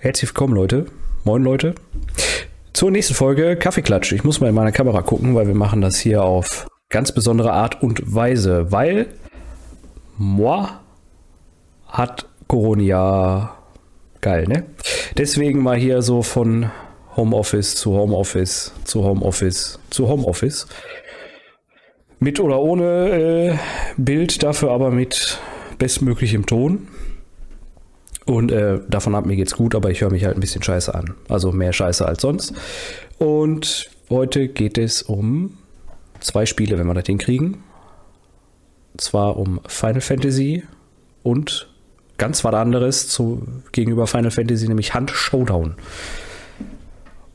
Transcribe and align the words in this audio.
herzlich 0.00 0.30
willkommen, 0.30 0.54
Leute. 0.54 0.86
Moin, 1.24 1.42
Leute. 1.42 1.74
Zur 2.72 2.90
nächsten 2.90 3.14
Folge 3.14 3.56
Kaffeeklatsch. 3.56 4.12
Ich 4.12 4.22
muss 4.22 4.40
mal 4.40 4.48
in 4.48 4.54
meiner 4.54 4.70
Kamera 4.72 5.02
gucken, 5.02 5.34
weil 5.34 5.48
wir 5.48 5.54
machen 5.54 5.80
das 5.80 5.98
hier 5.98 6.22
auf 6.22 6.68
ganz 6.88 7.12
besondere 7.12 7.52
Art 7.52 7.82
und 7.82 8.14
Weise, 8.14 8.70
weil 8.70 9.06
moi 10.16 10.68
hat 11.86 12.28
Corona 12.46 13.56
geil, 14.20 14.44
ne? 14.46 14.66
Deswegen 15.16 15.62
mal 15.62 15.76
hier 15.76 16.02
so 16.02 16.22
von 16.22 16.70
Homeoffice 17.16 17.74
zu 17.74 17.92
Homeoffice 17.94 18.72
zu 18.84 19.02
Homeoffice 19.02 19.80
zu 19.90 20.08
Homeoffice. 20.08 20.68
Mit 22.20 22.38
oder 22.40 22.60
ohne 22.60 23.10
äh, 23.10 23.58
Bild, 23.96 24.42
dafür 24.42 24.70
aber 24.70 24.90
mit 24.90 25.40
bestmöglichem 25.78 26.46
Ton. 26.46 26.88
Und 28.28 28.52
äh, 28.52 28.80
davon 28.88 29.14
ab, 29.14 29.24
mir 29.24 29.36
geht's 29.36 29.56
gut, 29.56 29.74
aber 29.74 29.90
ich 29.90 30.02
höre 30.02 30.10
mich 30.10 30.26
halt 30.26 30.36
ein 30.36 30.40
bisschen 30.40 30.62
scheiße 30.62 30.94
an. 30.94 31.14
Also 31.30 31.50
mehr 31.50 31.72
scheiße 31.72 32.06
als 32.06 32.20
sonst. 32.20 32.52
Und 33.16 33.88
heute 34.10 34.48
geht 34.48 34.76
es 34.76 35.00
um 35.00 35.56
zwei 36.20 36.44
Spiele, 36.44 36.78
wenn 36.78 36.86
wir 36.86 36.92
das 36.92 37.06
hinkriegen. 37.06 37.62
Zwar 38.98 39.38
um 39.38 39.60
Final 39.66 40.02
Fantasy 40.02 40.62
und 41.22 41.70
ganz 42.18 42.44
was 42.44 42.52
anderes 42.52 43.08
zu, 43.08 43.48
gegenüber 43.72 44.06
Final 44.06 44.30
Fantasy, 44.30 44.68
nämlich 44.68 44.92
Hand 44.92 45.10
Showdown. 45.10 45.76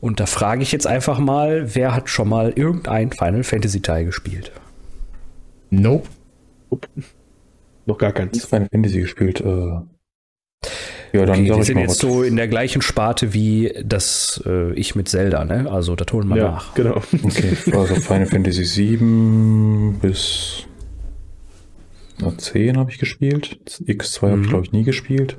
Und 0.00 0.20
da 0.20 0.26
frage 0.26 0.62
ich 0.62 0.70
jetzt 0.70 0.86
einfach 0.86 1.18
mal, 1.18 1.74
wer 1.74 1.92
hat 1.92 2.08
schon 2.08 2.28
mal 2.28 2.52
irgendein 2.54 3.10
Final 3.10 3.42
Fantasy 3.42 3.82
Teil 3.82 4.04
gespielt? 4.04 4.52
Nope. 5.70 6.08
Noch 7.84 7.98
gar 7.98 8.12
keins. 8.12 8.44
Final 8.44 8.68
Fantasy 8.70 9.00
gespielt. 9.00 9.40
Äh, 9.40 9.80
ja, 11.12 11.26
dann 11.26 11.48
okay, 11.48 11.60
ich 11.60 11.66
sind 11.66 11.78
jetzt 11.78 12.02
was. 12.02 12.10
so 12.10 12.22
in 12.22 12.36
der 12.36 12.48
gleichen 12.48 12.82
Sparte 12.82 13.32
wie 13.32 13.72
das 13.84 14.42
äh, 14.46 14.72
ich 14.72 14.94
mit 14.94 15.08
Zelda, 15.08 15.44
ne? 15.44 15.70
Also 15.70 15.94
da 15.94 16.04
holen 16.12 16.28
wir 16.28 16.36
ja, 16.36 16.50
nach. 16.50 16.74
Genau. 16.74 17.02
Okay, 17.22 17.56
also 17.72 17.94
Final 17.96 18.26
Fantasy 18.26 18.64
7 18.64 19.98
bis 20.02 20.66
na, 22.18 22.36
10 22.36 22.76
habe 22.78 22.90
ich 22.90 22.98
gespielt. 22.98 23.58
X2 23.68 24.26
mhm. 24.26 24.30
habe 24.30 24.42
ich, 24.42 24.48
glaube 24.48 24.64
ich, 24.64 24.72
nie 24.72 24.84
gespielt. 24.84 25.36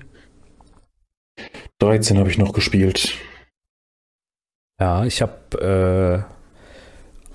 13 1.79 2.17
habe 2.17 2.29
ich 2.29 2.37
noch 2.37 2.53
gespielt. 2.53 3.13
Ja, 4.79 5.05
ich 5.05 5.21
habe 5.21 6.25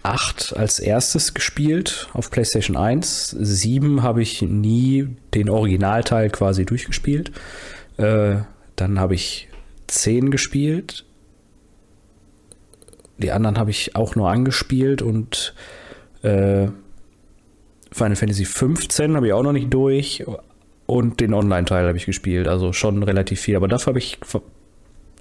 äh, 0.03 0.07
8 0.07 0.57
als 0.57 0.79
erstes 0.79 1.35
gespielt 1.35 2.09
auf 2.13 2.31
PlayStation 2.31 2.77
1. 2.77 3.31
7 3.31 4.03
habe 4.03 4.23
ich 4.23 4.43
nie 4.43 5.09
den 5.35 5.49
Originalteil 5.49 6.31
quasi 6.31 6.65
durchgespielt. 6.65 7.33
Äh, 8.01 8.43
dann 8.77 8.99
habe 8.99 9.15
ich 9.15 9.49
10 9.89 10.31
gespielt. 10.31 11.05
Die 13.19 13.33
anderen 13.33 13.59
habe 13.59 13.71
ich 13.71 13.95
auch 13.95 14.17
nur 14.17 14.31
angespielt 14.31 15.03
und 15.03 15.55
äh, 16.23 16.69
Final 17.93 18.17
Fantasy 18.17 18.47
15 18.47 19.17
habe 19.17 19.27
ich 19.27 19.33
auch 19.35 19.43
noch 19.43 19.53
nicht 19.53 19.73
durch 19.75 20.25
und 20.87 21.21
den 21.21 21.35
Online-Teil 21.35 21.87
habe 21.87 21.99
ich 21.99 22.07
gespielt. 22.07 22.49
Also 22.49 22.73
schon 22.73 23.03
relativ 23.03 23.41
viel. 23.41 23.57
Aber 23.57 23.69
dafür 23.69 23.91
habe 23.91 23.99
ich 23.99 24.19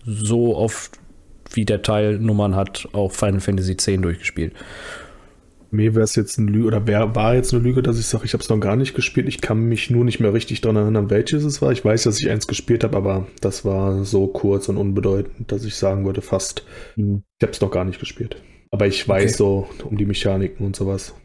so 0.05 0.55
oft, 0.55 0.97
wie 1.52 1.66
der 1.66 1.81
Teil 1.81 2.17
Nummern 2.17 2.55
hat, 2.55 2.88
auch 2.94 3.11
Final 3.11 3.41
Fantasy 3.41 3.75
10 3.75 4.02
durchgespielt 4.02 4.53
mir 5.72 5.95
wäre 5.95 6.03
es 6.03 6.16
jetzt 6.16 6.39
eine 6.39 6.50
Lüge, 6.50 6.67
oder 6.67 6.88
wär, 6.88 7.16
war 7.16 7.36
jetzt 7.36 7.53
eine 7.53 7.64
Lüge, 7.64 7.81
dass 7.81 8.00
ich 8.00 8.06
sage, 8.06 8.25
ich 8.25 8.34
habe 8.34 8.44
es 8.44 8.50
noch 8.50 8.59
gar 8.59 8.75
nicht 8.75 8.94
gespielt. 8.95 9.28
Ich 9.28 9.42
kann 9.42 9.59
mich 9.62 9.90
nur 9.90 10.06
nicht 10.06 10.19
mehr 10.19 10.34
richtig 10.34 10.62
daran 10.62 10.78
erinnern, 10.78 11.09
welches 11.09 11.44
es 11.44 11.62
war. 11.62 11.72
Ich 11.72 11.84
weiß, 11.84 12.03
dass 12.03 12.19
ich 12.19 12.30
eins 12.30 12.47
gespielt 12.47 12.84
habe, 12.84 12.97
aber 12.97 13.28
das 13.41 13.66
war 13.66 14.03
so 14.06 14.28
kurz 14.28 14.69
und 14.69 14.78
unbedeutend, 14.78 15.52
dass 15.52 15.66
ich 15.66 15.75
sagen 15.75 16.06
würde, 16.06 16.22
fast. 16.22 16.66
Mhm. 16.96 17.24
Ich 17.40 17.44
habe 17.44 17.53
es 17.53 17.62
noch 17.62 17.72
gar 17.72 17.85
nicht 17.85 18.00
gespielt. 18.00 18.41
Aber 18.72 18.88
ich 18.88 19.08
weiß 19.08 19.31
okay. 19.31 19.38
so 19.38 19.69
um 19.85 19.97
die 19.97 20.06
Mechaniken 20.06 20.66
und 20.66 20.75
sowas. 20.75 21.16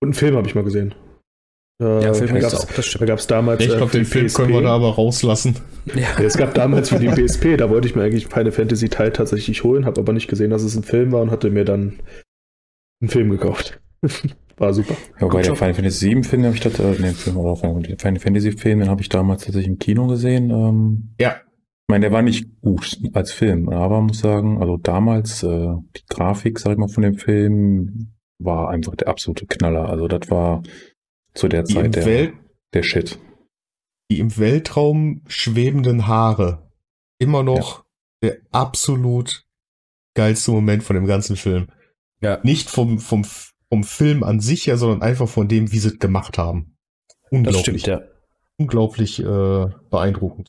Und 0.00 0.08
einen 0.08 0.14
Film 0.14 0.36
habe 0.36 0.46
ich 0.46 0.54
mal 0.54 0.64
gesehen. 0.64 0.94
Äh, 1.82 2.04
ja, 2.04 2.14
Film 2.14 2.38
gab's, 2.38 2.54
auch, 2.54 2.66
das 2.66 2.86
stimmt. 2.86 3.02
Da 3.02 3.06
gab 3.06 3.18
es 3.18 3.26
damals. 3.26 3.60
Ich 3.62 3.68
glaube, 3.68 3.86
äh, 3.86 3.98
den 3.98 4.04
Film 4.04 4.26
PSP. 4.26 4.36
können 4.36 4.52
wir 4.52 4.62
da 4.62 4.74
aber 4.74 4.94
rauslassen. 4.94 5.56
Ja. 5.94 6.18
es 6.22 6.36
gab 6.36 6.54
damals 6.54 6.88
für 6.88 6.98
die 6.98 7.08
PSP, 7.08 7.56
da 7.56 7.68
wollte 7.68 7.88
ich 7.88 7.94
mir 7.94 8.02
eigentlich 8.04 8.26
Final 8.26 8.52
Fantasy 8.52 8.88
Teil 8.88 9.12
tatsächlich 9.12 9.64
holen, 9.64 9.84
habe 9.84 10.00
aber 10.00 10.12
nicht 10.12 10.28
gesehen, 10.28 10.50
dass 10.50 10.62
es 10.62 10.76
ein 10.76 10.82
Film 10.82 11.12
war 11.12 11.20
und 11.20 11.30
hatte 11.30 11.50
mir 11.50 11.64
dann 11.64 11.98
einen 13.00 13.10
Film 13.10 13.30
gekauft. 13.30 13.80
War 14.56 14.72
super. 14.72 14.96
Ja, 15.20 15.26
bei 15.26 15.42
der 15.42 15.56
Final 15.56 15.74
Fantasy 15.74 16.06
7 16.06 16.24
Film 16.24 16.44
habe 16.44 16.54
ich 16.54 16.60
das, 16.60 16.78
äh, 16.78 17.00
ne, 17.00 17.12
Film 17.12 17.36
oder 17.36 17.56
Final 17.56 18.20
Fantasy 18.20 18.52
Film, 18.52 18.80
den 18.80 18.88
habe 18.88 19.02
ich 19.02 19.08
damals 19.08 19.44
tatsächlich 19.44 19.68
im 19.68 19.78
Kino 19.78 20.06
gesehen. 20.06 20.50
Ähm, 20.50 21.14
ja. 21.18 21.36
Ich 21.36 21.92
meine, 21.92 22.04
der 22.04 22.12
war 22.12 22.22
nicht 22.22 22.60
gut 22.62 22.98
als 23.12 23.32
Film, 23.32 23.68
aber 23.68 24.00
muss 24.00 24.20
sagen, 24.20 24.60
also 24.60 24.76
damals, 24.76 25.42
äh, 25.42 25.74
die 25.96 26.06
Grafik, 26.08 26.58
sag 26.58 26.72
ich 26.72 26.78
mal, 26.78 26.88
von 26.88 27.02
dem 27.02 27.16
Film 27.16 28.14
war 28.38 28.70
einfach 28.70 28.94
der 28.94 29.08
absolute 29.08 29.46
Knaller. 29.46 29.88
Also 29.88 30.08
das 30.08 30.30
war 30.30 30.62
zu 31.34 31.48
der 31.48 31.64
die 31.64 31.74
Zeit 31.74 31.96
der, 31.96 32.06
Welt, 32.06 32.34
der 32.72 32.82
Shit. 32.82 33.18
Die 34.10 34.18
im 34.18 34.36
Weltraum 34.38 35.22
schwebenden 35.26 36.06
Haare. 36.06 36.70
Immer 37.18 37.42
noch 37.42 37.84
ja. 38.22 38.30
der 38.30 38.38
absolut 38.52 39.44
geilste 40.14 40.52
Moment 40.52 40.82
von 40.84 40.94
dem 40.94 41.06
ganzen 41.06 41.36
Film. 41.36 41.68
Ja. 42.24 42.40
Nicht 42.42 42.70
vom, 42.70 42.98
vom, 43.00 43.22
vom 43.68 43.84
Film 43.84 44.22
an 44.22 44.40
sich 44.40 44.66
her, 44.66 44.78
sondern 44.78 45.02
einfach 45.02 45.28
von 45.28 45.46
dem, 45.46 45.72
wie 45.72 45.78
sie 45.78 45.88
es 45.88 45.98
gemacht 45.98 46.38
haben. 46.38 46.74
Unglaublich. 47.30 47.60
Stimmt, 47.60 47.86
ja. 47.86 48.02
Unglaublich 48.56 49.20
äh, 49.20 49.66
beeindruckend. 49.90 50.48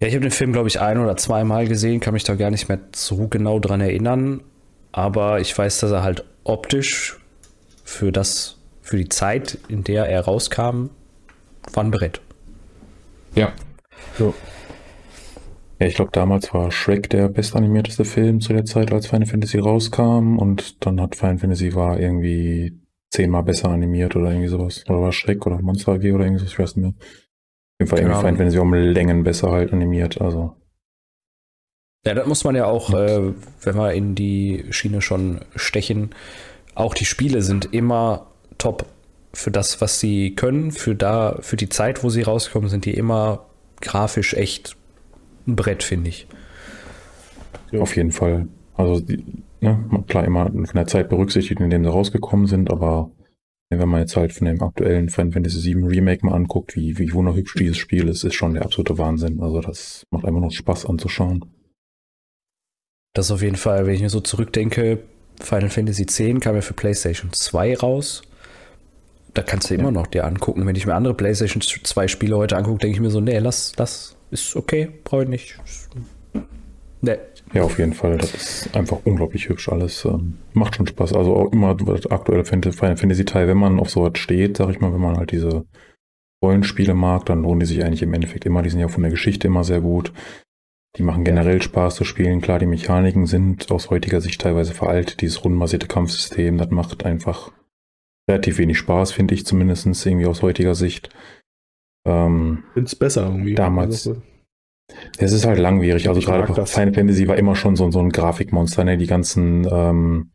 Ja, 0.00 0.08
ich 0.08 0.14
habe 0.14 0.22
den 0.22 0.30
Film, 0.30 0.54
glaube 0.54 0.68
ich, 0.68 0.80
ein 0.80 0.98
oder 0.98 1.16
zweimal 1.18 1.68
gesehen, 1.68 2.00
kann 2.00 2.14
mich 2.14 2.24
da 2.24 2.36
gar 2.36 2.50
nicht 2.50 2.70
mehr 2.70 2.80
so 2.94 3.28
genau 3.28 3.58
dran 3.58 3.82
erinnern. 3.82 4.42
Aber 4.92 5.40
ich 5.40 5.56
weiß, 5.56 5.80
dass 5.80 5.90
er 5.90 6.02
halt 6.02 6.24
optisch 6.44 7.18
für 7.84 8.12
das, 8.12 8.62
für 8.80 8.96
die 8.96 9.10
Zeit, 9.10 9.58
in 9.68 9.84
der 9.84 10.06
er 10.06 10.22
rauskam, 10.22 10.88
war 11.72 11.84
ein 11.84 11.90
Brett. 11.90 12.22
Ja. 13.34 13.52
So. 14.18 14.34
Ja, 15.80 15.86
ich 15.86 15.94
glaube, 15.94 16.12
damals 16.12 16.54
war 16.54 16.70
Shrek 16.70 17.10
der 17.10 17.28
bestanimierteste 17.28 18.04
Film 18.04 18.40
zu 18.40 18.52
der 18.52 18.64
Zeit, 18.64 18.92
als 18.92 19.08
Final 19.08 19.26
Fantasy 19.26 19.58
rauskam. 19.58 20.38
Und 20.38 20.84
dann 20.86 21.00
hat 21.00 21.16
Final 21.16 21.38
Fantasy 21.38 21.74
war 21.74 21.98
irgendwie 21.98 22.80
zehnmal 23.10 23.42
besser 23.42 23.70
animiert 23.70 24.16
oder 24.16 24.30
irgendwie 24.30 24.48
sowas. 24.48 24.84
Oder 24.88 25.00
war 25.00 25.12
Shrek 25.12 25.46
oder 25.46 25.60
Monster 25.60 25.92
AG 25.92 26.12
oder 26.12 26.24
irgendwas, 26.24 26.48
ich 26.48 26.58
weiß 26.58 26.76
nicht 26.76 26.84
mehr. 26.84 26.94
Auf 26.94 27.80
jeden 27.80 27.88
Fall 27.88 27.98
genau. 27.98 28.10
irgendwie 28.10 28.20
Final 28.20 28.36
Fantasy 28.36 28.58
um 28.58 28.74
Längen 28.74 29.24
besser 29.24 29.50
halt 29.50 29.72
animiert, 29.72 30.20
also. 30.20 30.56
Ja, 32.06 32.14
das 32.14 32.26
muss 32.26 32.44
man 32.44 32.54
ja 32.54 32.66
auch, 32.66 32.92
äh, 32.92 33.32
wenn 33.62 33.76
wir 33.76 33.92
in 33.94 34.14
die 34.14 34.66
Schiene 34.70 35.00
schon 35.00 35.40
stechen, 35.56 36.10
auch 36.74 36.94
die 36.94 37.06
Spiele 37.06 37.40
sind 37.42 37.72
immer 37.72 38.26
top 38.58 38.86
für 39.32 39.50
das, 39.50 39.80
was 39.80 40.00
sie 40.00 40.34
können. 40.34 40.70
Für 40.70 40.94
da, 40.94 41.38
für 41.40 41.56
die 41.56 41.68
Zeit, 41.68 42.04
wo 42.04 42.10
sie 42.10 42.22
rauskommen, 42.22 42.68
sind 42.68 42.84
die 42.84 42.94
immer 42.94 43.46
grafisch 43.80 44.34
echt 44.34 44.76
ein 45.46 45.56
Brett, 45.56 45.82
finde 45.82 46.08
ich. 46.08 46.26
Auf 47.78 47.96
jeden 47.96 48.12
Fall. 48.12 48.48
Also, 48.74 49.00
die, 49.00 49.24
ne, 49.60 50.04
klar, 50.06 50.24
immer 50.24 50.50
von 50.50 50.66
der 50.74 50.86
Zeit 50.86 51.08
berücksichtigt, 51.08 51.60
in 51.60 51.70
dem 51.70 51.84
sie 51.84 51.90
rausgekommen 51.90 52.46
sind, 52.46 52.70
aber 52.70 53.10
wenn 53.70 53.88
man 53.88 54.00
jetzt 54.00 54.16
halt 54.16 54.32
von 54.32 54.46
dem 54.46 54.62
aktuellen 54.62 55.08
Final 55.08 55.32
Fantasy 55.32 55.74
VII 55.74 55.84
Remake 55.84 56.24
mal 56.24 56.34
anguckt, 56.34 56.76
wie, 56.76 56.98
wie 56.98 57.12
wunderhübsch 57.12 57.54
dieses 57.54 57.76
Spiel 57.76 58.08
ist, 58.08 58.22
ist 58.22 58.34
schon 58.34 58.54
der 58.54 58.64
absolute 58.64 58.98
Wahnsinn. 58.98 59.40
Also, 59.40 59.60
das 59.60 60.04
macht 60.10 60.24
einfach 60.24 60.40
nur 60.40 60.50
Spaß 60.50 60.86
anzuschauen. 60.86 61.44
Das 63.14 63.30
auf 63.30 63.42
jeden 63.42 63.56
Fall, 63.56 63.86
wenn 63.86 63.94
ich 63.94 64.02
mir 64.02 64.10
so 64.10 64.20
zurückdenke, 64.20 65.00
Final 65.40 65.70
Fantasy 65.70 66.02
X 66.02 66.18
kam 66.40 66.54
ja 66.54 66.60
für 66.60 66.74
PlayStation 66.74 67.32
2 67.32 67.76
raus. 67.76 68.22
Da 69.34 69.42
kannst 69.42 69.70
du 69.70 69.74
ja. 69.74 69.80
immer 69.80 69.90
noch 69.90 70.06
dir 70.06 70.24
angucken. 70.24 70.66
Wenn 70.66 70.76
ich 70.76 70.86
mir 70.86 70.94
andere 70.94 71.14
PlayStation 71.14 71.60
2 71.60 72.08
Spiele 72.08 72.36
heute 72.36 72.56
angucke, 72.56 72.78
denke 72.78 72.96
ich 72.96 73.00
mir 73.00 73.10
so, 73.10 73.20
nee, 73.20 73.38
lass, 73.38 73.72
lass, 73.76 74.16
ist 74.34 74.56
okay, 74.56 74.90
brauche 75.04 75.22
ich 75.22 75.28
nicht. 75.28 75.58
Nee. 77.00 77.16
Ja, 77.52 77.62
auf 77.62 77.78
jeden 77.78 77.92
Fall. 77.92 78.18
Das 78.18 78.34
ist 78.34 78.76
einfach 78.76 78.98
unglaublich 79.04 79.48
hübsch 79.48 79.68
alles. 79.68 80.04
Ähm, 80.04 80.38
macht 80.54 80.76
schon 80.76 80.86
Spaß. 80.86 81.12
Also 81.12 81.36
auch 81.36 81.52
immer 81.52 81.74
das 81.74 82.06
aktuelle 82.06 82.44
Final 82.44 82.72
Fantasy 82.72 83.24
Teil, 83.24 83.46
wenn 83.46 83.58
man 83.58 83.78
auf 83.78 83.90
sowas 83.90 84.18
steht, 84.18 84.56
sag 84.56 84.70
ich 84.70 84.80
mal, 84.80 84.92
wenn 84.92 85.00
man 85.00 85.16
halt 85.16 85.30
diese 85.30 85.64
Rollenspiele 86.42 86.94
mag, 86.94 87.26
dann 87.26 87.42
lohnen 87.42 87.60
die 87.60 87.66
sich 87.66 87.84
eigentlich 87.84 88.02
im 88.02 88.14
Endeffekt 88.14 88.44
immer. 88.44 88.62
Die 88.62 88.70
sind 88.70 88.80
ja 88.80 88.88
von 88.88 89.02
der 89.02 89.10
Geschichte 89.10 89.46
immer 89.46 89.64
sehr 89.64 89.80
gut. 89.80 90.12
Die 90.96 91.02
machen 91.02 91.24
generell 91.24 91.60
Spaß 91.60 91.96
zu 91.96 92.04
spielen. 92.04 92.40
Klar, 92.40 92.58
die 92.58 92.66
Mechaniken 92.66 93.26
sind 93.26 93.70
aus 93.70 93.90
heutiger 93.90 94.20
Sicht 94.20 94.40
teilweise 94.40 94.74
veraltet. 94.74 95.20
Dieses 95.20 95.44
rundenbasierte 95.44 95.88
Kampfsystem, 95.88 96.58
das 96.58 96.70
macht 96.70 97.04
einfach 97.04 97.52
relativ 98.28 98.58
wenig 98.58 98.78
Spaß, 98.78 99.12
finde 99.12 99.34
ich 99.34 99.44
zumindest 99.44 99.86
irgendwie 100.06 100.26
aus 100.26 100.42
heutiger 100.42 100.74
Sicht. 100.74 101.10
Ähm, 102.04 102.64
Finde 102.74 102.86
es 102.86 102.94
besser 102.94 103.22
irgendwie. 103.24 103.54
Damals. 103.54 104.08
Also, 104.08 104.22
es 105.18 105.32
ist 105.32 105.46
halt 105.46 105.58
langwierig. 105.58 106.08
Also 106.08 106.20
gerade 106.20 106.46
Final 106.66 106.92
Fantasy 106.92 107.26
war 107.26 107.36
immer 107.36 107.56
schon 107.56 107.76
so, 107.76 107.90
so 107.90 108.00
ein 108.00 108.10
Grafikmonster, 108.10 108.84
ne? 108.84 108.98
Die 108.98 109.06
ganzen 109.06 109.66
ähm, 109.70 110.30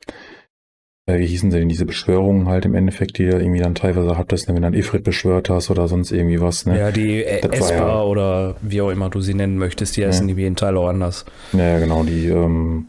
äh, 1.10 1.19
wie 1.19 1.25
hießen 1.25 1.50
sie 1.50 1.60
denn, 1.60 1.69
diese 1.69 1.86
Beschwörungen 1.86 2.48
halt 2.48 2.66
im 2.66 2.75
Endeffekt, 2.75 3.18
die 3.18 3.25
du 3.25 3.38
irgendwie 3.38 3.60
dann 3.60 3.75
teilweise 3.75 4.18
hattest, 4.18 4.48
ne, 4.48 4.56
wenn 4.56 4.62
du 4.62 4.68
dann 4.68 4.80
Ifrit 4.80 5.04
beschwört 5.04 5.50
hast 5.50 5.71
oder 5.71 5.88
sonst 5.88 6.12
irgendwie 6.12 6.39
was. 6.39 6.66
Ne? 6.66 6.77
Ja, 6.77 6.92
die 6.92 7.24
Esper 7.24 7.75
ja, 7.75 8.04
oder 8.04 8.56
wie 8.62 8.81
auch 8.81 8.89
immer 8.89 9.10
du 9.10 9.19
sie 9.19 9.33
nennen 9.33 9.57
möchtest, 9.57 9.98
die 9.98 10.06
heißen 10.06 10.30
ja. 10.30 10.38
wie 10.38 10.42
jeden 10.42 10.56
Teil 10.56 10.77
auch 10.77 10.88
anders. 10.88 11.25
Ja, 11.54 11.80
genau, 11.80 12.04
die 12.04 12.27
ähm, 12.27 12.88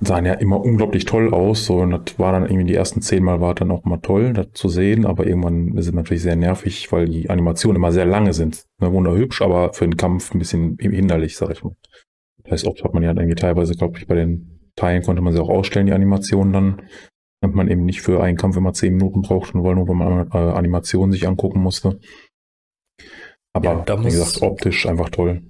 sahen 0.00 0.26
ja 0.26 0.34
immer 0.34 0.60
unglaublich 0.60 1.04
toll 1.04 1.32
aus. 1.32 1.64
So, 1.64 1.78
und 1.78 1.90
das 1.90 2.18
war 2.18 2.32
dann 2.32 2.44
irgendwie 2.44 2.66
die 2.66 2.74
ersten 2.74 3.02
zehn 3.02 3.24
Mal 3.24 3.40
war 3.40 3.54
dann 3.54 3.70
auch 3.70 3.84
mal 3.84 3.98
toll, 3.98 4.32
das 4.32 4.48
zu 4.52 4.68
sehen, 4.68 5.06
aber 5.06 5.26
irgendwann 5.26 5.76
es 5.76 5.90
natürlich 5.90 6.22
sehr 6.22 6.36
nervig, 6.36 6.90
weil 6.92 7.06
die 7.06 7.30
Animationen 7.30 7.76
immer 7.76 7.92
sehr 7.92 8.06
lange 8.06 8.32
sind. 8.32 8.64
Ne, 8.80 8.92
wunderhübsch, 8.92 9.42
aber 9.42 9.72
für 9.72 9.86
den 9.86 9.96
Kampf 9.96 10.34
ein 10.34 10.38
bisschen 10.38 10.76
hinderlich, 10.78 11.36
sag 11.36 11.50
ich 11.50 11.64
mal. 11.64 11.74
Das 12.42 12.52
heißt, 12.52 12.66
oft 12.66 12.84
hat 12.84 12.94
man 12.94 13.02
ja 13.02 13.10
dann 13.10 13.18
irgendwie 13.18 13.40
teilweise, 13.40 13.74
glaube 13.74 13.98
ich, 13.98 14.06
bei 14.06 14.14
den 14.14 14.70
Teilen 14.76 15.02
konnte 15.02 15.22
man 15.22 15.32
sie 15.32 15.40
auch 15.40 15.48
ausstellen, 15.48 15.86
die 15.86 15.92
Animationen 15.92 16.52
dann. 16.52 16.82
Damit 17.42 17.54
man 17.54 17.68
eben 17.68 17.84
nicht 17.84 18.00
für 18.00 18.22
einen 18.22 18.38
Kampf 18.38 18.56
immer 18.56 18.72
zehn 18.72 18.94
Minuten 18.94 19.20
braucht, 19.20 19.54
nur 19.54 19.64
weil 19.64 19.74
nur 19.74 19.88
wenn 19.88 19.96
man 19.98 20.30
äh, 20.32 20.38
Animationen 20.38 21.12
sich 21.12 21.28
angucken 21.28 21.60
musste. 21.60 22.00
Aber 23.52 23.84
ja, 23.86 24.00
wie 24.00 24.04
gesagt, 24.04 24.42
optisch 24.42 24.86
einfach 24.86 25.10
toll. 25.10 25.42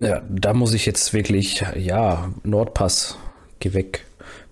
Ja, 0.00 0.22
da 0.28 0.52
muss 0.52 0.72
ich 0.74 0.86
jetzt 0.86 1.12
wirklich, 1.12 1.64
ja, 1.76 2.32
Nordpass, 2.42 3.18
geh 3.62 3.72
weg, 3.72 4.04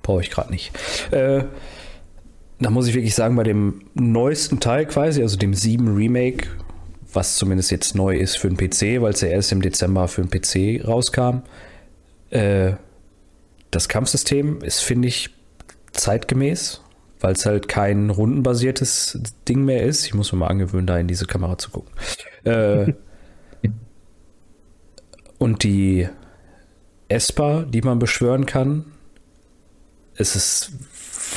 brauche 0.02 0.22
ich 0.22 0.30
gerade 0.30 0.50
nicht. 0.50 0.72
Äh, 1.10 1.44
da 2.60 2.70
muss 2.70 2.86
ich 2.86 2.94
wirklich 2.94 3.14
sagen, 3.14 3.36
bei 3.36 3.42
dem 3.42 3.82
neuesten 3.94 4.60
Teil 4.60 4.86
quasi, 4.86 5.22
also 5.22 5.36
dem 5.36 5.54
7 5.54 5.94
Remake, 5.94 6.48
was 7.12 7.36
zumindest 7.36 7.70
jetzt 7.70 7.94
neu 7.94 8.16
ist 8.16 8.36
für 8.36 8.48
den 8.48 8.56
PC, 8.56 9.02
weil 9.02 9.12
es 9.12 9.20
ja 9.20 9.28
erst 9.28 9.52
im 9.52 9.62
Dezember 9.62 10.08
für 10.08 10.22
den 10.22 10.30
PC 10.30 10.86
rauskam, 10.86 11.42
äh, 12.30 12.72
das 13.70 13.88
Kampfsystem 13.88 14.62
ist, 14.62 14.80
finde 14.80 15.08
ich, 15.08 15.30
zeitgemäß, 15.92 16.82
weil 17.20 17.32
es 17.32 17.46
halt 17.46 17.68
kein 17.68 18.10
rundenbasiertes 18.10 19.20
Ding 19.48 19.64
mehr 19.64 19.82
ist. 19.82 20.06
Ich 20.06 20.14
muss 20.14 20.32
mir 20.32 20.38
mal 20.38 20.48
angewöhnen, 20.48 20.86
da 20.86 20.98
in 20.98 21.08
diese 21.08 21.26
Kamera 21.26 21.58
zu 21.58 21.70
gucken. 21.70 21.92
Äh, 22.44 22.92
und 25.38 25.64
die 25.64 26.08
Esper, 27.08 27.64
die 27.64 27.82
man 27.82 27.98
beschwören 27.98 28.46
kann, 28.46 28.84
es 30.20 30.37
ist 30.37 30.72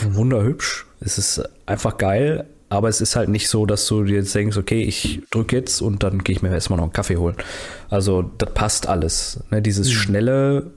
wunderhübsch. 0.02 0.86
Es 1.00 1.18
ist 1.18 1.44
einfach 1.66 1.98
geil, 1.98 2.46
aber 2.70 2.90
es 2.90 3.02
ist 3.02 3.16
halt 3.16 3.30
nicht 3.30 3.48
so, 3.50 3.66
dass 3.66 3.88
du 3.88 4.04
dir 4.04 4.18
jetzt 4.18 4.36
denkst, 4.36 4.58
okay, 4.58 4.84
ich 4.84 5.22
drücke 5.32 5.56
jetzt 5.56 5.82
und 5.82 6.04
dann 6.04 6.24
gehe 6.24 6.36
ich 6.36 6.42
mir 6.42 6.50
erstmal 6.50 6.78
noch 6.78 6.86
einen 6.86 6.94
Kaffee 6.94 7.18
holen. 7.18 7.36
Also 7.90 8.24
das 8.38 8.54
passt 8.54 8.88
alles. 8.88 9.40
Ne? 9.52 9.62
Dieses 9.62 9.88
mhm. 9.90 9.94
schnelle 9.94 10.72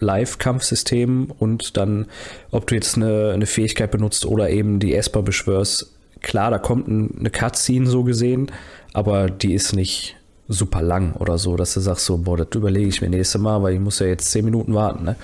Live-Kampfsystem 0.00 1.32
und 1.38 1.76
dann, 1.76 2.06
ob 2.50 2.66
du 2.66 2.74
jetzt 2.74 2.96
eine, 2.96 3.32
eine 3.32 3.46
Fähigkeit 3.46 3.90
benutzt 3.90 4.26
oder 4.26 4.50
eben 4.50 4.78
die 4.78 4.94
Esper 4.94 5.22
beschwörst, 5.22 5.92
klar, 6.20 6.50
da 6.50 6.58
kommt 6.58 6.86
ein, 6.88 7.16
eine 7.18 7.30
Cutscene 7.30 7.86
so 7.86 8.04
gesehen, 8.04 8.52
aber 8.92 9.28
die 9.28 9.54
ist 9.54 9.74
nicht 9.74 10.17
super 10.48 10.80
lang 10.80 11.12
oder 11.14 11.36
so, 11.36 11.56
dass 11.56 11.74
du 11.74 11.80
sagst 11.80 12.06
so, 12.06 12.16
boah, 12.18 12.38
das 12.38 12.48
überlege 12.54 12.88
ich 12.88 13.02
mir 13.02 13.10
nächstes 13.10 13.40
Mal, 13.40 13.62
weil 13.62 13.74
ich 13.74 13.80
muss 13.80 13.98
ja 13.98 14.06
jetzt 14.06 14.30
zehn 14.30 14.44
Minuten 14.44 14.74
warten. 14.74 15.04
Ne? 15.04 15.16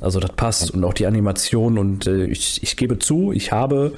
Also 0.00 0.18
das 0.18 0.32
passt 0.32 0.70
und 0.70 0.82
auch 0.84 0.94
die 0.94 1.06
Animation 1.06 1.78
und 1.78 2.06
äh, 2.06 2.24
ich, 2.24 2.62
ich 2.62 2.76
gebe 2.76 2.98
zu, 2.98 3.32
ich 3.32 3.52
habe 3.52 3.92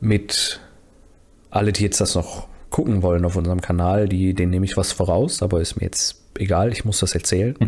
mit 0.00 0.60
alle, 1.50 1.72
die 1.72 1.82
jetzt 1.82 2.00
das 2.00 2.14
noch 2.14 2.46
gucken 2.70 3.02
wollen 3.02 3.24
auf 3.24 3.36
unserem 3.36 3.60
Kanal, 3.60 4.08
die, 4.08 4.34
denen 4.34 4.50
nehme 4.50 4.64
ich 4.64 4.76
was 4.76 4.92
voraus, 4.92 5.42
aber 5.42 5.60
ist 5.60 5.76
mir 5.76 5.84
jetzt 5.84 6.20
egal, 6.38 6.72
ich 6.72 6.84
muss 6.84 7.00
das 7.00 7.14
erzählen. 7.14 7.56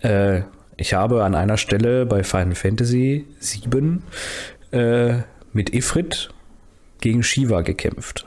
Äh, 0.00 0.42
ich 0.76 0.94
habe 0.94 1.24
an 1.24 1.34
einer 1.34 1.56
Stelle 1.56 2.06
bei 2.06 2.22
Final 2.22 2.54
Fantasy 2.54 3.26
VII 3.40 3.98
äh, 4.70 5.22
mit 5.52 5.74
Ifrit 5.74 6.28
gegen 7.00 7.24
Shiva 7.24 7.62
gekämpft. 7.62 8.24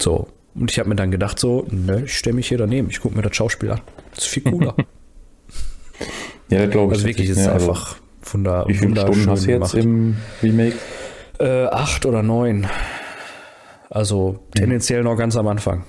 So. 0.00 0.28
Und 0.54 0.70
ich 0.70 0.78
habe 0.78 0.88
mir 0.88 0.96
dann 0.96 1.10
gedacht, 1.10 1.38
so, 1.38 1.66
ne, 1.70 2.04
ich 2.04 2.16
stelle 2.16 2.36
mich 2.36 2.48
hier 2.48 2.58
daneben, 2.58 2.88
ich 2.88 3.00
gucke 3.00 3.16
mir 3.16 3.22
das 3.22 3.34
Schauspiel 3.34 3.70
an. 3.72 3.80
Das 4.14 4.24
ist 4.24 4.30
viel 4.30 4.44
cooler. 4.44 4.74
ja, 6.48 6.66
glaube 6.66 6.92
ich. 6.92 6.98
Also 6.98 7.08
wirklich, 7.08 7.28
ist 7.28 7.38
also 7.46 7.70
einfach 7.70 7.96
wunder, 8.22 8.64
Wie 8.68 8.74
viele 8.74 9.00
Stunden 9.00 9.30
hast 9.30 9.46
du 9.46 9.50
jetzt 9.50 9.72
gemacht. 9.72 9.74
im 9.74 10.16
Remake? 10.42 10.76
Äh, 11.40 11.66
acht 11.66 12.06
oder 12.06 12.22
neun. 12.22 12.66
Also 13.90 14.40
tendenziell 14.54 15.02
noch 15.02 15.16
ganz 15.16 15.36
am 15.36 15.48
Anfang. 15.48 15.84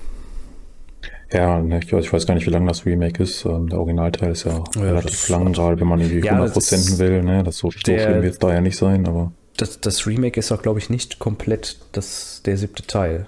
Ja, 1.32 1.60
ne, 1.60 1.80
ich, 1.82 1.92
weiß 1.92 2.26
gar 2.26 2.34
nicht, 2.34 2.46
wie 2.46 2.50
lang 2.50 2.66
das 2.66 2.86
Remake 2.86 3.22
ist. 3.22 3.44
Ähm, 3.44 3.68
der 3.68 3.78
Originalteil 3.78 4.30
ist 4.30 4.44
ja, 4.44 4.62
ja 4.76 4.82
relativ 4.82 5.28
lang, 5.28 5.52
gerade 5.52 5.80
wenn 5.80 5.88
man 5.88 6.00
irgendwie 6.00 6.24
ja, 6.24 6.40
100% 6.40 6.98
will. 6.98 7.22
Ne? 7.22 7.42
Das 7.42 7.58
so, 7.58 7.70
so 7.70 7.78
schlimm 7.78 8.22
wird 8.22 8.34
es 8.34 8.38
da 8.38 8.52
ja 8.52 8.60
nicht 8.60 8.76
sein, 8.76 9.06
aber. 9.06 9.32
Das, 9.56 9.80
das 9.80 10.06
Remake 10.06 10.38
ist 10.38 10.52
auch, 10.52 10.62
glaube 10.62 10.78
ich, 10.78 10.90
nicht 10.90 11.18
komplett 11.18 11.78
das, 11.92 12.42
der 12.44 12.56
siebte 12.56 12.86
Teil. 12.86 13.26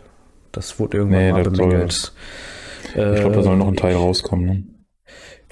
Das 0.59 0.79
wurde 0.81 0.97
irgendwann 0.97 1.23
nee, 1.23 1.31
mal 1.31 1.45
bemängelt. 1.45 1.93
Soll, 1.93 3.15
ich 3.15 3.21
glaube, 3.21 3.37
da 3.37 3.43
soll 3.43 3.57
noch 3.57 3.69
ein 3.69 3.77
Teil 3.77 3.95
rauskommen. 3.95 4.45
Ne? 4.45 4.65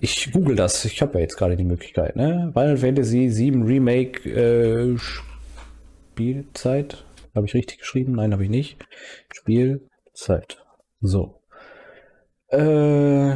Ich 0.00 0.32
google 0.32 0.56
das. 0.56 0.84
Ich 0.84 1.00
habe 1.00 1.14
ja 1.14 1.20
jetzt 1.20 1.36
gerade 1.36 1.56
die 1.56 1.62
Möglichkeit. 1.62 2.16
Ne? 2.16 2.50
Final 2.52 2.76
Fantasy 2.76 3.30
7 3.30 3.62
Remake 3.62 4.28
äh, 4.28 4.98
Spielzeit. 4.98 7.04
Habe 7.36 7.46
ich 7.46 7.54
richtig 7.54 7.78
geschrieben? 7.78 8.16
Nein, 8.16 8.32
habe 8.32 8.42
ich 8.42 8.50
nicht. 8.50 8.84
Spielzeit. 9.32 10.64
So. 11.00 11.40
Äh, 12.48 13.34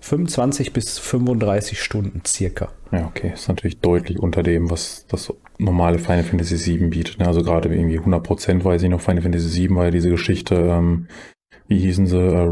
25 0.00 0.72
bis 0.72 0.98
35 0.98 1.82
Stunden 1.82 2.22
circa. 2.24 2.72
Ja, 2.94 3.06
okay. 3.06 3.32
Ist 3.34 3.48
natürlich 3.48 3.80
deutlich 3.80 4.18
unter 4.18 4.42
dem, 4.42 4.70
was 4.70 5.06
das 5.08 5.32
normale 5.58 5.98
Final 5.98 6.22
Fantasy 6.22 6.56
7 6.56 6.90
bietet. 6.90 7.18
Ne? 7.18 7.26
Also 7.26 7.42
gerade 7.42 7.74
irgendwie 7.74 7.98
100% 7.98 8.64
weiß 8.64 8.82
ich 8.82 8.88
noch, 8.88 9.00
Final 9.00 9.22
Fantasy 9.22 9.48
7 9.48 9.74
war 9.74 9.86
ja 9.86 9.90
diese 9.90 10.10
Geschichte, 10.10 10.54
ähm, 10.54 11.08
wie 11.66 11.78
hießen 11.78 12.06
sie, 12.06 12.18
äh, 12.18 12.48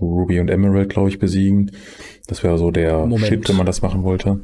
Ruby 0.00 0.40
und 0.40 0.50
Emerald, 0.50 0.90
glaube 0.90 1.08
ich, 1.08 1.18
besiegen. 1.18 1.70
Das 2.26 2.42
wäre 2.42 2.58
so 2.58 2.70
der 2.70 2.98
Moment. 3.06 3.26
Shit, 3.26 3.48
wenn 3.48 3.56
man 3.56 3.66
das 3.66 3.80
machen 3.80 4.02
wollte. 4.02 4.40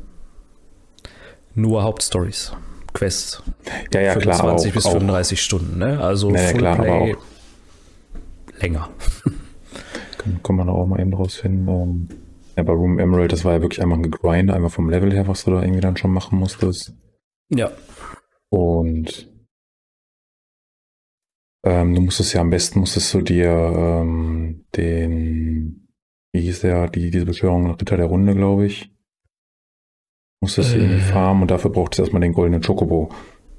Nur 1.54 1.82
Hauptstories, 1.82 2.52
Quests. 2.92 3.42
Ja, 3.92 4.00
ja, 4.00 4.12
25 4.12 4.22
klar. 4.22 4.38
20 4.38 4.74
bis 4.74 4.86
35 4.86 5.38
auch. 5.38 5.42
Stunden, 5.42 5.78
ne? 5.78 6.00
Also 6.00 6.30
naja, 6.30 6.52
klar, 6.52 6.76
Fullplay 6.76 7.16
länger. 8.60 8.88
kann 10.42 10.56
man 10.56 10.68
auch 10.68 10.86
mal 10.86 11.00
eben 11.00 11.14
rausfinden. 11.14 11.68
Ähm, 11.68 12.08
ja, 12.56 12.62
bei 12.62 12.72
Room 12.72 12.98
Emerald, 12.98 13.32
das 13.32 13.44
war 13.44 13.54
ja 13.54 13.62
wirklich 13.62 13.82
einmal 13.82 13.98
ein 13.98 14.10
Grind, 14.10 14.50
einmal 14.50 14.70
vom 14.70 14.88
Level 14.88 15.12
her, 15.12 15.28
was 15.28 15.44
du 15.44 15.50
da 15.50 15.62
irgendwie 15.62 15.80
dann 15.80 15.96
schon 15.96 16.12
machen 16.12 16.38
musstest. 16.38 16.94
Ja. 17.50 17.70
Und 18.48 19.32
ähm, 21.64 21.94
du 21.94 22.00
musstest 22.00 22.32
ja 22.32 22.40
am 22.40 22.50
besten, 22.50 22.80
musstest 22.80 23.12
du 23.12 23.20
dir 23.20 23.50
ähm, 23.50 24.64
den, 24.74 25.88
wie 26.32 26.40
hieß 26.40 26.60
der, 26.60 26.88
die, 26.88 27.10
diese 27.10 27.26
Beschwörung 27.26 27.64
nach 27.64 27.80
Ritter 27.80 27.96
der 27.96 28.06
Runde, 28.06 28.34
glaube 28.34 28.66
ich, 28.66 28.90
musstest 30.40 30.72
du 30.72 30.78
äh. 30.78 30.80
irgendwie 30.82 31.00
farmen 31.00 31.42
und 31.42 31.50
dafür 31.50 31.70
brauchtest 31.70 31.98
du 31.98 32.02
erstmal 32.04 32.22
den 32.22 32.32
goldenen 32.32 32.62
Chocobo, 32.62 33.10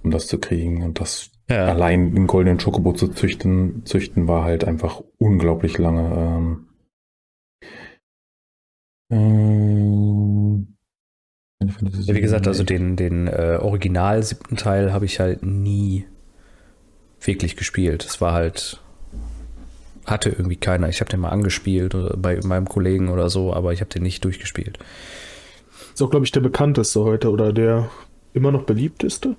um 0.04 0.12
das 0.12 0.28
zu 0.28 0.40
kriegen. 0.40 0.84
Und 0.84 1.00
das 1.00 1.32
ja. 1.50 1.68
Allein 1.68 2.16
einen 2.16 2.28
goldenen 2.28 2.58
Chocobo 2.58 2.92
zu 2.92 3.08
züchten, 3.08 3.86
züchten 3.86 4.28
war 4.28 4.44
halt 4.44 4.66
einfach 4.66 5.02
unglaublich 5.18 5.78
lange. 5.78 6.14
Ähm, 6.16 6.67
ähm, 9.10 10.78
ja, 11.60 12.14
wie 12.14 12.22
gesagt, 12.22 12.48
also 12.48 12.64
den, 12.64 12.96
den 12.96 13.28
äh, 13.28 13.58
Original 13.62 14.22
siebten 14.24 14.58
Teil 14.58 14.94
habe 14.94 15.06
ich 15.06 15.20
halt 15.20 15.44
nie 15.44 16.06
wirklich 17.22 17.56
gespielt. 17.56 18.06
Es 18.06 18.22
war 18.22 18.34
halt, 18.34 18.80
hatte 20.06 20.30
irgendwie 20.30 20.56
keiner. 20.56 20.88
Ich 20.90 21.00
habe 21.00 21.10
den 21.10 21.20
mal 21.20 21.30
angespielt 21.30 21.96
bei 22.18 22.40
meinem 22.44 22.68
Kollegen 22.68 23.10
oder 23.10 23.30
so, 23.30 23.54
aber 23.54 23.74
ich 23.74 23.82
habe 23.82 23.90
den 23.90 24.04
nicht 24.04 24.24
durchgespielt. 24.24 24.78
Ist 25.94 26.02
auch, 26.02 26.12
glaube 26.12 26.26
ich, 26.26 26.32
der 26.32 26.42
bekannteste 26.42 27.04
heute 27.04 27.32
oder 27.32 27.52
der 27.52 27.90
immer 28.34 28.52
noch 28.52 28.64
beliebteste. 28.64 29.36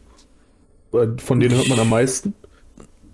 Von 0.90 1.40
denen 1.40 1.54
hört 1.54 1.68
man 1.68 1.78
am 1.78 1.90
meisten. 1.90 2.34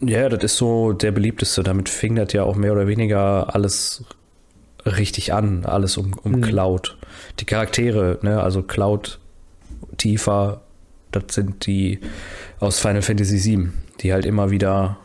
Ja, 0.00 0.28
das 0.28 0.44
ist 0.44 0.56
so 0.56 0.92
der 0.92 1.12
beliebteste. 1.12 1.62
Damit 1.62 1.88
fing 1.88 2.14
das 2.16 2.32
ja 2.32 2.42
auch 2.44 2.56
mehr 2.56 2.73
oder 2.73 2.87
weniger 2.87 3.54
alles 3.54 4.04
richtig 4.85 5.33
an. 5.33 5.64
Alles 5.64 5.97
um, 5.97 6.12
um 6.23 6.33
mhm. 6.33 6.41
Cloud. 6.43 6.97
Die 7.41 7.45
Charaktere, 7.45 8.19
ne, 8.23 8.43
also 8.43 8.62
Cloud, 8.62 9.19
Tifa, 9.97 10.61
das 11.11 11.25
sind 11.29 11.67
die 11.67 12.00
aus 12.61 12.81
Final 12.81 13.03
Fantasy 13.03 13.43
VII, 13.43 13.69
die 14.00 14.12
halt 14.12 14.26
immer 14.26 14.50
wieder 14.50 14.99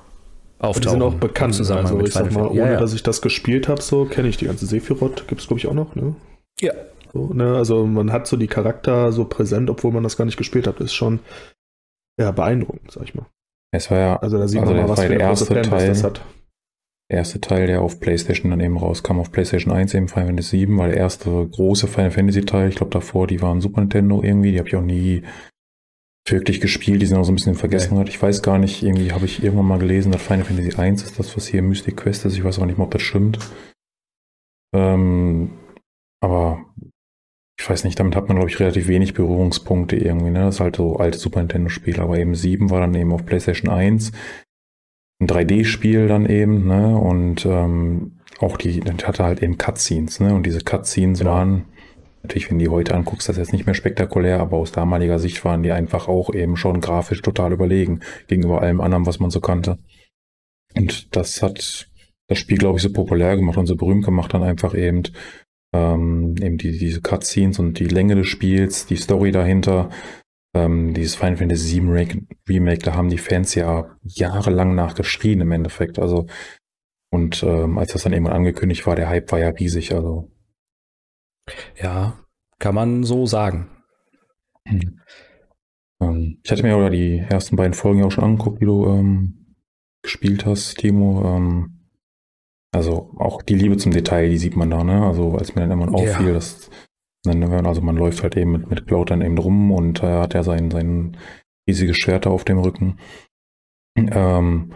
auftauchen. 0.60 0.82
Die 0.82 0.90
sind 0.90 1.02
auch 1.02 1.20
bekannt. 1.20 1.56
Zusammen 1.56 1.86
also 1.86 2.00
ich 2.02 2.14
sag 2.14 2.32
mal, 2.32 2.48
ohne 2.48 2.60
ja, 2.60 2.72
ja. 2.72 2.80
dass 2.80 2.94
ich 2.94 3.04
das 3.04 3.22
gespielt 3.22 3.68
habe, 3.68 3.82
so 3.82 4.06
kenne 4.06 4.28
ich 4.28 4.38
die 4.38 4.46
ganze 4.46 4.66
Sephiroth. 4.66 5.28
Gibt 5.28 5.42
es, 5.42 5.48
glaube 5.48 5.60
ich, 5.60 5.68
auch 5.68 5.74
noch, 5.74 5.96
ne? 5.96 6.16
Ja. 6.60 6.74
So, 7.14 7.34
ne? 7.34 7.56
Also 7.56 7.86
man 7.86 8.12
hat 8.12 8.28
so 8.28 8.38
die 8.38 8.48
Charakter 8.48 9.12
so 9.12 9.26
präsent, 9.26 9.70
obwohl 9.70 9.92
man 9.92 10.04
das 10.04 10.18
gar 10.18 10.26
nicht 10.26 10.38
gespielt 10.38 10.68
hat. 10.68 10.80
Ist 10.80 10.94
schon 10.94 11.20
ja, 12.20 12.32
beeindruckend, 12.32 12.92
sag 12.92 13.04
ich 13.04 13.16
mal. 13.16 13.26
Es 13.72 13.90
war 13.92 13.98
ja, 13.98 14.16
also 14.18 14.38
da 14.38 14.48
sieht 14.48 14.62
also 14.62 14.74
man 14.74 14.84
mal, 14.84 14.90
was 14.90 15.02
für 15.02 15.10
der 15.10 15.20
erste 15.20 15.62
Teil, 15.62 15.88
das 15.88 16.04
hat. 16.04 16.22
Erste 17.10 17.42
Teil, 17.42 17.68
der 17.68 17.82
auf 17.82 18.00
PlayStation 18.00 18.52
dann 18.52 18.60
eben 18.60 18.78
rauskam, 18.78 19.20
auf 19.20 19.32
PlayStation 19.32 19.74
1 19.74 19.94
eben 19.96 20.08
Final 20.08 20.28
Fantasy 20.28 20.60
7, 20.60 20.78
war 20.78 20.88
der 20.88 20.98
erste 20.98 21.30
große 21.30 21.88
Final 21.88 22.12
Fantasy 22.12 22.42
Teil. 22.42 22.70
Ich 22.70 22.76
glaube 22.76 22.92
davor, 22.92 23.28
die 23.28 23.42
waren 23.42 23.62
Super 23.62 23.82
Nintendo 23.82 24.22
irgendwie, 24.22 24.52
die 24.52 24.60
habe 24.60 24.70
ich 24.70 24.76
auch 24.76 24.84
nie 24.84 25.24
wirklich 26.28 26.62
gespielt. 26.62 27.02
Die 27.02 27.08
sind 27.08 27.18
auch 27.18 27.24
so 27.24 27.32
ein 27.32 27.36
bisschen 27.36 27.54
in 27.54 27.60
Vergessenheit. 27.60 28.10
Ich 28.10 28.22
weiß 28.22 28.44
gar 28.44 28.60
nicht, 28.60 28.84
irgendwie 28.84 29.12
habe 29.12 29.26
ich 29.26 29.44
irgendwann 29.44 29.68
mal 29.68 29.80
gelesen, 29.80 30.12
dass 30.12 30.22
Final 30.22 30.46
Fantasy 30.46 30.76
1 30.80 31.04
ist 31.04 31.18
das, 31.18 31.36
was 31.36 31.48
hier 31.48 31.64
Mystic 31.64 31.98
Quest 31.98 32.26
ist. 32.26 32.36
Ich 32.36 32.44
weiß 32.44 32.60
auch 32.60 32.66
nicht 32.66 32.78
mal, 32.78 32.86
ob 32.86 32.92
das 32.92 33.02
stimmt. 33.02 33.40
Ähm, 34.76 35.50
aber 36.22 36.64
ich 37.60 37.68
weiß 37.68 37.84
nicht, 37.84 38.00
damit 38.00 38.16
hat 38.16 38.28
man, 38.28 38.38
glaube 38.38 38.52
ich, 38.52 38.60
relativ 38.60 38.88
wenig 38.88 39.16
Berührungspunkte 39.16 39.96
irgendwie. 39.96 40.30
Ne? 40.30 40.42
Das 40.42 40.56
ist 40.56 40.62
halt 40.62 40.76
so 40.76 40.98
alte 40.98 41.18
Super 41.18 41.40
Nintendo-Spiele. 41.40 42.02
Aber 42.02 42.20
eben 42.20 42.36
7 42.36 42.70
war 42.70 42.80
dann 42.82 42.94
eben 42.94 43.12
auf 43.12 43.26
PlayStation 43.26 43.72
1 43.72 44.12
ein 45.20 45.28
3D-Spiel 45.28 46.08
dann 46.08 46.26
eben, 46.26 46.68
ne? 46.68 46.98
Und 46.98 47.46
ähm, 47.46 48.20
auch 48.40 48.58
die, 48.58 48.80
das 48.80 49.06
hatte 49.06 49.24
halt 49.24 49.44
eben 49.44 49.58
Cutscenes, 49.58 50.20
ne? 50.20 50.34
Und 50.34 50.46
diese 50.46 50.62
Cutscenes 50.62 51.20
genau. 51.20 51.32
waren, 51.32 51.66
natürlich, 52.24 52.50
wenn 52.50 52.60
du 52.60 52.66
die 52.66 52.72
heute 52.72 52.96
anguckst, 52.96 53.28
das 53.28 53.38
ist 53.38 53.48
jetzt 53.48 53.54
nicht 53.54 53.66
mehr 53.66 53.76
spektakulär, 53.76 54.40
aber 54.40 54.58
aus 54.58 54.72
damaliger 54.72 55.20
Sicht 55.20 55.44
waren 55.44 55.64
die 55.64 55.72
einfach 55.72 56.08
auch 56.08 56.34
eben 56.34 56.56
schon 56.56 56.80
grafisch 56.80 57.22
total 57.22 57.52
überlegen 57.52 58.00
gegenüber 58.28 58.62
allem 58.62 58.82
anderen, 58.82 59.06
was 59.06 59.20
man 59.20 59.30
so 59.30 59.42
kannte. 59.42 59.78
Und 60.76 61.16
das 61.16 61.42
hat 61.42 61.90
das 62.28 62.38
Spiel, 62.38 62.58
glaube 62.58 62.78
ich, 62.78 62.84
so 62.84 62.94
populär 62.94 63.36
gemacht 63.36 63.58
und 63.58 63.66
so 63.66 63.76
berühmt 63.76 64.06
gemacht, 64.06 64.34
dann 64.34 64.44
einfach 64.44 64.76
eben, 64.76 65.04
ähm, 65.74 66.36
eben 66.42 66.58
die, 66.58 66.78
diese 66.78 67.02
Cutscenes 67.02 67.60
und 67.60 67.80
die 67.80 67.88
Länge 67.88 68.16
des 68.16 68.28
Spiels, 68.28 68.86
die 68.86 68.96
Story 68.96 69.32
dahinter, 69.32 69.90
ähm, 70.54 70.94
dieses 70.94 71.16
Final 71.16 71.38
Fantasy 71.38 71.82
VII 71.82 72.26
Remake, 72.48 72.84
da 72.84 72.96
haben 72.96 73.10
die 73.10 73.18
Fans 73.18 73.56
ja 73.56 73.96
jahrelang 74.04 74.76
nachgeschrien 74.76 75.42
im 75.42 75.52
Endeffekt. 75.52 76.00
Also, 76.00 76.28
und 77.12 77.44
ähm, 77.44 77.78
als 77.78 77.94
das 77.94 78.04
dann 78.04 78.14
irgendwann 78.14 78.36
angekündigt 78.36 78.86
war, 78.88 78.96
der 78.96 79.10
Hype 79.10 79.32
war 79.32 79.40
ja 79.40 79.50
riesig. 79.50 79.94
Also. 79.94 80.32
Ja, 81.82 82.20
kann 82.60 82.76
man 82.76 83.04
so 83.04 83.26
sagen. 83.26 83.70
Hm. 84.68 85.00
Ähm, 86.02 86.40
ich 86.44 86.52
hatte 86.52 86.64
mir 86.64 86.74
aber 86.74 86.90
die 86.90 87.18
ersten 87.18 87.56
beiden 87.56 87.74
Folgen 87.74 88.00
ja 88.00 88.06
auch 88.06 88.12
schon 88.12 88.24
angeguckt, 88.24 88.62
die 88.62 88.66
du 88.66 88.88
ähm, 88.88 89.56
gespielt 90.02 90.46
hast, 90.46 90.78
Timo. 90.78 91.24
Ähm, 91.26 91.80
also 92.72 93.16
auch 93.18 93.42
die 93.42 93.56
Liebe 93.56 93.78
zum 93.78 93.92
Detail, 93.92 94.30
die 94.30 94.38
sieht 94.38 94.56
man 94.56 94.70
da, 94.70 94.84
ne? 94.84 95.06
Also 95.06 95.34
als 95.36 95.56
mir 95.56 95.62
dann 95.62 95.72
irgendwann 95.72 95.96
auffiel, 95.96 96.28
ja. 96.28 96.34
dass 96.34 96.70
also 97.26 97.82
man 97.82 97.98
läuft 97.98 98.24
halt 98.24 98.38
eben 98.38 98.52
mit, 98.52 98.70
mit 98.70 98.88
Cloud 98.88 99.12
dann 99.12 99.22
eben 99.22 99.38
rum 99.38 99.72
und 99.72 100.02
äh, 100.02 100.08
hat 100.08 100.34
ja 100.34 100.44
sein, 100.44 100.72
sein 100.72 101.18
riesiges 101.68 101.98
Schwert 101.98 102.28
auf 102.28 102.46
dem 102.46 102.60
Rücken. 102.60 102.98
Ähm, 103.98 104.72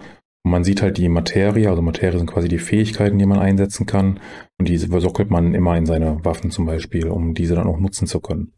man 0.45 0.65
sieht 0.65 0.81
halt 0.81 0.97
die 0.97 1.07
Materie, 1.07 1.69
also 1.69 1.81
Materie 1.81 2.17
sind 2.17 2.29
quasi 2.29 2.49
die 2.49 2.59
Fähigkeiten, 2.59 3.17
die 3.17 3.25
man 3.25 3.39
einsetzen 3.39 3.85
kann. 3.85 4.19
Und 4.59 4.67
diese 4.67 4.89
versockelt 4.89 5.29
man 5.29 5.53
immer 5.53 5.77
in 5.77 5.85
seine 5.85 6.23
Waffen 6.25 6.51
zum 6.51 6.65
Beispiel, 6.65 7.07
um 7.07 7.33
diese 7.33 7.55
dann 7.55 7.67
auch 7.67 7.79
nutzen 7.79 8.07
zu 8.07 8.19
können. 8.19 8.51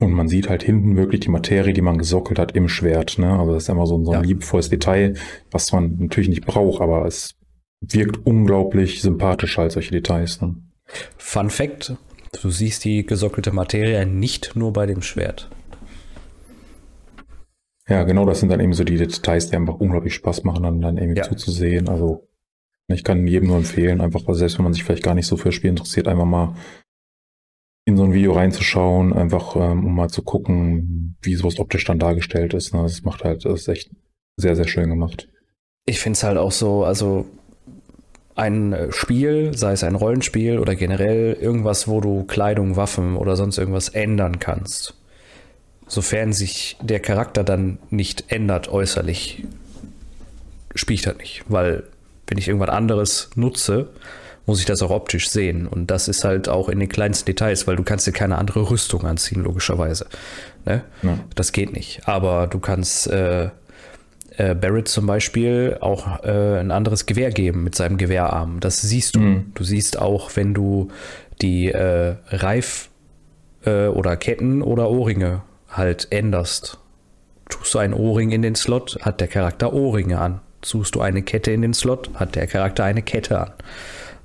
Und 0.00 0.12
man 0.12 0.28
sieht 0.28 0.48
halt 0.48 0.62
hinten 0.62 0.96
wirklich 0.96 1.20
die 1.20 1.30
Materie, 1.30 1.72
die 1.72 1.80
man 1.80 1.98
gesockelt 1.98 2.38
hat 2.38 2.52
im 2.52 2.68
Schwert. 2.68 3.18
Ne? 3.18 3.36
Also 3.38 3.54
das 3.54 3.64
ist 3.64 3.68
immer 3.68 3.86
so, 3.86 4.04
so 4.04 4.12
ein 4.12 4.22
ja. 4.22 4.26
liebevolles 4.28 4.68
Detail, 4.68 5.14
was 5.50 5.72
man 5.72 5.96
natürlich 5.98 6.28
nicht 6.28 6.46
braucht, 6.46 6.80
aber 6.80 7.06
es 7.06 7.34
wirkt 7.80 8.24
unglaublich 8.26 9.00
sympathisch 9.00 9.56
halt 9.56 9.72
solche 9.72 9.90
Details. 9.90 10.40
Ne? 10.40 10.56
Fun 11.16 11.50
Fact, 11.50 11.96
Du 12.32 12.50
siehst 12.50 12.84
die 12.84 13.04
gesockelte 13.04 13.52
Materie 13.52 14.06
nicht 14.06 14.54
nur 14.54 14.72
bei 14.72 14.86
dem 14.86 15.02
Schwert. 15.02 15.50
Ja, 17.88 18.02
genau, 18.04 18.26
das 18.26 18.40
sind 18.40 18.50
dann 18.50 18.60
eben 18.60 18.74
so 18.74 18.84
die 18.84 18.96
Details, 18.96 19.48
die 19.48 19.56
einfach 19.56 19.80
unglaublich 19.80 20.14
Spaß 20.14 20.44
machen, 20.44 20.62
dann, 20.62 20.80
dann 20.80 20.98
irgendwie 20.98 21.20
ja. 21.20 21.24
zuzusehen. 21.24 21.88
Also 21.88 22.28
ich 22.88 23.02
kann 23.02 23.26
jedem 23.26 23.48
nur 23.48 23.56
empfehlen, 23.56 24.00
einfach, 24.00 24.22
selbst 24.34 24.58
wenn 24.58 24.64
man 24.64 24.72
sich 24.74 24.84
vielleicht 24.84 25.02
gar 25.02 25.14
nicht 25.14 25.26
so 25.26 25.36
für 25.36 25.52
Spiel 25.52 25.70
interessiert, 25.70 26.06
einfach 26.06 26.24
mal 26.26 26.54
in 27.86 27.96
so 27.96 28.04
ein 28.04 28.12
Video 28.12 28.32
reinzuschauen, 28.32 29.14
einfach 29.14 29.56
ähm, 29.56 29.86
um 29.86 29.94
mal 29.94 30.10
zu 30.10 30.22
gucken, 30.22 31.16
wie 31.22 31.34
sowas 31.34 31.58
optisch 31.58 31.84
dann 31.86 31.98
dargestellt 31.98 32.52
ist. 32.52 32.74
Ne? 32.74 32.82
Das 32.82 33.02
macht 33.02 33.24
halt, 33.24 33.46
das 33.46 33.62
ist 33.62 33.68
echt 33.68 33.90
sehr, 34.36 34.54
sehr 34.54 34.68
schön 34.68 34.90
gemacht. 34.90 35.28
Ich 35.86 35.98
finde 36.00 36.18
es 36.18 36.22
halt 36.22 36.36
auch 36.36 36.52
so, 36.52 36.84
also 36.84 37.24
ein 38.38 38.72
äh, 38.72 38.92
Spiel, 38.92 39.56
sei 39.56 39.72
es 39.72 39.84
ein 39.84 39.94
Rollenspiel 39.94 40.58
oder 40.58 40.74
generell 40.74 41.36
irgendwas, 41.40 41.88
wo 41.88 42.00
du 42.00 42.24
Kleidung, 42.24 42.76
Waffen 42.76 43.16
oder 43.16 43.36
sonst 43.36 43.58
irgendwas 43.58 43.88
ändern 43.88 44.38
kannst. 44.38 44.94
Sofern 45.86 46.32
sich 46.32 46.76
der 46.80 47.00
Charakter 47.00 47.44
dann 47.44 47.78
nicht 47.90 48.24
ändert 48.28 48.68
äußerlich, 48.68 49.44
spielt 50.74 51.06
er 51.06 51.14
nicht. 51.14 51.44
Weil 51.48 51.84
wenn 52.26 52.38
ich 52.38 52.46
irgendwas 52.46 52.68
anderes 52.68 53.30
nutze, 53.34 53.88
muss 54.46 54.60
ich 54.60 54.66
das 54.66 54.82
auch 54.82 54.90
optisch 54.90 55.28
sehen. 55.28 55.66
Und 55.66 55.90
das 55.90 56.08
ist 56.08 56.24
halt 56.24 56.48
auch 56.48 56.68
in 56.68 56.78
den 56.78 56.88
kleinsten 56.88 57.26
Details, 57.26 57.66
weil 57.66 57.76
du 57.76 57.82
kannst 57.82 58.06
dir 58.06 58.12
keine 58.12 58.38
andere 58.38 58.70
Rüstung 58.70 59.04
anziehen, 59.04 59.42
logischerweise. 59.42 60.06
Ne? 60.64 60.84
Ja. 61.02 61.18
Das 61.34 61.52
geht 61.52 61.72
nicht. 61.72 62.06
Aber 62.06 62.46
du 62.46 62.58
kannst 62.58 63.08
äh, 63.08 63.48
äh, 64.38 64.54
Barrett 64.54 64.88
zum 64.88 65.06
Beispiel 65.06 65.76
auch 65.80 66.24
äh, 66.24 66.60
ein 66.60 66.70
anderes 66.70 67.06
Gewehr 67.06 67.30
geben 67.30 67.64
mit 67.64 67.74
seinem 67.74 67.98
Gewehrarm. 67.98 68.60
Das 68.60 68.80
siehst 68.80 69.16
du. 69.16 69.20
Mhm. 69.20 69.52
Du 69.54 69.64
siehst 69.64 69.98
auch, 69.98 70.30
wenn 70.36 70.54
du 70.54 70.88
die 71.42 71.70
äh, 71.70 72.16
Reif- 72.30 72.88
äh, 73.64 73.88
oder 73.88 74.16
Ketten 74.16 74.62
oder 74.62 74.90
Ohrringe 74.90 75.42
halt 75.68 76.08
änderst. 76.10 76.78
Tust 77.48 77.74
du 77.74 77.78
einen 77.78 77.94
Ohrring 77.94 78.30
in 78.30 78.42
den 78.42 78.54
Slot, 78.54 78.98
hat 79.02 79.20
der 79.20 79.28
Charakter 79.28 79.72
Ohrringe 79.72 80.18
an. 80.18 80.40
Tust 80.60 80.94
du 80.94 81.00
eine 81.00 81.22
Kette 81.22 81.50
in 81.50 81.62
den 81.62 81.74
Slot, 81.74 82.10
hat 82.14 82.34
der 82.34 82.46
Charakter 82.46 82.84
eine 82.84 83.02
Kette 83.02 83.38
an. 83.38 83.52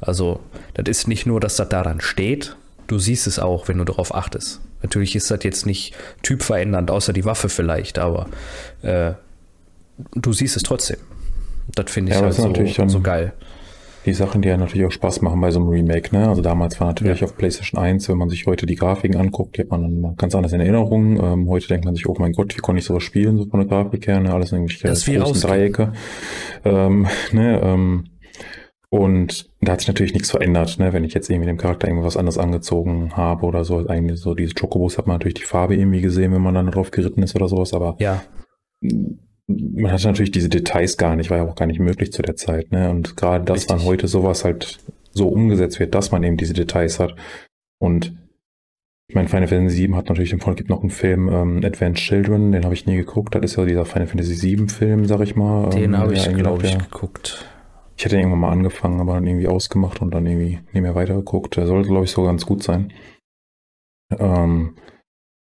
Also, 0.01 0.41
das 0.73 0.89
ist 0.89 1.07
nicht 1.07 1.25
nur, 1.25 1.39
dass 1.39 1.55
das 1.55 1.69
daran 1.69 2.01
steht, 2.01 2.55
du 2.87 2.99
siehst 2.99 3.27
es 3.27 3.39
auch, 3.39 3.67
wenn 3.67 3.77
du 3.77 3.85
darauf 3.85 4.13
achtest. 4.13 4.61
Natürlich 4.81 5.15
ist 5.15 5.31
das 5.31 5.43
jetzt 5.43 5.65
nicht 5.65 5.95
typverändernd, 6.23 6.91
außer 6.91 7.13
die 7.13 7.23
Waffe 7.23 7.47
vielleicht, 7.47 7.99
aber 7.99 8.27
äh, 8.81 9.13
du 9.97 10.33
siehst 10.33 10.57
es 10.57 10.63
trotzdem. 10.63 10.97
Das 11.75 11.91
finde 11.91 12.11
ich 12.11 12.17
ja, 12.17 12.23
halt 12.23 12.33
so, 12.33 12.87
so 12.87 13.01
geil. 13.01 13.33
Die 14.05 14.13
Sachen, 14.13 14.41
die 14.41 14.49
ja 14.49 14.57
natürlich 14.57 14.85
auch 14.85 14.91
Spaß 14.91 15.21
machen 15.21 15.39
bei 15.39 15.49
so 15.49 15.59
einem 15.59 15.69
Remake, 15.69 16.13
ne? 16.13 16.27
Also 16.27 16.41
damals 16.41 16.77
war 16.81 16.87
natürlich 16.87 17.21
ja. 17.21 17.25
auf 17.25 17.37
PlayStation 17.37 17.81
1, 17.81 18.09
wenn 18.09 18.17
man 18.17 18.27
sich 18.27 18.45
heute 18.45 18.65
die 18.65 18.75
Grafiken 18.75 19.15
anguckt, 19.15 19.55
die 19.55 19.61
hat 19.61 19.69
man 19.69 20.01
dann 20.01 20.15
ganz 20.17 20.35
anders 20.35 20.51
in 20.51 20.59
Erinnerung. 20.59 21.23
Ähm, 21.23 21.49
heute 21.49 21.67
denkt 21.67 21.85
man 21.85 21.95
sich, 21.95 22.07
oh 22.07 22.15
mein 22.19 22.33
Gott, 22.33 22.55
wie 22.57 22.59
konnte 22.59 22.79
ich 22.79 22.85
sowas 22.85 23.03
spielen, 23.03 23.37
so 23.37 23.45
von 23.45 23.61
der 23.61 23.69
Grafik 23.69 24.05
her, 24.07 24.19
ne? 24.19 24.33
Alles 24.33 24.51
irgendwie 24.51 24.75
das 24.83 25.05
großen 25.05 25.41
Dreiecke. 25.41 25.93
Ähm, 26.65 27.07
ne? 27.31 27.61
Ähm, 27.63 28.09
und 28.89 29.49
da 29.61 29.71
hat 29.71 29.79
sich 29.79 29.87
natürlich 29.87 30.13
nichts 30.13 30.31
verändert, 30.31 30.77
ne? 30.79 30.91
Wenn 30.91 31.05
ich 31.05 31.13
jetzt 31.13 31.29
irgendwie 31.29 31.47
dem 31.47 31.57
Charakter 31.57 31.87
irgendwas 31.87 32.17
anderes 32.17 32.37
angezogen 32.37 33.15
habe 33.15 33.45
oder 33.45 33.63
so, 33.63 33.87
eigentlich 33.87 34.19
so 34.19 34.35
diese 34.35 34.53
Chocobos 34.53 34.97
hat 34.97 35.07
man 35.07 35.15
natürlich 35.15 35.35
die 35.35 35.45
Farbe 35.45 35.77
irgendwie 35.77 36.01
gesehen, 36.01 36.33
wenn 36.33 36.41
man 36.41 36.55
dann 36.55 36.69
drauf 36.69 36.91
geritten 36.91 37.23
ist 37.23 37.35
oder 37.35 37.47
sowas, 37.47 37.73
aber 37.73 37.95
ja 37.99 38.21
man 39.47 39.91
hatte 39.91 40.07
natürlich 40.07 40.31
diese 40.31 40.49
Details 40.49 40.97
gar 40.97 41.15
nicht, 41.15 41.29
war 41.29 41.37
ja 41.37 41.43
auch 41.43 41.55
gar 41.55 41.65
nicht 41.65 41.79
möglich 41.79 42.11
zu 42.11 42.21
der 42.21 42.35
Zeit. 42.35 42.71
Ne? 42.71 42.89
Und 42.89 43.17
gerade, 43.17 43.43
dass 43.43 43.61
Richtig. 43.61 43.75
dann 43.75 43.85
heute 43.85 44.07
sowas 44.07 44.45
halt 44.45 44.79
so 45.11 45.27
umgesetzt 45.27 45.79
wird, 45.79 45.93
dass 45.93 46.11
man 46.11 46.23
eben 46.23 46.37
diese 46.37 46.53
Details 46.53 46.99
hat. 46.99 47.15
Und 47.79 48.17
ich 49.09 49.15
meine, 49.15 49.27
Final 49.27 49.47
Fantasy 49.47 49.75
7 49.75 49.95
hat 49.95 50.09
natürlich 50.09 50.31
im 50.31 50.39
Vordergrund 50.39 50.57
gibt 50.57 50.69
noch 50.69 50.81
einen 50.81 50.89
Film, 50.89 51.29
ähm, 51.29 51.61
Advanced 51.63 52.03
Children, 52.03 52.53
den 52.53 52.63
habe 52.63 52.73
ich 52.73 52.85
nie 52.85 52.95
geguckt. 52.95 53.35
Das 53.35 53.43
ist 53.43 53.57
ja 53.57 53.65
dieser 53.65 53.85
Final 53.85 54.07
Fantasy 54.07 54.33
7 54.33 54.69
Film, 54.69 55.05
sag 55.05 55.19
ich 55.21 55.35
mal. 55.35 55.69
Den 55.69 55.93
ähm, 55.93 55.97
habe 55.97 56.13
ich, 56.13 56.33
glaube 56.33 56.65
ich, 56.65 56.77
geguckt. 56.77 57.45
Ich 57.97 58.05
hätte 58.05 58.17
irgendwann 58.17 58.39
mal 58.39 58.51
angefangen, 58.51 58.99
aber 59.01 59.13
dann 59.13 59.27
irgendwie 59.27 59.47
ausgemacht 59.47 60.01
und 60.01 60.11
dann 60.11 60.25
irgendwie 60.25 60.59
nicht 60.71 60.81
mehr 60.81 60.95
weitergeguckt. 60.95 61.57
Der 61.57 61.67
sollte, 61.67 61.89
glaube 61.89 62.05
ich, 62.05 62.11
so 62.11 62.23
ganz 62.23 62.45
gut 62.45 62.63
sein. 62.63 62.91
Ähm, 64.17 64.75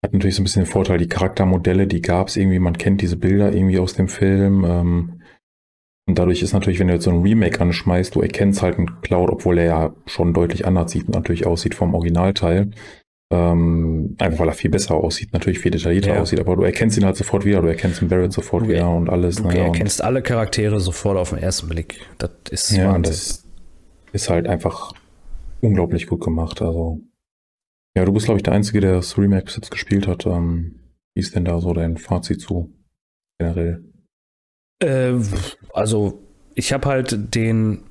hat 0.03 0.13
natürlich 0.13 0.35
so 0.35 0.41
ein 0.41 0.43
bisschen 0.43 0.63
den 0.63 0.71
Vorteil, 0.71 0.97
die 0.97 1.07
Charaktermodelle, 1.07 1.87
die 1.87 2.01
gab 2.01 2.27
es 2.27 2.35
irgendwie, 2.35 2.59
man 2.59 2.77
kennt 2.77 3.01
diese 3.01 3.15
Bilder 3.15 3.53
irgendwie 3.53 3.79
aus 3.79 3.93
dem 3.93 4.09
Film. 4.09 4.65
Ähm, 4.65 5.21
und 6.05 6.19
dadurch 6.19 6.41
ist 6.41 6.51
natürlich, 6.51 6.79
wenn 6.79 6.89
du 6.89 6.93
jetzt 6.93 7.05
so 7.05 7.11
ein 7.11 7.21
Remake 7.21 7.61
anschmeißt, 7.61 8.13
du 8.13 8.21
erkennst 8.21 8.61
halt 8.61 8.77
einen 8.77 9.01
Cloud, 9.01 9.29
obwohl 9.29 9.57
er 9.57 9.65
ja 9.65 9.95
schon 10.05 10.33
deutlich 10.33 10.67
anders 10.67 10.91
sieht, 10.91 11.07
natürlich 11.07 11.47
aussieht 11.47 11.73
vom 11.73 11.95
Originalteil. 11.95 12.71
Ähm, 13.31 14.15
einfach 14.19 14.39
weil 14.39 14.49
er 14.49 14.53
viel 14.53 14.69
besser 14.69 14.95
aussieht, 14.95 15.31
natürlich 15.31 15.59
viel 15.59 15.71
detaillierter 15.71 16.15
ja. 16.15 16.21
aussieht, 16.21 16.39
aber 16.39 16.55
du 16.55 16.63
erkennst 16.63 16.97
ihn 16.97 17.05
halt 17.05 17.15
sofort 17.15 17.45
wieder, 17.45 17.61
du 17.61 17.67
erkennst 17.67 18.01
den 18.01 18.09
Barrett 18.09 18.31
sofort 18.31 18.65
du 18.65 18.67
wieder 18.67 18.93
und 18.93 19.09
alles. 19.09 19.37
Du 19.37 19.43
naja, 19.43 19.63
erkennst 19.63 20.01
und 20.01 20.05
alle 20.05 20.21
Charaktere 20.21 20.79
sofort 20.81 21.17
auf 21.17 21.29
den 21.29 21.39
ersten 21.39 21.69
Blick. 21.69 22.01
Das 22.17 22.29
ist 22.51 22.71
ja, 22.71 22.89
Wahnsinn. 22.89 23.03
das 23.03 23.43
ist 24.11 24.29
halt 24.29 24.47
einfach 24.47 24.91
unglaublich 25.61 26.05
gut 26.05 26.21
gemacht. 26.21 26.61
Also 26.61 26.99
ja, 27.95 28.05
du 28.05 28.11
bist, 28.11 28.25
glaube 28.25 28.39
ich, 28.39 28.43
der 28.43 28.53
Einzige, 28.53 28.81
der 28.81 28.93
das 28.93 29.17
Remake 29.17 29.45
bis 29.45 29.55
jetzt 29.55 29.71
gespielt 29.71 30.07
hat. 30.07 30.25
Ähm, 30.25 30.79
wie 31.15 31.21
ist 31.21 31.35
denn 31.35 31.45
da 31.45 31.59
so 31.61 31.73
dein 31.73 31.97
Fazit 31.97 32.41
zu 32.41 32.73
generell? 33.39 33.83
Äh, 34.79 35.13
also, 35.73 36.21
ich 36.55 36.73
habe 36.73 36.87
halt 36.87 37.35
den 37.35 37.83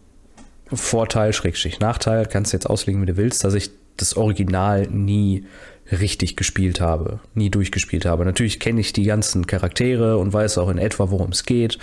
Vorteil, 0.67 1.33
Schrägstrich 1.33 1.81
Nachteil, 1.81 2.27
kannst 2.27 2.53
du 2.53 2.57
jetzt 2.57 2.69
auslegen, 2.69 3.03
wie 3.03 3.07
du 3.07 3.17
willst, 3.17 3.45
dass 3.45 3.55
ich 3.55 3.71
das 3.97 4.17
Original 4.17 4.89
nie 4.89 5.47
richtig 5.91 6.37
gespielt 6.37 6.81
habe, 6.81 7.21
nie 7.35 7.51
durchgespielt 7.51 8.07
habe. 8.07 8.25
Natürlich 8.25 8.59
kenne 8.59 8.81
ich 8.81 8.93
die 8.93 9.05
ganzen 9.05 9.47
Charaktere 9.47 10.17
und 10.19 10.33
weiß 10.33 10.59
auch 10.59 10.71
in 10.71 10.79
etwa, 10.79 11.11
worum 11.11 11.31
es 11.31 11.45
geht. 11.45 11.79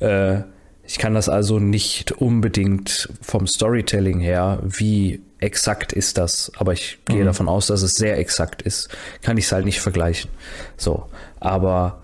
Äh, 0.00 0.42
ich 0.86 0.98
kann 0.98 1.14
das 1.14 1.28
also 1.28 1.58
nicht 1.58 2.12
unbedingt 2.12 3.08
vom 3.22 3.46
Storytelling 3.46 4.20
her, 4.20 4.60
wie 4.62 5.22
exakt 5.38 5.92
ist 5.92 6.18
das, 6.18 6.52
aber 6.56 6.72
ich 6.72 6.98
gehe 7.06 7.22
mhm. 7.22 7.26
davon 7.26 7.48
aus, 7.48 7.66
dass 7.66 7.82
es 7.82 7.94
sehr 7.94 8.18
exakt 8.18 8.62
ist, 8.62 8.88
kann 9.22 9.36
ich 9.36 9.46
es 9.46 9.52
halt 9.52 9.64
nicht 9.64 9.80
vergleichen. 9.80 10.30
So, 10.76 11.06
aber 11.40 12.00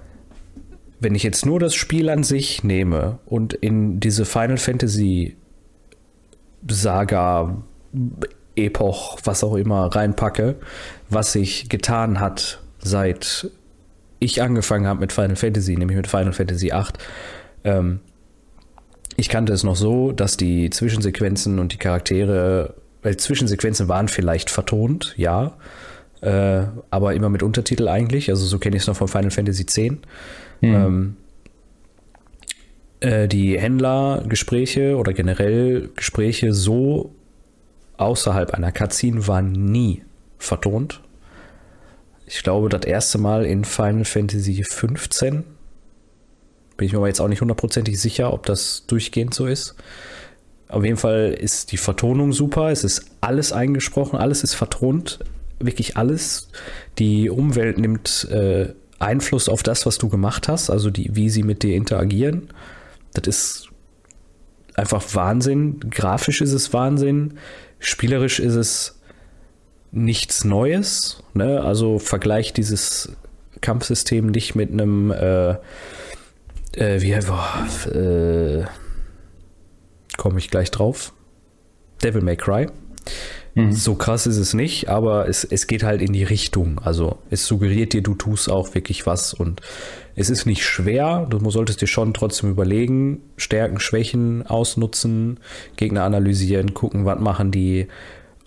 wenn 0.99 1.15
ich 1.15 1.23
jetzt 1.23 1.47
nur 1.47 1.59
das 1.59 1.75
Spiel 1.75 2.11
an 2.11 2.23
sich 2.23 2.63
nehme 2.63 3.19
und 3.27 3.55
in 3.55 4.01
diese 4.01 4.25
Final 4.25 4.59
Fantasy 4.59 5.37
Saga, 6.69 7.63
Epoch, 8.57 9.19
was 9.25 9.43
auch 9.43 9.55
immer 9.55 9.87
reinpacke, 9.87 10.57
was 11.09 11.33
sich 11.33 11.69
getan 11.69 12.21
hat, 12.21 12.61
seit 12.79 13.51
ich 14.19 14.43
angefangen 14.43 14.87
habe 14.87 15.01
mit 15.01 15.13
Final 15.13 15.37
Fantasy, 15.37 15.77
nämlich 15.77 15.97
mit 15.97 16.07
Final 16.07 16.35
Fantasy 16.35 16.67
VIII. 16.67 16.85
Ähm, 17.65 18.01
ich 19.17 19.29
kannte 19.29 19.53
es 19.53 19.65
noch 19.65 19.77
so, 19.77 20.13
dass 20.13 20.37
die 20.37 20.71
Zwischensequenzen 20.71 21.59
und 21.59 21.73
die 21.73 21.79
Charaktere, 21.79 22.75
weil 23.03 23.17
Zwischensequenzen 23.17 23.89
waren 23.89 24.09
vielleicht 24.09 24.51
vertont, 24.51 25.15
ja, 25.17 25.57
äh, 26.21 26.63
aber 26.91 27.15
immer 27.15 27.29
mit 27.29 27.43
Untertitel 27.43 27.89
eigentlich. 27.89 28.31
Also 28.31 28.47
so 28.47 28.59
kenne 28.59 28.77
ich 28.77 28.83
es 28.83 28.89
noch 28.89 28.97
von 28.97 29.09
Final 29.09 29.31
Fantasy 29.31 29.63
X. 29.63 29.79
Mhm. 29.79 29.99
Ähm, 30.63 31.17
äh, 33.01 33.29
die 33.29 33.59
Händlergespräche 33.59 34.97
oder 34.97 35.13
generell 35.13 35.91
Gespräche 35.97 36.53
so 36.53 37.15
außerhalb 37.97 38.53
einer 38.53 38.73
Cutscene 38.73 39.27
waren 39.27 39.53
nie 39.53 40.03
vertont. 40.39 41.01
Ich 42.27 42.43
glaube, 42.43 42.69
das 42.69 42.85
erste 42.85 43.19
Mal 43.19 43.45
in 43.45 43.65
Final 43.65 44.05
Fantasy 44.05 44.63
15. 44.63 45.45
Bin 46.81 46.87
ich 46.87 46.95
mir 46.95 46.99
aber 47.01 47.09
jetzt 47.09 47.21
auch 47.21 47.29
nicht 47.29 47.43
hundertprozentig 47.43 48.01
sicher, 48.01 48.33
ob 48.33 48.47
das 48.47 48.87
durchgehend 48.87 49.35
so 49.35 49.45
ist. 49.45 49.75
Auf 50.67 50.83
jeden 50.83 50.97
Fall 50.97 51.37
ist 51.39 51.73
die 51.73 51.77
Vertonung 51.77 52.33
super. 52.33 52.71
Es 52.71 52.85
ist 52.85 53.05
alles 53.21 53.53
eingesprochen, 53.53 54.19
alles 54.19 54.43
ist 54.43 54.55
vertont. 54.55 55.19
Wirklich 55.59 55.99
alles. 55.99 56.49
Die 56.99 57.29
Umwelt 57.29 57.77
nimmt 57.77 58.27
äh, 58.31 58.73
Einfluss 58.99 59.51
auf 59.51 59.63
das, 59.63 59.85
was 59.85 59.99
du 59.99 60.09
gemacht 60.09 60.49
hast, 60.49 60.71
also 60.71 60.89
die, 60.89 61.15
wie 61.15 61.29
sie 61.29 61.43
mit 61.43 61.63
dir 61.63 61.77
interagieren. 61.77 62.49
Das 63.13 63.27
ist 63.29 63.69
einfach 64.75 65.05
Wahnsinn. 65.15 65.81
Grafisch 65.91 66.41
ist 66.41 66.53
es 66.53 66.73
Wahnsinn. 66.73 67.35
Spielerisch 67.79 68.41
ist 68.41 68.55
es 68.55 68.99
nichts 69.93 70.45
Neues. 70.45 71.23
Ne? 71.35 71.61
Also 71.61 71.99
vergleicht 71.99 72.57
dieses 72.57 73.13
Kampfsystem 73.61 74.29
nicht 74.29 74.55
mit 74.55 74.73
einem, 74.73 75.11
äh, 75.11 75.57
äh, 76.81 77.01
wie, 77.01 77.15
boah, 77.27 77.67
äh, 77.95 78.65
komme 80.17 80.39
ich 80.39 80.51
gleich 80.51 80.71
drauf. 80.71 81.13
Devil 82.03 82.23
May 82.23 82.37
Cry. 82.37 82.69
Mhm. 83.55 83.73
So 83.73 83.95
krass 83.95 84.27
ist 84.27 84.37
es 84.37 84.55
nicht, 84.55 84.89
aber 84.89 85.29
es, 85.29 85.45
es 85.45 85.67
geht 85.67 85.83
halt 85.83 86.03
in 86.03 86.13
die 86.13 86.25
Richtung. 86.25 86.81
Also 86.83 87.19
es 87.31 87.47
suggeriert 87.47 87.93
dir, 87.93 88.03
du 88.03 88.15
tust 88.15 88.51
auch 88.51 88.75
wirklich 88.75 89.07
was 89.07 89.35
und 89.35 89.61
es 90.15 90.31
ist 90.31 90.47
nicht 90.47 90.65
schwer. 90.65 91.27
Du 91.29 91.51
solltest 91.51 91.81
dir 91.81 91.87
schon 91.87 92.15
trotzdem 92.15 92.51
überlegen, 92.51 93.23
Stärken, 93.37 93.81
Schwächen 93.81 94.47
ausnutzen, 94.47 95.41
Gegner 95.77 96.05
analysieren, 96.05 96.75
gucken, 96.75 97.05
was 97.05 97.21
machen 97.21 97.51
die 97.51 97.89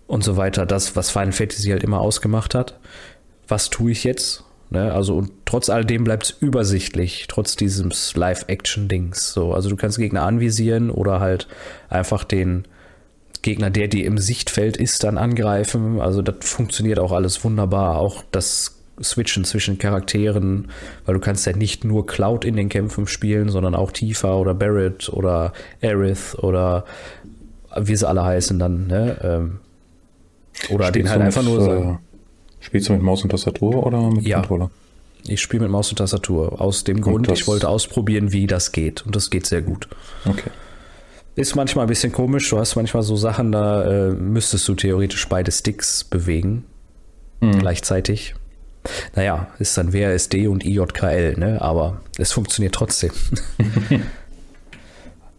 und 0.07 0.23
so 0.23 0.37
weiter. 0.37 0.65
Das, 0.65 0.95
was 0.95 1.09
Final 1.09 1.31
Fantasy 1.31 1.69
halt 1.69 1.83
immer 1.83 1.99
ausgemacht 1.99 2.55
hat. 2.55 2.79
Was 3.47 3.69
tue 3.69 3.91
ich 3.91 4.03
jetzt? 4.03 4.43
Ne? 4.70 4.91
Also 4.91 5.15
und 5.15 5.32
trotz 5.46 5.70
alledem 5.70 6.03
bleibt 6.03 6.24
es 6.24 6.32
übersichtlich, 6.32 7.25
trotz 7.27 7.55
dieses 7.55 8.15
Live-Action-Dings. 8.15 9.34
So, 9.34 9.53
also 9.53 9.70
du 9.70 9.75
kannst 9.75 9.98
Gegner 9.98 10.24
anvisieren 10.24 10.89
oder 10.89 11.20
halt 11.20 11.48
einfach 11.89 12.24
den 12.24 12.65
Gegner, 13.43 13.70
der 13.70 13.88
dir 13.88 14.05
im 14.05 14.17
Sichtfeld 14.17 14.77
ist, 14.77 15.03
dann 15.03 15.17
angreifen. 15.17 16.00
Also 16.01 16.22
das 16.22 16.36
funktioniert 16.41 16.98
auch 16.98 17.12
alles 17.12 17.43
wunderbar. 17.43 17.98
Auch 17.98 18.24
das 18.32 18.79
Switchen 19.01 19.43
zwischen 19.43 19.78
Charakteren, 19.78 20.69
weil 21.06 21.15
du 21.15 21.19
kannst 21.19 21.45
ja 21.45 21.56
nicht 21.56 21.84
nur 21.84 22.06
Cloud 22.06 22.45
in 22.45 22.56
den 22.56 22.69
Kämpfen 22.69 23.08
spielen, 23.08 23.49
sondern 23.49 23.76
auch 23.76 23.91
Tifa 23.91 24.36
oder 24.36 24.54
Barrett 24.54 25.10
oder 25.10 25.54
Aerith 25.82 26.36
oder 26.39 26.86
wie 27.76 27.95
sie 27.95 28.08
alle 28.08 28.23
heißen 28.23 28.60
dann. 28.60 28.88
Ne? 28.88 29.17
Ähm, 29.21 29.60
oder 30.69 30.88
spielst 30.88 30.95
den 30.95 31.10
halt 31.10 31.21
einfach 31.21 31.43
nur 31.43 31.62
sagen. 31.62 31.99
Spielst 32.63 32.88
du 32.88 32.93
mit 32.93 33.02
Maus 33.02 33.21
und 33.23 33.30
Tastatur 33.30 33.86
oder 33.86 34.10
mit 34.10 34.26
ja. 34.26 34.38
Controller? 34.38 34.71
Ich 35.28 35.41
spiele 35.41 35.63
mit 35.63 35.71
Maus 35.71 35.89
und 35.89 35.97
Tastatur. 35.97 36.62
Aus 36.62 36.86
dem 36.86 37.02
Grund, 37.02 37.30
ich 37.30 37.45
wollte 37.45 37.67
ausprobieren, 37.67 38.32
wie 38.32 38.47
das 38.47 38.71
geht. 38.71 39.06
Und 39.06 39.15
das 39.15 39.30
geht 39.30 39.45
sehr 39.45 39.62
gut. 39.62 39.88
Okay. 40.26 40.49
Ist 41.36 41.56
manchmal 41.56 41.86
ein 41.86 41.89
bisschen 41.89 42.12
komisch. 42.12 42.49
Du 42.49 42.58
hast 42.58 42.76
manchmal 42.76 43.04
so 43.04 43.15
Sachen, 43.17 43.52
da 43.52 43.84
äh, 43.84 44.13
müsstest 44.13 44.67
du 44.67 44.76
theoretisch 44.76 45.28
beide 45.28 45.52
Sticks 45.52 46.04
bewegen. 46.06 46.63
Mhm. 47.41 47.60
Gleichzeitig. 47.60 48.36
Naja, 49.15 49.47
ist 49.60 49.78
dann 49.78 49.93
WASD 49.93 50.47
und 50.47 50.65
IJKL, 50.65 51.38
ne? 51.38 51.62
Aber 51.62 52.02
es 52.17 52.32
funktioniert 52.32 52.76
trotzdem. 52.76 53.12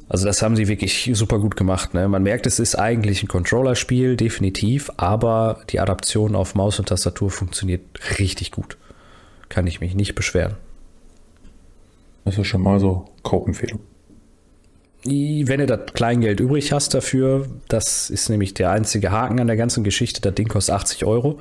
also, 0.09 0.27
das 0.27 0.43
haben 0.43 0.57
sie 0.57 0.69
wirklich 0.69 1.11
super 1.15 1.39
gut 1.39 1.57
gemacht. 1.57 1.95
Ne? 1.95 2.09
Man 2.09 2.23
merkt, 2.23 2.47
es 2.47 2.59
ist 2.59 2.79
eigentlich 2.79 3.23
ein 3.23 3.29
Controller-Spiel, 3.29 4.17
definitiv, 4.17 4.91
aber 4.97 5.63
die 5.71 5.81
Adaption 5.81 6.35
auf 6.35 6.55
Maus 6.55 6.79
und 6.79 6.89
Tastatur 6.89 7.31
funktioniert 7.31 7.83
richtig 8.19 8.51
gut. 8.51 8.77
Kann 9.49 9.67
ich 9.67 9.81
mich 9.81 9.95
nicht 9.95 10.15
beschweren. 10.15 10.57
Das 12.25 12.39
ist 12.39 12.47
schon 12.47 12.63
mal 12.63 12.81
so 12.81 13.09
Kaufempfehlung 13.23 13.81
wenn 15.05 15.61
du 15.61 15.67
das 15.67 15.93
Kleingeld 15.93 16.41
übrig 16.41 16.73
hast 16.73 16.95
dafür, 16.95 17.47
das 17.69 18.09
ist 18.09 18.31
nämlich 18.31 18.55
der 18.55 18.71
einzige 18.71 19.11
Haken 19.11 19.39
an 19.39 19.47
der 19.47 19.57
ganzen 19.57 19.85
Geschichte, 19.85 20.21
das 20.21 20.35
Ding 20.35 20.49
kostet 20.49 20.75
80 20.75 21.05
Euro, 21.05 21.39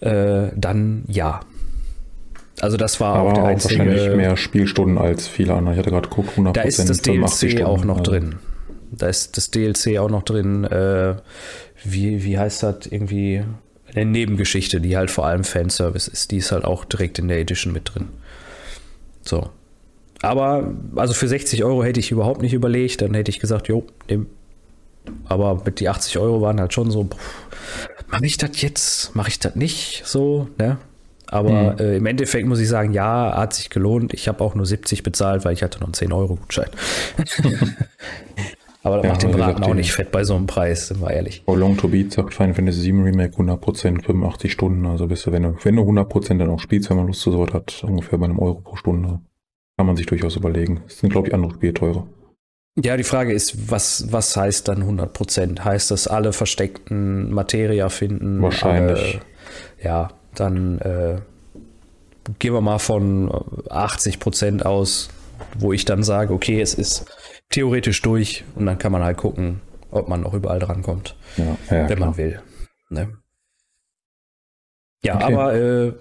äh, 0.00 0.48
dann 0.56 1.04
ja. 1.06 1.40
Also 2.60 2.76
das 2.76 3.00
war 3.00 3.16
Aber 3.16 3.30
auch 3.30 3.34
der 3.34 3.44
einzige. 3.44 3.78
Wahrscheinlich 3.78 4.16
mehr 4.16 4.36
Spielstunden 4.36 4.98
als 4.98 5.26
viele 5.26 5.54
andere. 5.54 5.74
Ich 5.74 5.78
hatte 5.78 5.90
gerade 5.90 6.08
geguckt, 6.08 6.30
100 6.30 6.56
Da 6.56 6.62
ist 6.62 6.88
das 6.88 7.02
DLC 7.02 7.62
auch 7.64 7.84
noch 7.84 7.98
also. 7.98 8.10
drin. 8.10 8.36
Da 8.90 9.08
ist 9.08 9.36
das 9.36 9.50
DLC 9.50 9.98
auch 9.98 10.10
noch 10.10 10.22
drin. 10.22 10.64
Äh, 10.64 11.16
wie, 11.84 12.24
wie 12.24 12.38
heißt 12.38 12.62
das 12.62 12.86
irgendwie? 12.90 13.42
Eine 13.94 14.06
Nebengeschichte, 14.06 14.80
die 14.80 14.96
halt 14.96 15.10
vor 15.10 15.26
allem 15.26 15.44
Fanservice 15.44 16.08
ist. 16.08 16.30
Die 16.30 16.38
ist 16.38 16.52
halt 16.52 16.64
auch 16.64 16.84
direkt 16.84 17.18
in 17.18 17.28
der 17.28 17.38
Edition 17.38 17.72
mit 17.72 17.94
drin. 17.94 18.08
So, 19.22 19.50
aber 20.22 20.72
also 20.94 21.14
für 21.14 21.26
60 21.28 21.64
Euro 21.64 21.82
hätte 21.82 22.00
ich 22.00 22.12
überhaupt 22.12 22.42
nicht 22.42 22.54
überlegt. 22.54 23.02
Dann 23.02 23.12
hätte 23.12 23.30
ich 23.30 23.40
gesagt, 23.40 23.68
jo, 23.68 23.84
dem. 24.08 24.28
Aber 25.24 25.62
mit 25.64 25.80
die 25.80 25.88
80 25.88 26.18
Euro 26.18 26.40
waren 26.40 26.60
halt 26.60 26.72
schon 26.72 26.92
so, 26.92 27.08
mache 28.08 28.24
ich 28.24 28.36
das 28.36 28.62
jetzt? 28.62 29.16
Mache 29.16 29.30
ich 29.30 29.40
das 29.40 29.56
nicht? 29.56 30.02
So, 30.06 30.48
ne? 30.58 30.78
Aber 31.32 31.72
mhm. 31.72 31.78
äh, 31.78 31.96
im 31.96 32.04
Endeffekt 32.04 32.46
muss 32.46 32.60
ich 32.60 32.68
sagen, 32.68 32.92
ja, 32.92 33.34
hat 33.34 33.54
sich 33.54 33.70
gelohnt. 33.70 34.12
Ich 34.12 34.28
habe 34.28 34.44
auch 34.44 34.54
nur 34.54 34.66
70 34.66 35.02
bezahlt, 35.02 35.46
weil 35.46 35.54
ich 35.54 35.62
hatte 35.62 35.80
noch 35.80 35.86
einen 35.86 35.94
10-Euro-Gutschein. 35.94 36.68
Aber 38.82 38.96
das 38.96 39.04
ja, 39.04 39.10
macht 39.12 39.22
den 39.22 39.30
Braten 39.30 39.64
auch 39.64 39.74
nicht 39.74 39.92
fett 39.92 40.10
bei 40.10 40.24
so 40.24 40.34
einem 40.34 40.46
Preis, 40.46 40.88
sind 40.88 41.00
wir 41.00 41.10
ehrlich. 41.10 41.42
Oh, 41.46 41.54
Long 41.54 41.76
to 41.78 41.88
Beat 41.88 42.12
sagt 42.12 42.34
Final 42.34 42.52
Fantasy 42.52 42.80
7 42.80 43.02
Remake 43.02 43.34
100%, 43.36 44.02
85 44.02 44.52
Stunden. 44.52 44.84
Also 44.86 45.06
bist 45.06 45.24
du, 45.24 45.32
wenn 45.32 45.44
du, 45.44 45.56
wenn 45.62 45.76
du 45.76 45.82
100% 45.82 46.38
dann 46.38 46.50
auch 46.50 46.60
spielst, 46.60 46.90
wenn 46.90 46.98
man 46.98 47.06
Lust 47.06 47.22
zu 47.22 47.32
sowas 47.32 47.54
hat, 47.54 47.82
ungefähr 47.84 48.18
bei 48.18 48.26
einem 48.26 48.38
Euro 48.38 48.60
pro 48.60 48.76
Stunde. 48.76 49.20
Kann 49.78 49.86
man 49.86 49.96
sich 49.96 50.06
durchaus 50.06 50.36
überlegen. 50.36 50.82
Das 50.84 50.98
sind, 50.98 51.10
glaube 51.10 51.28
ich, 51.28 51.34
andere 51.34 51.54
Spiele 51.54 51.72
teurer. 51.72 52.06
Ja, 52.76 52.96
die 52.96 53.04
Frage 53.04 53.32
ist, 53.32 53.70
was, 53.70 54.12
was 54.12 54.36
heißt 54.36 54.68
dann 54.68 54.82
100%? 54.82 55.60
Heißt 55.60 55.90
das, 55.90 56.08
alle 56.08 56.34
versteckten 56.34 57.32
Materia 57.32 57.88
finden? 57.88 58.42
Wahrscheinlich. 58.42 59.20
Alle, 59.80 59.82
ja, 59.82 60.08
dann 60.34 60.78
äh, 60.78 61.20
gehen 62.38 62.54
wir 62.54 62.60
mal 62.60 62.78
von 62.78 63.30
80% 63.30 64.62
aus, 64.62 65.10
wo 65.58 65.72
ich 65.72 65.84
dann 65.84 66.02
sage, 66.02 66.32
okay, 66.32 66.60
es 66.60 66.74
ist 66.74 67.06
theoretisch 67.50 68.02
durch 68.02 68.44
und 68.54 68.66
dann 68.66 68.78
kann 68.78 68.92
man 68.92 69.02
halt 69.02 69.18
gucken, 69.18 69.60
ob 69.90 70.08
man 70.08 70.22
noch 70.22 70.34
überall 70.34 70.58
drankommt, 70.58 71.16
ja, 71.36 71.44
ja, 71.44 71.88
wenn 71.88 71.96
klar. 71.96 71.98
man 72.00 72.16
will. 72.16 72.40
Ne? 72.88 73.18
Ja, 75.04 75.16
okay. 75.16 75.24
aber 75.24 75.54
äh, 75.54 75.92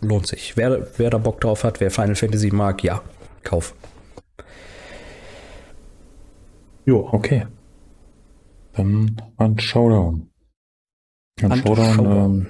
lohnt 0.00 0.26
sich. 0.26 0.56
Wer, 0.56 0.86
wer 0.98 1.10
da 1.10 1.18
Bock 1.18 1.40
drauf 1.40 1.64
hat, 1.64 1.80
wer 1.80 1.90
Final 1.90 2.16
Fantasy 2.16 2.50
mag, 2.50 2.82
ja, 2.82 3.02
kauf. 3.42 3.74
Jo, 6.84 7.08
okay. 7.12 7.46
Dann 8.74 9.16
an 9.36 9.58
Showdown. 9.58 10.30
An 11.42 11.56
Showdown, 11.56 11.94
Showdown. 11.94 12.40
Ähm, 12.40 12.46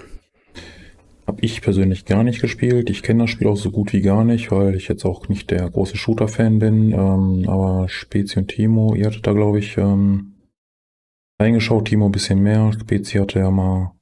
habe 1.26 1.40
ich 1.40 1.60
persönlich 1.60 2.04
gar 2.04 2.22
nicht 2.22 2.40
gespielt. 2.40 2.88
Ich 2.88 3.02
kenne 3.02 3.24
das 3.24 3.30
Spiel 3.30 3.48
auch 3.48 3.56
so 3.56 3.70
gut 3.70 3.92
wie 3.92 4.00
gar 4.00 4.24
nicht, 4.24 4.50
weil 4.52 4.76
ich 4.76 4.88
jetzt 4.88 5.04
auch 5.04 5.28
nicht 5.28 5.50
der 5.50 5.68
große 5.68 5.96
Shooter-Fan 5.96 6.58
bin. 6.58 6.92
Ähm, 6.92 7.48
aber 7.48 7.88
Spezi 7.88 8.38
und 8.38 8.48
Timo, 8.48 8.94
ihr 8.94 9.06
hattet 9.06 9.26
da, 9.26 9.32
glaube 9.32 9.58
ich, 9.58 9.76
ähm, 9.76 10.34
reingeschaut. 11.40 11.88
Timo 11.88 12.06
ein 12.06 12.12
bisschen 12.12 12.42
mehr. 12.42 12.72
Spezi 12.72 13.18
hatte 13.18 13.40
ja 13.40 13.50
mal 13.50 13.92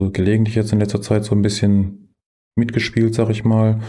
so 0.00 0.10
gelegentlich 0.10 0.54
jetzt 0.54 0.72
in 0.72 0.80
letzter 0.80 1.02
Zeit 1.02 1.24
so 1.24 1.34
ein 1.34 1.42
bisschen 1.42 2.14
mitgespielt, 2.56 3.14
sag 3.14 3.28
ich 3.28 3.44
mal. 3.44 3.80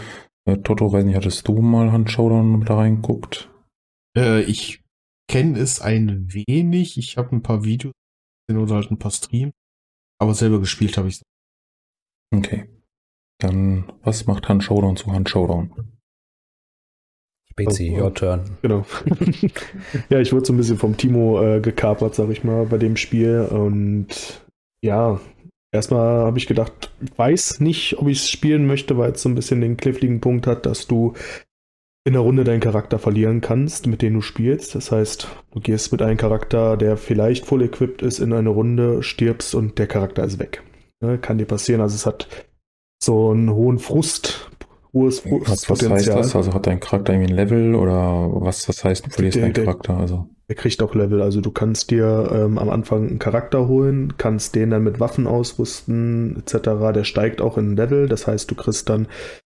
Äh, 0.44 0.58
Toto, 0.58 0.92
weiß 0.92 1.04
nicht, 1.04 1.16
hattest 1.16 1.48
du 1.48 1.60
mal 1.62 1.92
Hand 1.92 2.10
Showdown 2.10 2.64
da 2.64 2.76
reingeguckt? 2.76 3.50
Äh, 4.16 4.42
ich 4.42 4.82
kenne 5.30 5.58
es 5.58 5.80
ein 5.80 6.28
wenig. 6.32 6.98
Ich 6.98 7.16
habe 7.16 7.34
ein 7.34 7.42
paar 7.42 7.64
Videos 7.64 7.94
oder 8.50 8.74
halt 8.74 8.90
ein 8.90 8.98
paar 8.98 9.12
Streams. 9.12 9.54
Aber 10.20 10.34
selber 10.34 10.60
gespielt 10.60 10.98
habe 10.98 11.08
ich 11.08 11.14
es. 11.14 11.22
Okay. 12.34 12.68
Dann, 13.42 13.84
was 14.04 14.26
macht 14.26 14.48
Hand 14.48 14.62
Showdown 14.62 14.96
zu 14.96 15.12
Hand 15.12 15.28
Showdown? 15.28 15.72
Spezi, 17.50 17.92
oh, 17.96 18.04
your 18.04 18.14
turn. 18.14 18.56
Genau. 18.62 18.86
ja, 20.10 20.20
ich 20.20 20.32
wurde 20.32 20.46
so 20.46 20.52
ein 20.52 20.56
bisschen 20.56 20.78
vom 20.78 20.96
Timo 20.96 21.42
äh, 21.42 21.60
gekapert, 21.60 22.14
sag 22.14 22.30
ich 22.30 22.44
mal, 22.44 22.66
bei 22.66 22.78
dem 22.78 22.96
Spiel. 22.96 23.40
Und 23.50 24.06
ja, 24.80 25.20
erstmal 25.72 26.24
habe 26.24 26.38
ich 26.38 26.46
gedacht, 26.46 26.92
weiß 27.16 27.58
nicht, 27.58 27.98
ob 27.98 28.06
ich 28.06 28.18
es 28.18 28.30
spielen 28.30 28.66
möchte, 28.66 28.96
weil 28.96 29.12
es 29.12 29.22
so 29.22 29.28
ein 29.28 29.34
bisschen 29.34 29.60
den 29.60 29.76
kniffligen 29.76 30.20
Punkt 30.20 30.46
hat, 30.46 30.64
dass 30.64 30.86
du 30.86 31.14
in 32.04 32.12
der 32.12 32.22
Runde 32.22 32.44
deinen 32.44 32.60
Charakter 32.60 33.00
verlieren 33.00 33.40
kannst, 33.40 33.88
mit 33.88 34.02
dem 34.02 34.14
du 34.14 34.20
spielst. 34.20 34.76
Das 34.76 34.92
heißt, 34.92 35.26
du 35.50 35.60
gehst 35.60 35.90
mit 35.90 36.00
einem 36.00 36.16
Charakter, 36.16 36.76
der 36.76 36.96
vielleicht 36.96 37.44
voll 37.44 37.62
equipped 37.62 38.02
ist, 38.02 38.20
in 38.20 38.32
eine 38.32 38.50
Runde, 38.50 39.02
stirbst 39.02 39.54
und 39.56 39.78
der 39.80 39.88
Charakter 39.88 40.22
ist 40.22 40.38
weg. 40.38 40.62
Ja, 41.02 41.16
kann 41.16 41.38
dir 41.38 41.46
passieren. 41.46 41.80
Also 41.80 41.96
es 41.96 42.06
hat 42.06 42.28
so 43.02 43.30
einen 43.30 43.52
hohen 43.52 43.78
Frust, 43.78 44.50
hohes 44.92 45.20
Frustpotenzial. 45.20 45.90
Was 45.90 46.06
heißt 46.06 46.08
das? 46.08 46.36
Also 46.36 46.54
hat 46.54 46.66
dein 46.66 46.80
Charakter 46.80 47.12
irgendwie 47.12 47.32
ein 47.32 47.36
Level 47.36 47.74
oder 47.74 48.28
was, 48.32 48.68
was 48.68 48.84
heißt, 48.84 49.06
du 49.06 49.10
verlierst 49.10 49.38
deinen 49.38 49.52
Charakter? 49.52 49.96
Also. 49.96 50.28
Er 50.48 50.54
kriegt 50.54 50.82
auch 50.82 50.94
Level. 50.94 51.20
Also 51.20 51.40
du 51.40 51.50
kannst 51.50 51.90
dir 51.90 52.30
ähm, 52.32 52.58
am 52.58 52.70
Anfang 52.70 53.08
einen 53.08 53.18
Charakter 53.18 53.66
holen, 53.66 54.14
kannst 54.18 54.54
den 54.54 54.70
dann 54.70 54.84
mit 54.84 55.00
Waffen 55.00 55.26
ausrüsten, 55.26 56.36
etc. 56.40 56.92
Der 56.94 57.04
steigt 57.04 57.40
auch 57.40 57.58
in 57.58 57.76
Level. 57.76 58.08
Das 58.08 58.26
heißt, 58.26 58.50
du 58.50 58.54
kriegst 58.54 58.88
dann 58.88 59.08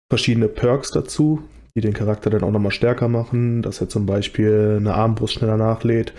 verschiedene 0.10 0.48
Perks 0.48 0.92
dazu, 0.92 1.42
die 1.76 1.82
den 1.82 1.94
Charakter 1.94 2.30
dann 2.30 2.44
auch 2.44 2.52
nochmal 2.52 2.72
stärker 2.72 3.10
machen, 3.10 3.62
dass 3.62 3.82
er 3.82 3.90
zum 3.90 4.06
Beispiel 4.06 4.78
eine 4.80 4.94
Armbrust 4.94 5.34
schneller 5.34 5.58
nachlädt. 5.58 6.14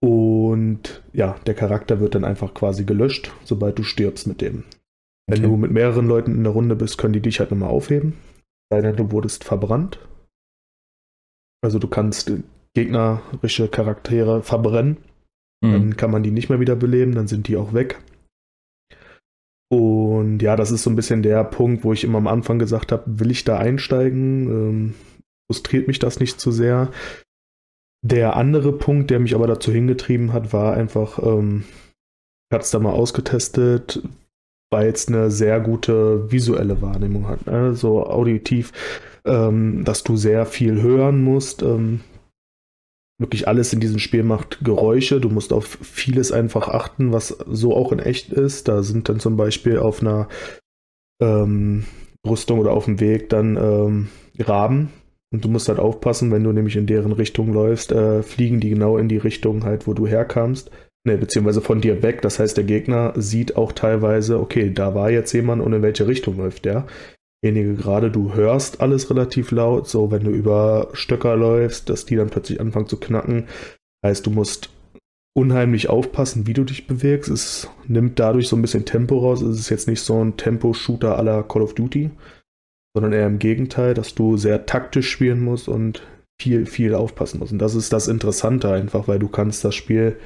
Und 0.00 1.02
ja, 1.12 1.36
der 1.46 1.54
Charakter 1.54 1.98
wird 1.98 2.14
dann 2.14 2.24
einfach 2.24 2.54
quasi 2.54 2.84
gelöscht, 2.84 3.32
sobald 3.44 3.78
du 3.78 3.82
stirbst 3.82 4.28
mit 4.28 4.40
dem. 4.40 4.64
Wenn 5.28 5.40
okay. 5.40 5.48
du 5.48 5.56
mit 5.56 5.70
mehreren 5.70 6.06
Leuten 6.06 6.34
in 6.34 6.42
der 6.42 6.52
Runde 6.52 6.74
bist, 6.74 6.96
können 6.96 7.12
die 7.12 7.20
dich 7.20 7.38
halt 7.38 7.50
nochmal 7.50 7.68
aufheben. 7.68 8.14
Sei 8.72 8.80
denn, 8.80 8.96
du 8.96 9.12
wurdest 9.12 9.44
verbrannt. 9.44 9.98
Also 11.62 11.78
du 11.78 11.86
kannst 11.86 12.32
gegnerische 12.74 13.68
Charaktere 13.68 14.42
verbrennen. 14.42 14.96
Mhm. 15.62 15.72
Dann 15.72 15.96
kann 15.96 16.10
man 16.10 16.22
die 16.22 16.30
nicht 16.30 16.48
mehr 16.48 16.60
wieder 16.60 16.76
beleben, 16.76 17.14
dann 17.14 17.28
sind 17.28 17.46
die 17.46 17.56
auch 17.56 17.74
weg. 17.74 18.00
Und 19.70 20.40
ja, 20.40 20.56
das 20.56 20.70
ist 20.70 20.82
so 20.82 20.90
ein 20.90 20.96
bisschen 20.96 21.22
der 21.22 21.44
Punkt, 21.44 21.84
wo 21.84 21.92
ich 21.92 22.04
immer 22.04 22.18
am 22.18 22.26
Anfang 22.26 22.58
gesagt 22.58 22.90
habe, 22.90 23.04
will 23.20 23.30
ich 23.30 23.44
da 23.44 23.58
einsteigen? 23.58 24.48
Ähm, 24.48 24.94
frustriert 25.50 25.88
mich 25.88 25.98
das 25.98 26.20
nicht 26.20 26.40
zu 26.40 26.52
sehr? 26.52 26.90
Der 28.02 28.36
andere 28.36 28.72
Punkt, 28.72 29.10
der 29.10 29.20
mich 29.20 29.34
aber 29.34 29.46
dazu 29.46 29.72
hingetrieben 29.72 30.32
hat, 30.32 30.54
war 30.54 30.74
einfach, 30.74 31.18
ähm, 31.22 31.64
ich 31.68 32.54
habe 32.54 32.62
es 32.62 32.70
da 32.70 32.78
mal 32.78 32.92
ausgetestet, 32.92 34.02
weil 34.70 34.90
es 34.90 35.08
eine 35.08 35.30
sehr 35.30 35.60
gute 35.60 36.30
visuelle 36.30 36.82
Wahrnehmung 36.82 37.28
hat. 37.28 37.46
Ne? 37.46 37.74
So 37.74 38.06
auditiv, 38.06 38.72
ähm, 39.24 39.84
dass 39.84 40.04
du 40.04 40.16
sehr 40.16 40.46
viel 40.46 40.82
hören 40.82 41.22
musst. 41.22 41.62
Ähm, 41.62 42.00
wirklich 43.18 43.48
alles 43.48 43.72
in 43.72 43.80
diesem 43.80 43.98
Spiel 43.98 44.22
macht 44.22 44.64
Geräusche. 44.64 45.20
Du 45.20 45.28
musst 45.28 45.52
auf 45.52 45.66
vieles 45.82 46.32
einfach 46.32 46.68
achten, 46.68 47.12
was 47.12 47.28
so 47.28 47.74
auch 47.74 47.92
in 47.92 47.98
echt 47.98 48.32
ist. 48.32 48.68
Da 48.68 48.82
sind 48.82 49.08
dann 49.08 49.20
zum 49.20 49.36
Beispiel 49.36 49.78
auf 49.78 50.00
einer 50.00 50.28
ähm, 51.20 51.84
Rüstung 52.26 52.58
oder 52.58 52.72
auf 52.72 52.84
dem 52.84 53.00
Weg 53.00 53.28
dann 53.30 53.56
ähm, 53.56 54.08
Raben. 54.38 54.90
Und 55.30 55.44
du 55.44 55.48
musst 55.48 55.68
halt 55.68 55.78
aufpassen, 55.78 56.30
wenn 56.30 56.44
du 56.44 56.52
nämlich 56.52 56.76
in 56.76 56.86
deren 56.86 57.12
Richtung 57.12 57.52
läufst, 57.52 57.92
äh, 57.92 58.22
fliegen 58.22 58.60
die 58.60 58.70
genau 58.70 58.96
in 58.96 59.08
die 59.08 59.18
Richtung 59.18 59.64
halt, 59.64 59.86
wo 59.86 59.92
du 59.92 60.06
herkamst. 60.06 60.70
Ne, 61.06 61.16
beziehungsweise 61.16 61.60
von 61.60 61.80
dir 61.80 62.02
weg. 62.02 62.22
Das 62.22 62.38
heißt, 62.38 62.56
der 62.56 62.64
Gegner 62.64 63.12
sieht 63.16 63.56
auch 63.56 63.72
teilweise, 63.72 64.40
okay, 64.40 64.72
da 64.72 64.94
war 64.94 65.10
jetzt 65.10 65.32
jemand 65.32 65.62
und 65.62 65.72
in 65.72 65.82
welche 65.82 66.06
Richtung 66.06 66.36
läuft 66.36 66.64
der 66.64 66.86
derjenige 67.42 67.74
gerade, 67.74 68.10
du 68.10 68.34
hörst 68.34 68.80
alles 68.80 69.10
relativ 69.10 69.50
laut, 69.50 69.88
so 69.88 70.10
wenn 70.10 70.24
du 70.24 70.30
über 70.30 70.88
Stöcker 70.92 71.36
läufst, 71.36 71.88
dass 71.88 72.04
die 72.04 72.16
dann 72.16 72.30
plötzlich 72.30 72.60
anfangen 72.60 72.88
zu 72.88 72.98
knacken. 72.98 73.46
Heißt, 74.04 74.26
du 74.26 74.30
musst 74.30 74.70
unheimlich 75.36 75.88
aufpassen, 75.88 76.46
wie 76.46 76.52
du 76.52 76.64
dich 76.64 76.86
bewegst. 76.86 77.30
Es 77.30 77.70
nimmt 77.86 78.18
dadurch 78.18 78.48
so 78.48 78.56
ein 78.56 78.62
bisschen 78.62 78.84
Tempo 78.84 79.18
raus. 79.18 79.40
Es 79.40 79.58
ist 79.58 79.70
jetzt 79.70 79.88
nicht 79.88 80.00
so 80.00 80.22
ein 80.22 80.36
Tempo-Shooter 80.36 81.16
aller 81.16 81.44
Call 81.44 81.62
of 81.62 81.74
Duty, 81.74 82.10
sondern 82.94 83.12
eher 83.12 83.26
im 83.26 83.38
Gegenteil, 83.38 83.94
dass 83.94 84.14
du 84.14 84.36
sehr 84.36 84.66
taktisch 84.66 85.08
spielen 85.08 85.40
musst 85.40 85.68
und 85.68 86.02
viel, 86.40 86.66
viel 86.66 86.94
aufpassen 86.94 87.38
musst. 87.38 87.52
Und 87.52 87.58
das 87.58 87.76
ist 87.76 87.92
das 87.92 88.08
Interessante 88.08 88.72
einfach, 88.72 89.06
weil 89.06 89.20
du 89.20 89.28
kannst 89.28 89.64
das 89.64 89.76
Spiel 89.76 90.16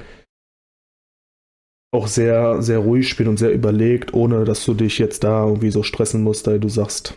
auch 1.93 2.07
sehr, 2.07 2.61
sehr 2.61 2.79
ruhig 2.79 3.07
spielen 3.07 3.29
und 3.29 3.37
sehr 3.37 3.53
überlegt, 3.53 4.13
ohne 4.13 4.45
dass 4.45 4.65
du 4.65 4.73
dich 4.73 4.97
jetzt 4.97 5.23
da 5.23 5.45
irgendwie 5.45 5.69
so 5.69 5.83
stressen 5.83 6.23
musst, 6.23 6.47
weil 6.47 6.59
du 6.59 6.67
sagst, 6.67 7.15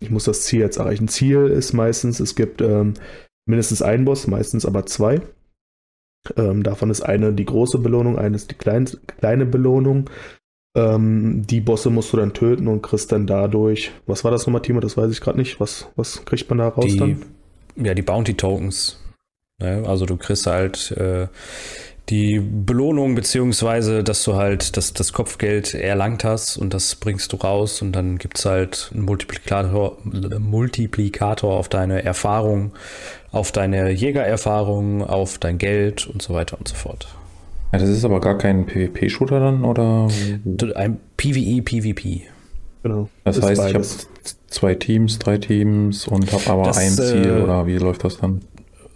ich 0.00 0.10
muss 0.10 0.24
das 0.24 0.42
Ziel 0.42 0.60
jetzt 0.60 0.78
erreichen. 0.78 1.06
Ziel 1.06 1.46
ist 1.46 1.72
meistens, 1.72 2.18
es 2.18 2.34
gibt 2.34 2.60
ähm, 2.60 2.94
mindestens 3.46 3.82
einen 3.82 4.04
Boss, 4.04 4.26
meistens 4.26 4.66
aber 4.66 4.84
zwei. 4.86 5.20
Ähm, 6.36 6.64
davon 6.64 6.90
ist 6.90 7.02
eine 7.02 7.32
die 7.32 7.44
große 7.44 7.78
Belohnung, 7.78 8.18
eine 8.18 8.34
ist 8.34 8.50
die 8.50 8.56
klein, 8.56 8.88
kleine 9.18 9.46
Belohnung. 9.46 10.10
Ähm, 10.76 11.46
die 11.46 11.60
Bosse 11.60 11.90
musst 11.90 12.12
du 12.12 12.16
dann 12.16 12.32
töten 12.32 12.66
und 12.66 12.82
kriegst 12.82 13.12
dann 13.12 13.28
dadurch, 13.28 13.92
was 14.06 14.24
war 14.24 14.32
das 14.32 14.44
nochmal, 14.44 14.62
Timo? 14.62 14.80
Das 14.80 14.96
weiß 14.96 15.12
ich 15.12 15.20
gerade 15.20 15.38
nicht. 15.38 15.60
Was, 15.60 15.88
was 15.94 16.24
kriegt 16.24 16.48
man 16.50 16.58
da 16.58 16.68
raus 16.68 16.86
die, 16.86 16.96
dann? 16.96 17.22
Ja, 17.76 17.94
die 17.94 18.02
Bounty 18.02 18.34
Tokens. 18.34 18.98
Ne? 19.60 19.84
Also 19.86 20.04
du 20.04 20.16
kriegst 20.16 20.48
halt 20.48 20.90
äh, 20.92 21.28
die 22.10 22.38
Belohnung, 22.38 23.14
beziehungsweise, 23.14 24.04
dass 24.04 24.24
du 24.24 24.34
halt 24.34 24.76
das, 24.76 24.92
das 24.92 25.12
Kopfgeld 25.12 25.74
erlangt 25.74 26.22
hast 26.22 26.58
und 26.58 26.74
das 26.74 26.96
bringst 26.96 27.32
du 27.32 27.36
raus 27.36 27.80
und 27.80 27.92
dann 27.92 28.18
gibt 28.18 28.38
es 28.38 28.44
halt 28.44 28.90
einen 28.92 29.04
Multiplikator, 29.04 29.96
Multiplikator 30.38 31.54
auf 31.54 31.68
deine 31.70 32.04
Erfahrung, 32.04 32.72
auf 33.32 33.52
deine 33.52 33.90
Jägererfahrung, 33.90 35.02
auf 35.02 35.38
dein 35.38 35.56
Geld 35.56 36.06
und 36.06 36.20
so 36.20 36.34
weiter 36.34 36.58
und 36.58 36.68
so 36.68 36.74
fort. 36.74 37.08
Ja, 37.72 37.78
das 37.78 37.88
ist 37.88 38.04
aber 38.04 38.20
gar 38.20 38.36
kein 38.36 38.66
PvP-Shooter 38.66 39.40
dann, 39.40 39.64
oder? 39.64 40.08
Ein 40.76 41.00
PvE, 41.16 41.62
PvP. 41.62 42.22
Genau. 42.82 43.08
Das 43.24 43.40
heißt, 43.40 43.60
beides. 43.60 43.70
ich 43.70 43.74
habe 43.74 44.36
zwei 44.48 44.74
Teams, 44.74 45.18
drei 45.18 45.38
Teams 45.38 46.06
und 46.06 46.30
habe 46.32 46.50
aber 46.50 46.64
das, 46.64 46.76
ein 46.76 46.90
Ziel, 46.92 47.26
äh, 47.26 47.42
oder 47.42 47.66
wie 47.66 47.78
läuft 47.78 48.04
das 48.04 48.18
dann? 48.18 48.42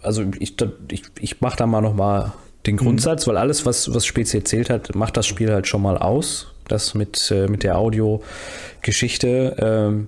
Also 0.03 0.23
ich, 0.39 0.55
ich, 0.91 1.03
ich 1.19 1.41
mache 1.41 1.57
da 1.57 1.65
mal 1.65 1.81
noch 1.81 1.95
mal 1.95 2.33
den 2.65 2.75
mhm. 2.75 2.79
Grundsatz, 2.79 3.25
mhm. 3.25 3.31
weil 3.31 3.37
alles, 3.37 3.65
was, 3.65 3.93
was 3.93 4.05
Spezi 4.05 4.37
erzählt 4.37 4.69
hat, 4.69 4.95
macht 4.95 5.17
das 5.17 5.27
Spiel 5.27 5.51
halt 5.51 5.67
schon 5.67 5.81
mal 5.81 5.97
aus. 5.97 6.53
Das 6.67 6.93
mit, 6.93 7.31
äh, 7.31 7.47
mit 7.47 7.63
der 7.63 7.77
Audio-Geschichte. 7.77 9.55
Ähm, 9.59 10.07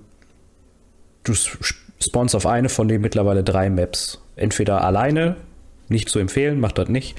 du 1.24 1.34
spawnst 1.34 2.36
auf 2.36 2.46
eine 2.46 2.68
von 2.68 2.88
den 2.88 3.00
mittlerweile 3.00 3.42
drei 3.42 3.68
Maps. 3.68 4.20
Entweder 4.36 4.84
alleine, 4.84 5.36
nicht 5.88 6.08
zu 6.08 6.18
empfehlen, 6.18 6.60
macht 6.60 6.78
das 6.78 6.88
nicht, 6.88 7.16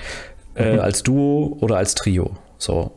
äh, 0.56 0.74
mhm. 0.74 0.80
als 0.80 1.04
Duo 1.04 1.58
oder 1.60 1.78
als 1.78 1.96
Trio. 1.96 2.38
So. 2.58 2.92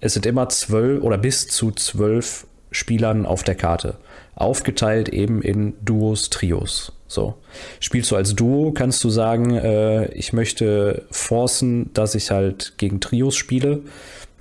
Es 0.00 0.14
sind 0.14 0.26
immer 0.26 0.48
zwölf 0.48 1.02
oder 1.02 1.18
bis 1.18 1.48
zu 1.48 1.70
zwölf 1.72 2.46
Spielern 2.70 3.26
auf 3.26 3.42
der 3.42 3.54
Karte. 3.54 3.96
Aufgeteilt 4.34 5.08
eben 5.10 5.42
in 5.42 5.74
Duos, 5.84 6.30
Trios. 6.30 6.92
So. 7.06 7.34
Spielst 7.80 8.10
du 8.10 8.16
als 8.16 8.34
Duo, 8.34 8.72
kannst 8.72 9.04
du 9.04 9.10
sagen, 9.10 9.54
äh, 9.54 10.06
ich 10.14 10.32
möchte 10.32 11.04
forcen, 11.10 11.90
dass 11.92 12.14
ich 12.14 12.30
halt 12.30 12.74
gegen 12.78 13.00
Trios 13.00 13.36
spiele. 13.36 13.82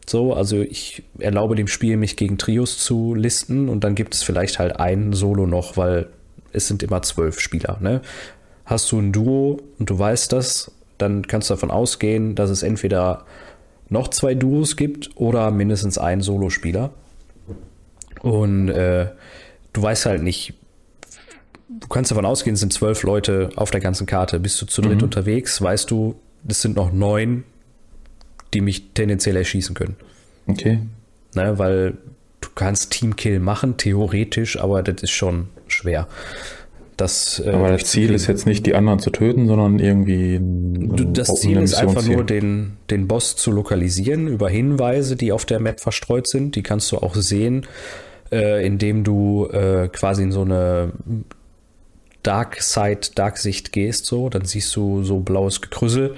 So, 0.08 0.34
also 0.34 0.62
ich 0.62 1.04
erlaube 1.20 1.56
dem 1.56 1.68
Spiel, 1.68 1.98
mich 1.98 2.16
gegen 2.16 2.38
Trios 2.38 2.80
zu 2.80 3.14
listen 3.14 3.70
und 3.70 3.84
dann 3.84 3.96
gibt 3.96 4.14
es 4.14 4.24
vielleicht 4.24 4.60
halt 4.60 4.80
ein 4.80 5.14
Solo 5.14 5.46
noch, 5.46 5.78
weil 5.78 6.08
es 6.54 6.68
sind 6.68 6.84
immer 6.84 7.02
zwölf 7.02 7.40
Spieler. 7.40 7.78
Ne? 7.82 8.02
Hast 8.66 8.92
du 8.92 9.00
ein 9.00 9.12
Duo 9.12 9.60
und 9.80 9.90
du 9.90 10.00
weißt 10.00 10.32
das, 10.32 10.72
dann 10.98 11.28
kannst 11.28 11.50
du 11.50 11.54
davon 11.54 11.72
ausgehen, 11.72 12.36
dass 12.36 12.50
es 12.50 12.64
entweder 12.64 13.26
noch 13.90 14.08
zwei 14.08 14.34
Duos 14.36 14.78
gibt 14.78 15.10
oder 15.16 15.52
mindestens 15.52 15.98
einen 15.98 16.22
Solospieler. 16.22 16.92
Und 18.22 18.70
äh, 18.70 19.08
du 19.74 19.82
weißt 19.82 20.06
halt 20.06 20.24
nicht, 20.24 20.54
du 21.70 21.88
kannst 21.88 22.12
davon 22.12 22.26
ausgehen, 22.26 22.54
es 22.54 22.60
sind 22.60 22.74
zwölf 22.74 23.04
Leute 23.04 23.50
auf 23.56 23.72
der 23.72 23.82
ganzen 23.82 24.06
Karte. 24.06 24.40
Bist 24.40 24.62
du 24.62 24.66
zu 24.66 24.82
dritt 24.82 24.98
mhm. 24.98 25.04
unterwegs, 25.04 25.62
weißt 25.62 25.90
du, 25.90 26.16
es 26.48 26.62
sind 26.62 26.76
noch 26.76 26.92
neun, 26.92 27.44
die 28.54 28.62
mich 28.62 28.92
tendenziell 28.94 29.36
erschießen 29.36 29.76
können. 29.76 29.96
Okay. 30.48 30.80
Ne, 31.36 31.58
weil 31.58 31.98
du 32.42 32.50
kannst 32.56 32.92
Teamkill 32.92 33.40
machen, 33.40 33.78
theoretisch, 33.78 34.60
aber 34.60 34.84
das 34.84 35.04
ist 35.04 35.12
schon 35.12 35.48
schwer. 35.68 36.08
Das, 36.98 37.42
äh, 37.44 37.50
aber 37.50 37.70
das 37.70 37.86
Ziel 37.86 38.14
ist 38.14 38.28
jetzt 38.28 38.46
nicht, 38.46 38.66
die 38.66 38.76
anderen 38.76 39.00
zu 39.00 39.10
töten, 39.10 39.48
sondern 39.48 39.80
irgendwie. 39.80 40.40
Das 41.14 41.34
Ziel 41.36 41.58
ist 41.58 41.74
einfach 41.74 42.06
nur, 42.06 42.24
den, 42.24 42.74
den 42.90 43.08
Boss 43.08 43.36
zu 43.36 43.52
lokalisieren 43.52 44.28
über 44.28 44.50
Hinweise, 44.50 45.16
die 45.16 45.32
auf 45.32 45.46
der 45.46 45.60
Map 45.60 45.80
verstreut 45.80 46.28
sind. 46.28 46.56
Die 46.56 46.64
kannst 46.64 46.92
du 46.92 46.98
auch 46.98 47.16
sehen, 47.16 47.66
äh, 48.32 48.66
indem 48.66 49.04
du 49.04 49.48
äh, 49.48 49.88
quasi 49.90 50.24
in 50.24 50.32
so 50.32 50.42
eine 50.42 50.92
Dark 52.24 52.62
Side, 52.62 53.02
Dark 53.16 53.38
Sicht 53.38 53.72
gehst, 53.72 54.06
so, 54.06 54.30
dann 54.30 54.46
siehst 54.46 54.76
du 54.76 55.04
so 55.04 55.20
blaues 55.20 55.62
Gekrüssel. 55.62 56.16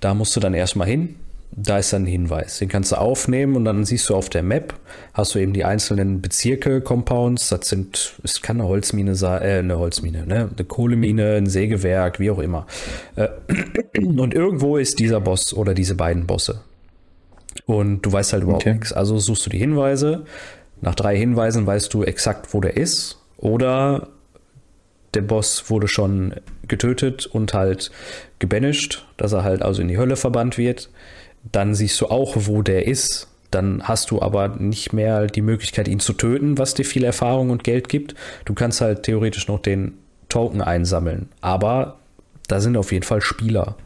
Da 0.00 0.14
musst 0.14 0.34
du 0.34 0.40
dann 0.40 0.54
erstmal 0.54 0.88
hin. 0.88 1.16
da 1.54 1.76
ist 1.76 1.92
dann 1.92 2.04
ein 2.04 2.06
Hinweis. 2.06 2.58
Den 2.58 2.70
kannst 2.70 2.92
du 2.92 2.96
aufnehmen 2.96 3.56
und 3.56 3.66
dann 3.66 3.84
siehst 3.84 4.08
du 4.08 4.16
auf 4.16 4.30
der 4.30 4.42
Map, 4.42 4.72
hast 5.12 5.34
du 5.34 5.38
eben 5.38 5.52
die 5.52 5.66
einzelnen 5.66 6.22
Bezirke, 6.22 6.80
Compounds. 6.80 7.50
Das 7.50 7.68
sind, 7.68 8.14
es 8.24 8.40
kann 8.40 8.58
eine 8.58 8.68
Holzmine 8.68 9.14
sein, 9.14 9.42
äh, 9.42 9.58
eine 9.58 9.78
Holzmine, 9.78 10.26
ne? 10.26 10.48
eine 10.50 10.64
Kohlemine, 10.64 11.36
ein 11.36 11.46
Sägewerk, 11.46 12.18
wie 12.18 12.30
auch 12.30 12.38
immer. 12.38 12.66
Äh, 13.16 13.28
und 13.98 14.32
irgendwo 14.32 14.78
ist 14.78 14.98
dieser 14.98 15.20
Boss 15.20 15.52
oder 15.52 15.74
diese 15.74 15.94
beiden 15.94 16.26
Bosse. 16.26 16.62
Und 17.66 18.00
du 18.00 18.10
weißt 18.10 18.32
halt 18.32 18.44
überhaupt 18.44 18.62
okay. 18.62 18.72
nichts. 18.72 18.92
Also 18.94 19.18
suchst 19.18 19.44
du 19.44 19.50
die 19.50 19.58
Hinweise. 19.58 20.24
Nach 20.82 20.94
drei 20.94 21.16
Hinweisen 21.16 21.66
weißt 21.66 21.92
du 21.94 22.02
exakt, 22.02 22.52
wo 22.52 22.60
der 22.60 22.76
ist. 22.76 23.18
Oder 23.38 24.08
der 25.14 25.22
Boss 25.22 25.70
wurde 25.70 25.88
schon 25.88 26.34
getötet 26.68 27.26
und 27.26 27.54
halt 27.54 27.90
gebanished, 28.38 29.06
dass 29.16 29.32
er 29.32 29.42
halt 29.42 29.62
also 29.62 29.80
in 29.80 29.88
die 29.88 29.96
Hölle 29.96 30.16
verbannt 30.16 30.58
wird 30.58 30.90
dann 31.50 31.74
siehst 31.74 32.00
du 32.00 32.06
auch, 32.06 32.36
wo 32.36 32.62
der 32.62 32.86
ist. 32.86 33.28
Dann 33.50 33.82
hast 33.82 34.10
du 34.10 34.22
aber 34.22 34.48
nicht 34.48 34.92
mehr 34.92 35.26
die 35.26 35.42
Möglichkeit, 35.42 35.88
ihn 35.88 36.00
zu 36.00 36.12
töten, 36.14 36.56
was 36.56 36.74
dir 36.74 36.84
viel 36.84 37.04
Erfahrung 37.04 37.50
und 37.50 37.64
Geld 37.64 37.88
gibt. 37.88 38.14
Du 38.44 38.54
kannst 38.54 38.80
halt 38.80 39.02
theoretisch 39.02 39.48
noch 39.48 39.60
den 39.60 39.94
Token 40.28 40.62
einsammeln. 40.62 41.28
Aber 41.40 41.98
da 42.48 42.60
sind 42.60 42.76
auf 42.76 42.92
jeden 42.92 43.04
Fall 43.04 43.20
Spieler. 43.20 43.76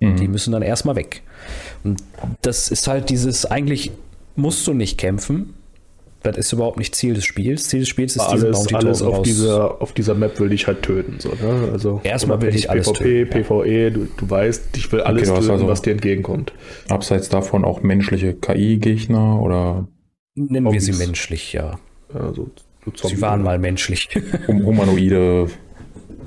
Mhm. 0.00 0.16
Die 0.16 0.28
müssen 0.28 0.52
dann 0.52 0.62
erstmal 0.62 0.96
weg. 0.96 1.22
Und 1.82 2.02
das 2.42 2.70
ist 2.70 2.88
halt 2.88 3.10
dieses, 3.10 3.44
eigentlich 3.44 3.92
musst 4.36 4.66
du 4.66 4.72
nicht 4.72 4.96
kämpfen, 4.96 5.54
das 6.24 6.38
ist 6.38 6.52
überhaupt 6.52 6.78
nicht 6.78 6.94
Ziel 6.94 7.14
des 7.14 7.24
Spiels. 7.24 7.68
Ziel 7.68 7.80
des 7.80 7.88
Spiels 7.88 8.16
ist 8.16 8.22
alles, 8.22 8.74
alles 8.74 9.02
auf 9.02 9.22
dieser, 9.22 9.80
auf 9.82 9.92
dieser 9.92 10.14
Map 10.14 10.40
will 10.40 10.52
ich 10.52 10.66
halt 10.66 10.82
töten. 10.82 11.16
So, 11.18 11.30
ne? 11.30 11.70
also 11.72 12.00
Erstmal 12.04 12.40
will 12.42 12.54
ich 12.54 12.70
alles 12.70 12.92
PvP, 12.92 13.24
töten. 13.26 13.44
PvE, 13.44 13.90
du, 13.90 14.08
du 14.16 14.30
weißt, 14.30 14.76
ich 14.76 14.90
will 14.92 15.00
alles 15.00 15.28
okay, 15.28 15.40
töten, 15.40 15.50
also 15.52 15.68
was 15.68 15.82
dir 15.82 15.92
entgegenkommt. 15.92 16.52
Abseits 16.88 17.28
davon 17.28 17.64
auch 17.64 17.82
menschliche 17.82 18.34
KI-Gegner 18.34 19.40
oder? 19.40 19.88
Nennen 20.34 20.72
wir 20.72 20.80
sie 20.80 20.92
menschlich, 20.92 21.52
ja. 21.52 21.78
Also, 22.12 22.50
sie 23.02 23.20
waren 23.20 23.42
mal 23.42 23.58
menschlich. 23.58 24.08
Humanoide 24.46 25.48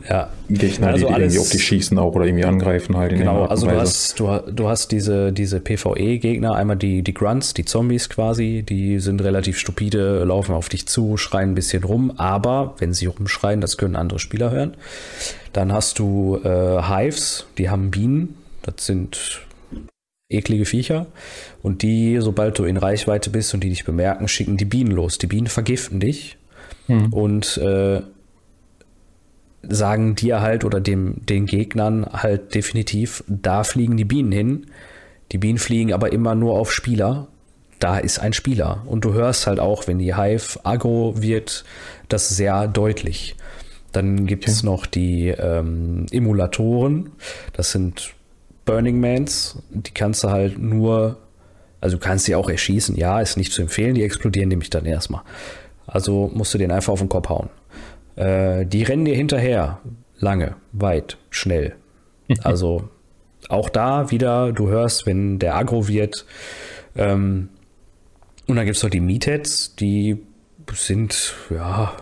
ja. 0.09 0.29
Gegner, 0.49 0.87
also 0.87 1.07
die, 1.07 1.13
die 1.13 1.19
irgendwie 1.19 1.39
auf 1.39 1.49
dich 1.49 1.63
schießen 1.63 1.97
auch 1.97 2.15
oder 2.15 2.25
irgendwie 2.25 2.45
angreifen 2.45 2.95
halt. 2.95 3.15
genau, 3.15 3.45
also 3.45 3.67
du 3.67 3.75
hast, 3.75 4.19
du, 4.19 4.39
du 4.51 4.67
hast 4.69 4.91
diese, 4.91 5.33
diese 5.33 5.59
PvE-Gegner, 5.59 6.55
einmal 6.55 6.77
die, 6.77 7.01
die 7.01 7.13
Grunts, 7.13 7.53
die 7.53 7.65
Zombies 7.65 8.09
quasi, 8.09 8.63
die 8.67 8.99
sind 8.99 9.21
relativ 9.21 9.59
stupide, 9.59 10.23
laufen 10.23 10.53
auf 10.53 10.69
dich 10.69 10.87
zu, 10.87 11.17
schreien 11.17 11.51
ein 11.51 11.55
bisschen 11.55 11.83
rum, 11.83 12.13
aber 12.17 12.75
wenn 12.77 12.93
sie 12.93 13.07
rumschreien, 13.07 13.59
das 13.59 13.77
können 13.77 13.95
andere 13.95 14.19
Spieler 14.19 14.51
hören. 14.51 14.75
Dann 15.51 15.73
hast 15.73 15.99
du 15.99 16.39
äh, 16.43 16.81
Hives, 16.83 17.47
die 17.57 17.69
haben 17.69 17.91
Bienen, 17.91 18.35
das 18.61 18.85
sind 18.85 19.41
eklige 20.29 20.65
Viecher. 20.65 21.07
Und 21.63 21.81
die, 21.81 22.17
sobald 22.19 22.59
du 22.59 22.65
in 22.65 22.77
Reichweite 22.77 23.29
bist 23.29 23.53
und 23.53 23.63
die 23.63 23.69
dich 23.69 23.85
bemerken, 23.85 24.27
schicken 24.27 24.57
die 24.57 24.65
Bienen 24.65 24.91
los. 24.91 25.17
Die 25.17 25.27
Bienen 25.27 25.47
vergiften 25.47 25.99
dich. 25.99 26.37
Hm. 26.87 27.11
Und 27.11 27.57
äh, 27.57 28.01
sagen 29.61 30.15
dir 30.15 30.41
halt 30.41 30.63
oder 30.63 30.79
dem, 30.79 31.25
den 31.25 31.45
Gegnern 31.45 32.05
halt 32.05 32.55
definitiv, 32.55 33.23
da 33.27 33.63
fliegen 33.63 33.97
die 33.97 34.05
Bienen 34.05 34.31
hin. 34.31 34.67
Die 35.31 35.37
Bienen 35.37 35.57
fliegen 35.57 35.93
aber 35.93 36.13
immer 36.13 36.35
nur 36.35 36.53
auf 36.53 36.71
Spieler. 36.71 37.27
Da 37.79 37.97
ist 37.97 38.19
ein 38.19 38.33
Spieler. 38.33 38.83
Und 38.85 39.05
du 39.05 39.13
hörst 39.13 39.45
halt 39.45 39.59
auch, 39.59 39.87
wenn 39.87 39.99
die 39.99 40.15
Hive 40.15 40.59
aggro 40.63 41.21
wird, 41.21 41.63
das 42.07 42.29
sehr 42.29 42.67
deutlich. 42.67 43.35
Dann 43.91 44.25
gibt 44.25 44.47
es 44.47 44.59
okay. 44.59 44.65
noch 44.65 44.85
die 44.85 45.27
ähm, 45.27 46.05
Emulatoren. 46.11 47.11
Das 47.53 47.71
sind 47.71 48.13
Burning 48.65 48.99
Mans. 48.99 49.61
Die 49.69 49.91
kannst 49.91 50.23
du 50.23 50.29
halt 50.29 50.57
nur, 50.57 51.17
also 51.81 51.97
du 51.97 52.03
kannst 52.03 52.25
sie 52.25 52.35
auch 52.35 52.49
erschießen. 52.49 52.95
Ja, 52.95 53.21
ist 53.21 53.37
nicht 53.37 53.51
zu 53.51 53.61
empfehlen. 53.61 53.95
Die 53.95 54.03
explodieren 54.03 54.49
nämlich 54.49 54.69
dann 54.69 54.85
erstmal. 54.85 55.21
Also 55.85 56.31
musst 56.33 56.53
du 56.53 56.57
den 56.57 56.71
einfach 56.71 56.93
auf 56.93 56.99
den 56.99 57.09
Kopf 57.09 57.29
hauen. 57.29 57.49
Äh, 58.17 58.65
die 58.65 58.83
rennen 58.83 59.05
dir 59.05 59.15
hinterher. 59.15 59.79
Lange, 60.19 60.55
weit, 60.73 61.17
schnell. 61.29 61.75
Also 62.43 62.89
auch 63.47 63.69
da 63.69 64.11
wieder, 64.11 64.51
du 64.51 64.67
hörst, 64.67 65.05
wenn 65.05 65.39
der 65.39 65.55
Agro 65.55 65.87
wird. 65.87 66.25
Ähm, 66.97 67.47
und 68.47 68.57
dann 68.57 68.65
gibt 68.65 68.75
es 68.75 68.83
noch 68.83 68.89
die 68.89 68.99
Meatheads, 68.99 69.75
die 69.75 70.17
sind, 70.73 71.33
ja, 71.49 71.93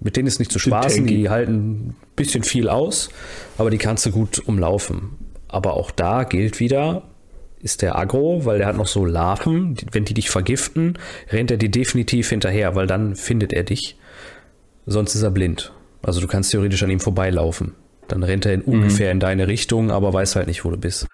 mit 0.00 0.16
denen 0.16 0.26
ist 0.26 0.38
nicht 0.38 0.50
zu 0.50 0.58
spaßen, 0.58 1.06
die 1.06 1.28
halten 1.28 1.88
ein 1.88 1.96
bisschen 2.16 2.42
viel 2.42 2.68
aus, 2.68 3.10
aber 3.58 3.70
die 3.70 3.78
kannst 3.78 4.06
du 4.06 4.10
gut 4.10 4.38
umlaufen. 4.38 5.18
Aber 5.48 5.74
auch 5.74 5.90
da 5.90 6.24
gilt 6.24 6.60
wieder, 6.60 7.02
ist 7.60 7.82
der 7.82 7.96
Agro, 7.96 8.44
weil 8.44 8.58
der 8.58 8.66
hat 8.66 8.76
noch 8.76 8.86
so 8.86 9.04
Larven, 9.04 9.76
wenn 9.92 10.04
die 10.04 10.14
dich 10.14 10.30
vergiften, 10.30 10.98
rennt 11.30 11.50
er 11.50 11.58
dir 11.58 11.70
definitiv 11.70 12.30
hinterher, 12.30 12.74
weil 12.74 12.86
dann 12.86 13.14
findet 13.14 13.52
er 13.52 13.64
dich. 13.64 13.96
Sonst 14.86 15.14
ist 15.14 15.22
er 15.22 15.30
blind. 15.30 15.72
Also 16.02 16.20
du 16.20 16.26
kannst 16.26 16.50
theoretisch 16.50 16.82
an 16.82 16.90
ihm 16.90 17.00
vorbeilaufen. 17.00 17.74
Dann 18.08 18.22
rennt 18.22 18.46
er 18.46 18.54
in 18.54 18.60
mhm. 18.60 18.72
ungefähr 18.72 19.10
in 19.12 19.20
deine 19.20 19.48
Richtung, 19.48 19.90
aber 19.90 20.12
weiß 20.12 20.36
halt 20.36 20.48
nicht, 20.48 20.64
wo 20.64 20.70
du 20.70 20.76
bist. 20.76 21.06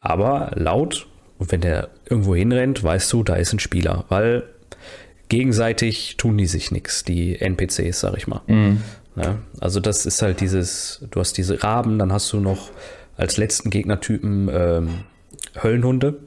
Aber 0.00 0.52
laut, 0.54 1.06
und 1.38 1.52
wenn 1.52 1.60
der 1.60 1.90
irgendwo 2.08 2.34
hinrennt, 2.34 2.82
weißt 2.82 3.12
du, 3.12 3.22
da 3.22 3.36
ist 3.36 3.52
ein 3.52 3.58
Spieler, 3.58 4.04
weil 4.08 4.44
gegenseitig 5.28 6.16
tun 6.16 6.36
die 6.36 6.46
sich 6.46 6.70
nichts, 6.70 7.04
die 7.04 7.40
NPCs, 7.40 8.00
sag 8.00 8.16
ich 8.16 8.26
mal. 8.26 8.42
Mhm. 8.46 8.82
Ja, 9.16 9.38
also 9.60 9.78
das 9.78 10.06
ist 10.06 10.22
halt 10.22 10.40
dieses, 10.40 11.04
du 11.10 11.20
hast 11.20 11.36
diese 11.36 11.62
Raben, 11.62 11.98
dann 11.98 12.12
hast 12.12 12.32
du 12.32 12.40
noch 12.40 12.70
als 13.16 13.36
letzten 13.36 13.70
Gegnertypen 13.70 14.48
ähm, 14.52 14.88
Höllenhunde. 15.62 16.20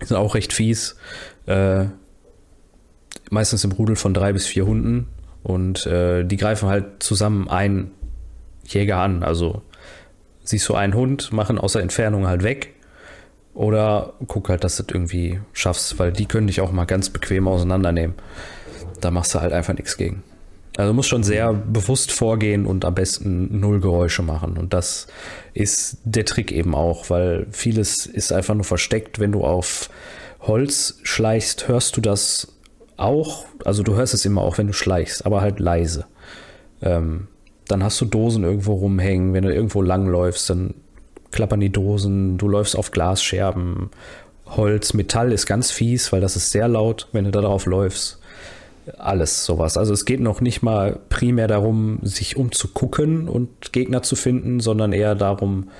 Die 0.00 0.06
sind 0.06 0.16
auch 0.16 0.34
recht 0.34 0.52
fies. 0.52 0.96
Äh, 1.46 1.86
meistens 3.30 3.64
im 3.64 3.72
Rudel 3.72 3.96
von 3.96 4.12
drei 4.12 4.32
bis 4.32 4.46
vier 4.46 4.66
Hunden. 4.66 5.06
Und 5.44 5.86
äh, 5.86 6.24
die 6.24 6.36
greifen 6.36 6.68
halt 6.68 7.02
zusammen 7.02 7.48
einen 7.48 7.92
Jäger 8.66 8.96
an. 8.96 9.22
Also 9.22 9.62
siehst 10.42 10.68
du 10.68 10.74
einen 10.74 10.94
Hund, 10.94 11.32
machen 11.32 11.58
außer 11.58 11.80
Entfernung 11.80 12.26
halt 12.26 12.42
weg. 12.42 12.74
Oder 13.52 14.14
guck 14.26 14.48
halt, 14.48 14.64
dass 14.64 14.76
du 14.76 14.82
das 14.82 14.94
irgendwie 14.94 15.40
schaffst, 15.52 15.98
weil 15.98 16.12
die 16.12 16.26
können 16.26 16.48
dich 16.48 16.60
auch 16.60 16.72
mal 16.72 16.86
ganz 16.86 17.10
bequem 17.10 17.46
auseinandernehmen. 17.46 18.16
Da 19.00 19.12
machst 19.12 19.34
du 19.34 19.40
halt 19.40 19.52
einfach 19.52 19.74
nichts 19.74 19.96
gegen. 19.96 20.24
Also 20.76 20.90
du 20.90 20.94
musst 20.94 21.08
schon 21.08 21.22
sehr 21.22 21.52
bewusst 21.52 22.10
vorgehen 22.10 22.66
und 22.66 22.84
am 22.84 22.94
besten 22.94 23.60
null 23.60 23.80
Geräusche 23.80 24.22
machen. 24.22 24.56
Und 24.56 24.72
das 24.72 25.06
ist 25.52 25.98
der 26.04 26.24
Trick 26.24 26.50
eben 26.50 26.74
auch, 26.74 27.10
weil 27.10 27.46
vieles 27.52 28.06
ist 28.06 28.32
einfach 28.32 28.54
nur 28.54 28.64
versteckt. 28.64 29.20
Wenn 29.20 29.30
du 29.30 29.44
auf 29.44 29.88
Holz 30.40 30.98
schleichst, 31.04 31.68
hörst 31.68 31.96
du 31.96 32.00
das 32.00 32.48
auch, 32.96 33.44
also 33.64 33.82
du 33.82 33.94
hörst 33.94 34.14
es 34.14 34.24
immer 34.24 34.42
auch, 34.42 34.58
wenn 34.58 34.68
du 34.68 34.72
schleichst, 34.72 35.26
aber 35.26 35.40
halt 35.40 35.60
leise. 35.60 36.06
Ähm, 36.82 37.28
dann 37.66 37.82
hast 37.82 38.00
du 38.00 38.04
Dosen 38.04 38.44
irgendwo 38.44 38.74
rumhängen, 38.74 39.32
wenn 39.32 39.44
du 39.44 39.52
irgendwo 39.52 39.82
langläufst, 39.82 40.50
dann 40.50 40.74
klappern 41.32 41.60
die 41.60 41.70
Dosen, 41.70 42.38
du 42.38 42.48
läufst 42.48 42.76
auf 42.76 42.90
Glasscherben, 42.90 43.90
Holz, 44.46 44.94
Metall 44.94 45.32
ist 45.32 45.46
ganz 45.46 45.70
fies, 45.70 46.12
weil 46.12 46.20
das 46.20 46.36
ist 46.36 46.50
sehr 46.50 46.68
laut, 46.68 47.08
wenn 47.12 47.24
du 47.24 47.30
da 47.30 47.40
drauf 47.40 47.66
läufst. 47.66 48.20
Alles 48.98 49.46
sowas. 49.46 49.78
Also 49.78 49.94
es 49.94 50.04
geht 50.04 50.20
noch 50.20 50.42
nicht 50.42 50.62
mal 50.62 51.00
primär 51.08 51.48
darum, 51.48 52.00
sich 52.02 52.36
umzugucken 52.36 53.28
und 53.28 53.72
Gegner 53.72 54.02
zu 54.02 54.14
finden, 54.14 54.60
sondern 54.60 54.92
eher 54.92 55.14
darum 55.14 55.70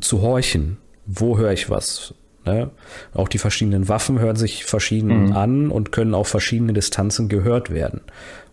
zu 0.00 0.22
horchen. 0.22 0.78
Wo 1.04 1.36
höre 1.36 1.52
ich 1.52 1.68
was? 1.68 2.14
Ne? 2.44 2.70
Auch 3.14 3.28
die 3.28 3.38
verschiedenen 3.38 3.88
Waffen 3.88 4.18
hören 4.18 4.36
sich 4.36 4.64
verschieden 4.64 5.26
mhm. 5.26 5.32
an 5.32 5.70
und 5.70 5.92
können 5.92 6.14
auf 6.14 6.28
verschiedene 6.28 6.72
Distanzen 6.72 7.28
gehört 7.28 7.70
werden. 7.70 8.00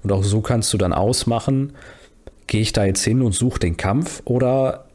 Und 0.03 0.11
auch 0.11 0.23
so 0.23 0.41
kannst 0.41 0.71
du 0.73 0.77
dann 0.77 0.93
ausmachen, 0.93 1.73
gehe 2.47 2.61
ich 2.61 2.73
da 2.73 2.85
jetzt 2.85 3.03
hin 3.03 3.21
und 3.21 3.33
suche 3.33 3.59
den 3.59 3.77
Kampf 3.77 4.21
oder 4.25 4.85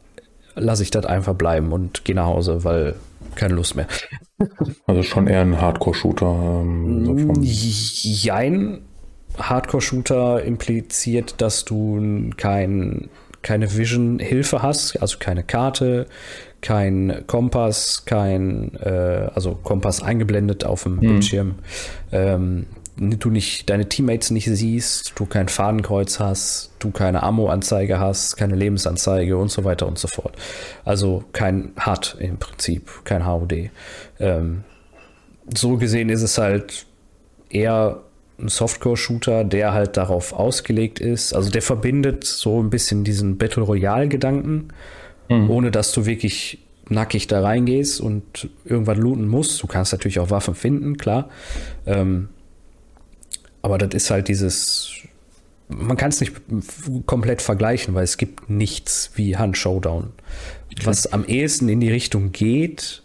lasse 0.55 0.83
ich 0.83 0.91
das 0.91 1.05
einfach 1.05 1.35
bleiben 1.35 1.71
und 1.71 2.05
gehe 2.05 2.15
nach 2.15 2.25
Hause, 2.25 2.63
weil 2.63 2.95
keine 3.35 3.55
Lust 3.55 3.75
mehr. 3.75 3.87
Also 4.85 5.01
schon 5.01 5.27
eher 5.27 5.41
ein 5.41 5.61
Hardcore-Shooter. 5.61 6.61
Ähm, 6.61 7.33
so 7.33 7.41
Jein. 7.41 8.81
Hardcore-Shooter 9.37 10.43
impliziert, 10.43 11.35
dass 11.41 11.63
du 11.65 12.29
kein, 12.35 13.09
keine 13.41 13.75
Vision-Hilfe 13.75 14.61
hast, 14.61 15.01
also 15.01 15.17
keine 15.19 15.43
Karte, 15.43 16.07
kein 16.65 17.23
Kompass, 17.27 18.05
kein, 18.05 18.73
äh, 18.81 19.29
also 19.35 19.53
Kompass 19.53 20.01
eingeblendet 20.01 20.65
auf 20.65 20.81
dem 20.81 20.95
mhm. 20.95 20.99
Bildschirm. 20.99 21.55
Ähm, 22.11 22.65
du 22.97 23.29
nicht 23.29 23.69
deine 23.69 23.87
Teammates 23.87 24.31
nicht 24.31 24.47
siehst, 24.49 25.13
du 25.15 25.27
kein 25.27 25.47
Fadenkreuz 25.47 26.19
hast, 26.19 26.71
du 26.79 26.89
keine 26.89 27.21
Ammo-Anzeige 27.21 27.99
hast, 27.99 28.37
keine 28.37 28.55
Lebensanzeige 28.55 29.37
und 29.37 29.51
so 29.51 29.63
weiter 29.63 29.85
und 29.85 29.99
so 29.99 30.07
fort. 30.07 30.33
Also 30.85 31.23
kein 31.33 31.73
HUD 31.85 32.15
im 32.17 32.37
Prinzip, 32.37 32.89
kein 33.03 33.27
HUD. 33.27 33.69
Ähm, 34.19 34.63
so 35.55 35.77
gesehen 35.77 36.09
ist 36.09 36.23
es 36.23 36.39
halt 36.39 36.87
eher 37.51 38.01
ein 38.39 38.47
Softcore-Shooter, 38.47 39.43
der 39.43 39.71
halt 39.73 39.97
darauf 39.97 40.33
ausgelegt 40.33 40.99
ist. 40.99 41.33
Also 41.33 41.51
der 41.51 41.61
verbindet 41.61 42.23
so 42.23 42.59
ein 42.59 42.71
bisschen 42.71 43.03
diesen 43.03 43.37
Battle 43.37 43.61
Royale-Gedanken 43.61 44.69
mhm. 45.29 45.49
ohne 45.49 45.71
dass 45.71 45.91
du 45.91 46.05
wirklich 46.05 46.59
nackig 46.89 47.27
da 47.27 47.41
reingehst 47.41 47.99
und 47.99 48.49
irgendwas 48.63 48.97
looten 48.97 49.27
musst. 49.27 49.61
Du 49.61 49.67
kannst 49.67 49.91
natürlich 49.91 50.19
auch 50.19 50.29
Waffen 50.29 50.55
finden, 50.55 50.97
klar. 50.97 51.29
Ähm, 51.85 52.29
aber 53.61 53.77
das 53.77 53.95
ist 53.95 54.11
halt 54.11 54.27
dieses, 54.27 54.91
man 55.67 55.97
kann 55.97 56.09
es 56.09 56.21
nicht 56.21 56.33
komplett 57.07 57.41
vergleichen, 57.41 57.95
weil 57.95 58.03
es 58.03 58.17
gibt 58.17 58.49
nichts 58.49 59.11
wie 59.15 59.37
Hand 59.37 59.57
Showdown. 59.57 60.11
Was 60.83 61.11
am 61.11 61.25
ehesten 61.25 61.69
in 61.69 61.79
die 61.79 61.89
Richtung 61.89 62.31
geht, 62.31 63.01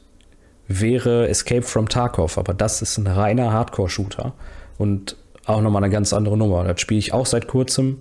wäre 0.68 1.28
Escape 1.28 1.62
from 1.62 1.88
Tarkov, 1.88 2.36
aber 2.36 2.54
das 2.54 2.82
ist 2.82 2.98
ein 2.98 3.06
reiner 3.06 3.52
Hardcore-Shooter 3.52 4.34
und 4.76 5.16
auch 5.46 5.62
nochmal 5.62 5.82
eine 5.82 5.92
ganz 5.92 6.12
andere 6.12 6.36
Nummer. 6.36 6.64
Das 6.64 6.80
spiele 6.80 6.98
ich 6.98 7.12
auch 7.12 7.26
seit 7.26 7.48
kurzem, 7.48 7.98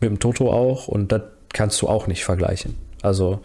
mit 0.00 0.10
dem 0.10 0.18
Toto 0.18 0.50
auch 0.50 0.88
und 0.88 1.12
das 1.12 1.22
kannst 1.52 1.80
du 1.82 1.88
auch 1.88 2.06
nicht 2.06 2.24
vergleichen. 2.24 2.76
Also 3.02 3.40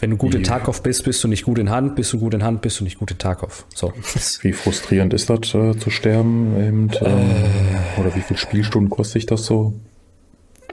wenn 0.00 0.10
du 0.10 0.16
gut 0.16 0.34
in 0.34 0.42
Tarkov 0.42 0.82
bist, 0.82 1.04
bist 1.04 1.22
du 1.22 1.28
nicht 1.28 1.44
gut 1.44 1.58
in 1.58 1.68
Hand, 1.68 1.94
bist 1.94 2.12
du 2.14 2.18
gut 2.18 2.32
in 2.32 2.42
Hand, 2.42 2.62
bist 2.62 2.80
du 2.80 2.84
nicht 2.84 2.98
gut 2.98 3.10
in 3.10 3.18
Tarkov. 3.18 3.66
So. 3.74 3.92
Wie 4.40 4.52
frustrierend 4.52 5.12
ist 5.12 5.28
das 5.28 5.54
äh, 5.54 5.76
zu 5.76 5.90
sterben? 5.90 6.56
Eben, 6.56 6.90
äh, 6.90 7.04
äh, 7.04 8.00
oder 8.00 8.14
wie 8.14 8.20
viele 8.20 8.38
Spielstunden 8.38 8.88
kostet 8.88 9.12
sich 9.14 9.26
das 9.26 9.44
so? 9.44 9.74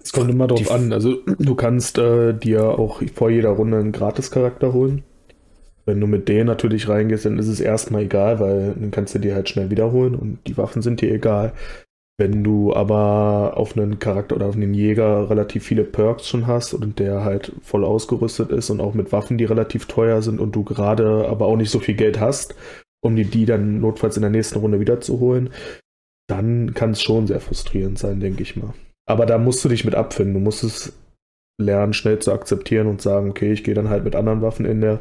Es 0.01 0.13
kommt 0.13 0.31
immer 0.31 0.47
drauf 0.47 0.71
an. 0.71 0.93
Also 0.93 1.15
du 1.25 1.55
kannst 1.55 1.97
äh, 1.97 2.33
dir 2.33 2.79
auch 2.79 3.01
vor 3.13 3.29
jeder 3.29 3.49
Runde 3.49 3.77
einen 3.77 3.91
Gratis-Charakter 3.91 4.71
holen. 4.71 5.03
Wenn 5.85 5.99
du 5.99 6.07
mit 6.07 6.29
denen 6.29 6.47
natürlich 6.47 6.87
reingehst, 6.87 7.25
dann 7.25 7.37
ist 7.37 7.47
es 7.47 7.59
erstmal 7.59 8.03
egal, 8.03 8.39
weil 8.39 8.75
dann 8.77 8.91
kannst 8.91 9.15
du 9.15 9.19
dir 9.19 9.35
halt 9.35 9.49
schnell 9.49 9.69
wiederholen 9.69 10.15
und 10.15 10.39
die 10.47 10.57
Waffen 10.57 10.81
sind 10.81 11.01
dir 11.01 11.11
egal. 11.11 11.51
Wenn 12.19 12.43
du 12.43 12.73
aber 12.73 13.57
auf 13.57 13.77
einen 13.77 13.99
Charakter 13.99 14.35
oder 14.35 14.47
auf 14.47 14.55
einen 14.55 14.73
Jäger 14.73 15.29
relativ 15.29 15.63
viele 15.63 15.83
Perks 15.83 16.27
schon 16.27 16.47
hast 16.47 16.73
und 16.73 16.97
der 16.97 17.23
halt 17.23 17.51
voll 17.61 17.85
ausgerüstet 17.85 18.51
ist 18.51 18.71
und 18.71 18.81
auch 18.81 18.95
mit 18.95 19.11
Waffen, 19.11 19.37
die 19.37 19.45
relativ 19.45 19.85
teuer 19.85 20.23
sind 20.23 20.39
und 20.39 20.55
du 20.55 20.63
gerade 20.63 21.27
aber 21.29 21.45
auch 21.45 21.57
nicht 21.57 21.69
so 21.69 21.79
viel 21.79 21.95
Geld 21.95 22.19
hast, 22.19 22.55
um 23.01 23.15
die, 23.15 23.25
die 23.25 23.45
dann 23.45 23.79
notfalls 23.81 24.17
in 24.17 24.21
der 24.21 24.31
nächsten 24.31 24.57
Runde 24.57 24.79
wiederzuholen, 24.79 25.51
dann 26.27 26.73
kann 26.73 26.91
es 26.91 27.01
schon 27.03 27.27
sehr 27.27 27.39
frustrierend 27.39 27.99
sein, 27.99 28.19
denke 28.19 28.41
ich 28.41 28.55
mal. 28.55 28.73
Aber 29.07 29.27
da 29.27 29.37
musst 29.37 29.63
du 29.63 29.69
dich 29.69 29.85
mit 29.85 29.95
abfinden. 29.95 30.33
Du 30.33 30.39
musst 30.39 30.63
es 30.63 30.93
lernen, 31.61 31.93
schnell 31.93 32.19
zu 32.19 32.33
akzeptieren 32.33 32.87
und 32.87 33.01
sagen, 33.01 33.29
okay, 33.29 33.51
ich 33.51 33.63
gehe 33.63 33.75
dann 33.75 33.89
halt 33.89 34.03
mit 34.03 34.15
anderen 34.15 34.41
Waffen 34.41 34.65
in 34.65 34.81
der 34.81 34.99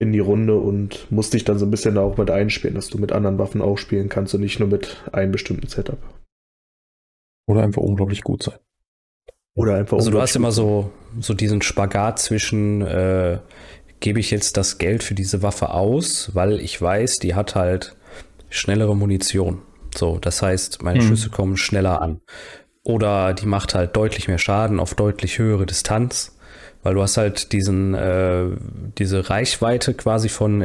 in 0.00 0.12
die 0.12 0.18
Runde 0.18 0.56
und 0.56 1.06
musst 1.10 1.34
dich 1.34 1.44
dann 1.44 1.58
so 1.58 1.64
ein 1.64 1.70
bisschen 1.70 1.94
da 1.94 2.00
auch 2.02 2.18
mit 2.18 2.30
einspielen, 2.30 2.74
dass 2.74 2.88
du 2.88 2.98
mit 2.98 3.12
anderen 3.12 3.38
Waffen 3.38 3.62
auch 3.62 3.78
spielen 3.78 4.08
kannst 4.08 4.34
und 4.34 4.40
nicht 4.40 4.58
nur 4.58 4.68
mit 4.68 5.02
einem 5.12 5.30
bestimmten 5.30 5.68
Setup. 5.68 5.98
Oder 7.46 7.62
einfach 7.62 7.82
unglaublich 7.82 8.22
gut 8.22 8.42
sein. 8.42 8.58
Oder 9.54 9.76
einfach 9.76 9.98
Also 9.98 10.10
du 10.10 10.20
hast 10.20 10.34
immer 10.34 10.52
so, 10.52 10.90
so 11.20 11.34
diesen 11.34 11.62
Spagat 11.62 12.18
zwischen, 12.18 12.82
äh, 12.82 13.38
gebe 14.00 14.18
ich 14.20 14.30
jetzt 14.30 14.56
das 14.56 14.78
Geld 14.78 15.02
für 15.02 15.14
diese 15.14 15.42
Waffe 15.42 15.70
aus, 15.70 16.34
weil 16.34 16.60
ich 16.60 16.80
weiß, 16.80 17.16
die 17.16 17.34
hat 17.34 17.54
halt 17.54 17.96
schnellere 18.48 18.96
Munition. 18.96 19.62
So, 19.94 20.18
das 20.18 20.42
heißt, 20.42 20.82
meine 20.82 21.00
hm. 21.00 21.08
Schüsse 21.08 21.30
kommen 21.30 21.56
schneller 21.56 22.02
an. 22.02 22.20
Oder 22.82 23.32
die 23.32 23.46
macht 23.46 23.74
halt 23.74 23.96
deutlich 23.96 24.28
mehr 24.28 24.38
Schaden 24.38 24.80
auf 24.80 24.94
deutlich 24.94 25.38
höhere 25.38 25.66
Distanz, 25.66 26.36
weil 26.82 26.94
du 26.94 27.02
hast 27.02 27.16
halt 27.16 27.52
diesen, 27.52 27.94
äh, 27.94 28.46
diese 28.98 29.30
Reichweite 29.30 29.94
quasi 29.94 30.28
von, 30.28 30.58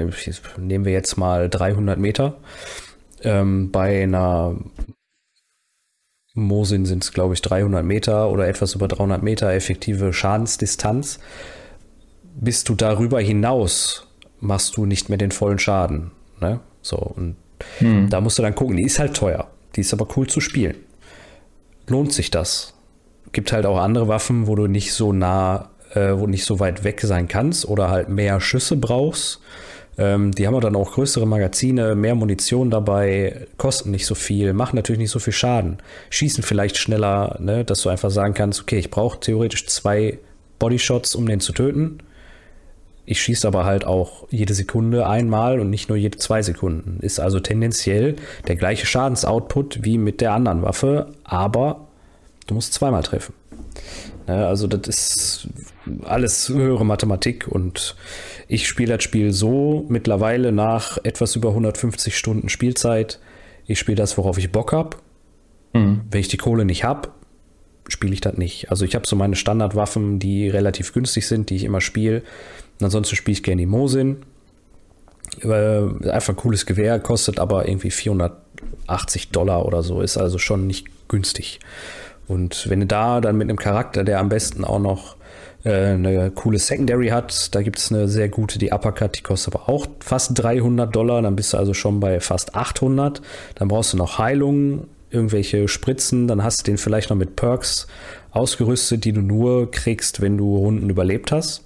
nehmen 0.58 0.86
wir 0.86 0.92
jetzt 0.92 1.18
mal 1.18 1.50
300 1.50 1.98
Meter. 1.98 2.38
Ähm, 3.24 3.72
bei 3.72 4.04
einer 4.04 4.56
Mosin 6.34 6.86
sind 6.86 7.04
es, 7.04 7.12
glaube 7.12 7.34
ich, 7.34 7.42
300 7.42 7.84
Meter 7.84 8.30
oder 8.30 8.48
etwas 8.48 8.76
über 8.76 8.88
300 8.88 9.24
Meter 9.24 9.52
effektive 9.52 10.14
Schadensdistanz. 10.14 11.20
Bist 12.36 12.70
du 12.70 12.76
darüber 12.76 13.20
hinaus, 13.20 14.08
machst 14.40 14.78
du 14.78 14.86
nicht 14.86 15.10
mehr 15.10 15.18
den 15.18 15.32
vollen 15.32 15.60
Schaden. 15.60 16.12
Ne? 16.40 16.60
So, 16.82 16.98
und 16.98 17.36
hm. 17.80 18.10
da 18.10 18.22
musst 18.22 18.38
du 18.38 18.44
dann 18.44 18.56
gucken. 18.56 18.78
Die 18.78 18.84
ist 18.84 19.00
halt 19.00 19.16
teuer. 19.16 19.50
Die 19.76 19.82
ist 19.82 19.94
aber 19.94 20.08
cool 20.16 20.28
zu 20.28 20.40
spielen. 20.40 20.78
Lohnt 21.88 22.14
sich 22.14 22.32
das? 22.32 22.74
Gibt 23.32 23.52
halt 23.52 23.66
auch 23.66 23.80
andere 23.80 24.08
Waffen, 24.08 24.48
wo 24.48 24.56
du 24.56 24.68
nicht 24.68 24.94
so 24.94 25.12
nah, 25.12 25.70
äh, 25.94 26.14
wo 26.14 26.28
nicht 26.28 26.46
so 26.46 26.60
weit 26.60 26.84
weg 26.84 27.02
sein 27.02 27.28
kannst 27.28 27.68
oder 27.68 27.90
halt 27.90 28.10
mehr 28.10 28.40
Schüsse 28.40 28.78
brauchst 28.78 29.42
ähm, 30.00 30.32
die 30.32 30.48
haben 30.48 30.60
dann 30.62 30.78
auch 30.78 30.94
größere 30.94 31.28
Magazine, 31.28 31.94
mehr 31.94 32.16
Munition 32.16 32.72
dabei, 32.72 33.48
kosten 33.58 33.92
nicht 33.92 34.06
so 34.06 34.16
viel, 34.16 34.54
machen 34.54 34.78
natürlich 34.78 35.00
nicht 35.00 35.12
so 35.12 35.20
viel 35.20 35.34
Schaden, 35.34 35.80
schießen 36.10 36.42
vielleicht 36.42 36.78
schneller, 36.78 37.38
ne, 37.42 37.66
dass 37.66 37.82
du 37.82 37.90
einfach 37.90 38.10
sagen 38.10 38.34
kannst, 38.34 38.62
okay, 38.62 38.80
ich 38.80 38.90
brauche 38.90 39.20
theoretisch 39.20 39.68
zwei 39.68 40.18
Bodyshots, 40.58 41.16
um 41.16 41.28
den 41.28 41.42
zu 41.42 41.52
töten. 41.52 42.00
Ich 43.06 43.22
schieße 43.22 43.46
aber 43.46 43.66
halt 43.66 43.86
auch 43.86 44.26
jede 44.30 44.54
Sekunde 44.54 45.06
einmal 45.06 45.60
und 45.60 45.70
nicht 45.70 45.90
nur 45.90 45.98
jede 45.98 46.18
zwei 46.18 46.44
Sekunden. 46.44 47.00
Ist 47.02 47.20
also 47.20 47.42
tendenziell 47.42 48.16
der 48.48 48.56
gleiche 48.56 48.86
Schadensoutput 48.86 49.84
wie 49.84 49.98
mit 49.98 50.22
der 50.22 50.32
anderen 50.32 50.62
Waffe, 50.62 51.08
aber 51.26 51.88
du 52.48 52.54
musst 52.54 52.74
zweimal 52.74 53.04
treffen. 53.04 53.34
Ne, 54.28 54.48
also 54.48 54.68
das 54.68 54.88
ist 54.88 55.48
alles 56.06 56.48
höhere 56.48 56.86
Mathematik 56.86 57.50
und 57.50 57.98
ich 58.52 58.68
spiele 58.68 58.96
das 58.96 59.04
Spiel 59.04 59.32
so 59.32 59.86
mittlerweile 59.90 60.52
nach 60.52 60.98
etwas 61.04 61.36
über 61.36 61.50
150 61.50 62.18
Stunden 62.18 62.50
Spielzeit. 62.50 63.20
Ich 63.68 63.78
spiele 63.78 63.96
das, 63.96 64.18
worauf 64.18 64.40
ich 64.40 64.52
Bock 64.52 64.74
habe. 64.74 64.98
Mhm. 65.74 66.02
Wenn 66.10 66.20
ich 66.20 66.30
die 66.30 66.38
Kohle 66.38 66.66
nicht 66.66 66.84
habe, 66.84 67.10
spiele 67.88 68.12
ich 68.12 68.22
das 68.22 68.38
nicht. 68.38 68.72
Also 68.72 68.86
ich 68.86 68.96
habe 68.96 69.06
so 69.06 69.16
meine 69.16 69.36
Standardwaffen, 69.36 70.18
die 70.18 70.50
relativ 70.50 70.94
günstig 70.94 71.28
sind, 71.28 71.52
die 71.52 71.58
ich 71.58 71.64
immer 71.64 71.80
spiele. 71.80 72.24
Ansonsten 72.82 73.16
spiele 73.16 73.34
ich 73.34 73.44
gerne 73.44 73.62
die 73.62 73.68
Mosin. 73.68 74.18
Äh, 75.44 76.10
einfach 76.10 76.30
ein 76.30 76.36
cooles 76.36 76.66
Gewehr, 76.66 77.00
kostet 77.00 77.40
aber 77.40 77.68
irgendwie 77.68 77.92
480 77.92 79.30
Dollar 79.30 79.68
oder 79.68 79.84
so, 79.84 80.02
ist 80.02 80.18
also 80.18 80.40
schon 80.40 80.66
nicht 80.66 80.88
günstig. 81.08 81.60
Und 82.28 82.68
wenn 82.68 82.80
du 82.80 82.88
da 82.88 83.22
dann 83.22 83.38
mit 83.38 83.48
einem 83.48 83.60
Charakter, 83.60 84.04
der 84.04 84.20
am 84.20 84.30
besten 84.30 84.64
auch 84.64 84.80
noch 84.80 85.19
eine 85.64 86.32
coole 86.32 86.58
Secondary 86.58 87.10
hat. 87.10 87.54
Da 87.54 87.62
gibt 87.62 87.80
es 87.80 87.92
eine 87.92 88.08
sehr 88.08 88.30
gute, 88.30 88.60
die 88.60 88.72
Uppercut, 88.72 89.18
die 89.18 89.24
kostet 89.24 89.56
aber 89.56 89.70
auch 89.70 89.88
fast 90.00 90.32
300 90.42 90.96
Dollar. 90.96 91.22
Dann 91.22 91.36
bist 91.36 91.54
du 91.54 91.58
also 91.58 91.74
schon 91.74 92.00
bei 92.00 92.20
fast 92.20 92.56
800. 92.56 93.22
Dann 93.56 93.68
brauchst 93.68 93.94
du 93.94 93.98
noch 93.98 94.20
Heilung, 94.20 94.88
irgendwelche 95.10 95.68
Spritzen. 95.68 96.28
Dann 96.28 96.44
hast 96.44 96.62
du 96.62 96.72
den 96.72 96.78
vielleicht 96.78 97.10
noch 97.10 97.18
mit 97.18 97.36
Perks 97.36 97.88
ausgerüstet, 98.32 99.06
die 99.06 99.12
du 99.12 99.22
nur 99.22 99.70
kriegst, 99.72 100.22
wenn 100.22 100.38
du 100.38 100.58
Runden 100.58 100.90
überlebt 100.90 101.32
hast. 101.32 101.66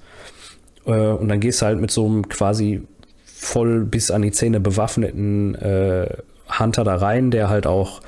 Äh, 0.85 0.91
und 0.91 1.27
dann 1.27 1.39
gehst 1.39 1.61
du 1.61 1.65
halt 1.67 1.79
mit 1.79 1.91
so 1.91 2.05
einem 2.05 2.27
quasi 2.29 2.81
voll 3.25 3.83
bis 3.83 4.09
an 4.09 4.21
die 4.21 4.31
Zähne 4.31 4.59
bewaffneten 4.59 5.55
äh, 5.55 6.07
Hunter 6.59 6.83
da 6.83 6.95
rein, 6.95 7.31
der 7.31 7.49
halt 7.49 7.67
auch 7.67 8.01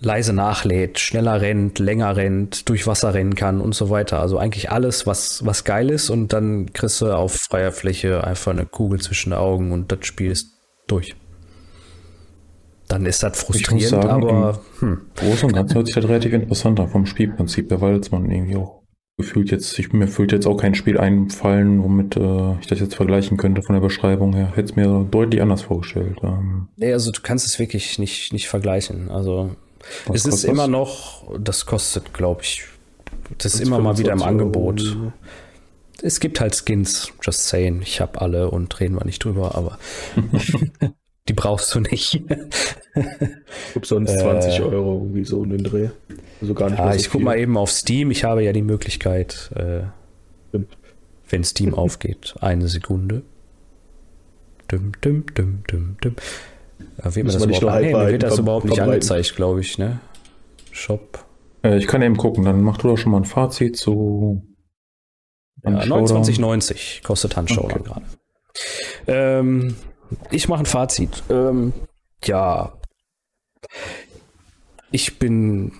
leise 0.00 0.32
nachlädt, 0.32 0.98
schneller 0.98 1.40
rennt, 1.40 1.78
länger 1.78 2.16
rennt, 2.16 2.68
durch 2.68 2.86
Wasser 2.86 3.14
rennen 3.14 3.34
kann 3.34 3.60
und 3.60 3.74
so 3.74 3.90
weiter. 3.90 4.20
Also 4.20 4.38
eigentlich 4.38 4.70
alles, 4.70 5.06
was, 5.06 5.44
was 5.44 5.64
geil 5.64 5.90
ist 5.90 6.10
und 6.10 6.32
dann 6.32 6.72
kriegst 6.72 7.00
du 7.00 7.14
auf 7.14 7.34
freier 7.34 7.72
Fläche 7.72 8.24
einfach 8.24 8.52
eine 8.52 8.66
Kugel 8.66 9.00
zwischen 9.00 9.30
den 9.30 9.38
Augen 9.38 9.72
und 9.72 9.92
das 9.92 10.06
Spiel 10.06 10.30
ist 10.30 10.58
durch. 10.86 11.14
Dann 12.88 13.06
ist 13.06 13.22
das 13.22 13.38
frustrierend, 13.38 14.02
sagen, 14.02 14.24
aber 14.24 14.60
hm. 14.80 15.02
Groß 15.14 15.44
und 15.44 15.52
Ganzen 15.52 15.76
hört 15.76 15.86
sich 15.86 15.94
das 15.94 16.08
relativ 16.08 16.32
interessant 16.32 16.80
an 16.80 16.88
vom 16.88 17.06
Spielprinzip 17.06 17.70
her, 17.70 17.80
weil 17.80 18.00
man 18.10 18.30
irgendwie 18.30 18.56
auch 18.56 18.80
gefühlt 19.16 19.50
jetzt, 19.50 19.78
ich, 19.78 19.92
mir 19.92 20.08
fühlt 20.08 20.32
jetzt 20.32 20.46
auch 20.46 20.56
kein 20.56 20.74
Spiel 20.74 20.98
einfallen, 20.98 21.82
womit 21.84 22.16
äh, 22.16 22.58
ich 22.60 22.66
das 22.66 22.80
jetzt 22.80 22.94
vergleichen 22.96 23.36
könnte 23.36 23.62
von 23.62 23.74
der 23.74 23.80
Beschreibung 23.80 24.34
her. 24.34 24.52
Hätte 24.56 24.70
es 24.70 24.76
mir 24.76 25.06
deutlich 25.08 25.42
anders 25.42 25.62
vorgestellt. 25.62 26.18
Ähm. 26.22 26.68
Nee, 26.76 26.92
also 26.92 27.12
du 27.12 27.20
kannst 27.22 27.46
es 27.46 27.58
wirklich 27.58 27.98
nicht, 27.98 28.32
nicht 28.32 28.48
vergleichen. 28.48 29.10
Also 29.10 29.50
was 30.06 30.26
es 30.26 30.34
ist 30.34 30.44
immer 30.44 30.62
das? 30.62 30.70
noch, 30.70 31.38
das 31.38 31.66
kostet, 31.66 32.12
glaube 32.12 32.42
ich, 32.42 32.64
das 33.38 33.54
ist 33.54 33.60
immer 33.60 33.78
mal 33.78 33.98
wieder 33.98 34.12
im 34.12 34.22
Angebot. 34.22 34.80
Euro. 34.80 35.12
Es 36.02 36.20
gibt 36.20 36.40
halt 36.40 36.54
Skins, 36.54 37.12
just 37.22 37.46
saying. 37.46 37.82
Ich 37.82 38.00
habe 38.00 38.20
alle 38.20 38.50
und 38.50 38.80
reden 38.80 38.94
wir 38.96 39.04
nicht 39.04 39.24
drüber, 39.24 39.54
aber 39.54 39.78
die 41.28 41.32
brauchst 41.34 41.74
du 41.74 41.80
nicht. 41.80 42.14
ich 42.14 42.26
glaube 43.72 43.86
sonst 43.86 44.18
20 44.18 44.58
äh, 44.58 44.62
Euro 44.62 44.94
irgendwie 44.94 45.24
so 45.24 45.44
in 45.44 45.50
den 45.50 45.64
Dreh. 45.64 45.90
Also 46.40 46.54
gar 46.54 46.70
nicht 46.70 46.78
ja, 46.78 46.92
so 46.92 46.98
ich 46.98 47.10
gucke 47.10 47.24
mal 47.24 47.38
eben 47.38 47.56
auf 47.56 47.70
Steam. 47.70 48.10
Ich 48.10 48.24
habe 48.24 48.42
ja 48.42 48.52
die 48.52 48.62
Möglichkeit, 48.62 49.50
äh, 49.54 49.82
wenn 51.28 51.44
Steam 51.44 51.74
aufgeht, 51.76 52.34
eine 52.40 52.68
Sekunde. 52.68 53.22
Dum, 54.68 54.92
dum, 55.00 55.24
dum, 55.34 55.62
dum, 55.66 55.96
dum. 56.00 56.16
Wird, 57.02 57.28
das 57.28 57.44
überhaupt, 57.44 57.82
nee, 57.82 57.92
wird 57.92 58.22
das 58.22 58.38
überhaupt 58.38 58.64
nicht 58.66 58.80
angezeigt, 58.80 59.36
glaube 59.36 59.60
ich, 59.60 59.78
ne? 59.78 60.00
Shop. 60.70 61.24
Äh, 61.62 61.78
ich 61.78 61.86
kann 61.86 62.02
eben 62.02 62.16
gucken, 62.16 62.44
dann 62.44 62.62
mach 62.62 62.78
du 62.78 62.88
doch 62.88 62.96
schon 62.96 63.12
mal 63.12 63.18
ein 63.18 63.24
Fazit 63.24 63.76
zu. 63.76 64.42
Ja, 65.64 65.80
29,90 65.80 67.02
kostet 67.02 67.36
Handshowdown 67.36 67.80
okay. 67.80 67.82
gerade. 67.84 68.04
Ähm, 69.06 69.76
ich 70.30 70.48
mache 70.48 70.60
ein 70.62 70.66
Fazit. 70.66 71.22
Ähm, 71.28 71.72
ja. 72.24 72.72
Ich 74.90 75.18
bin 75.18 75.72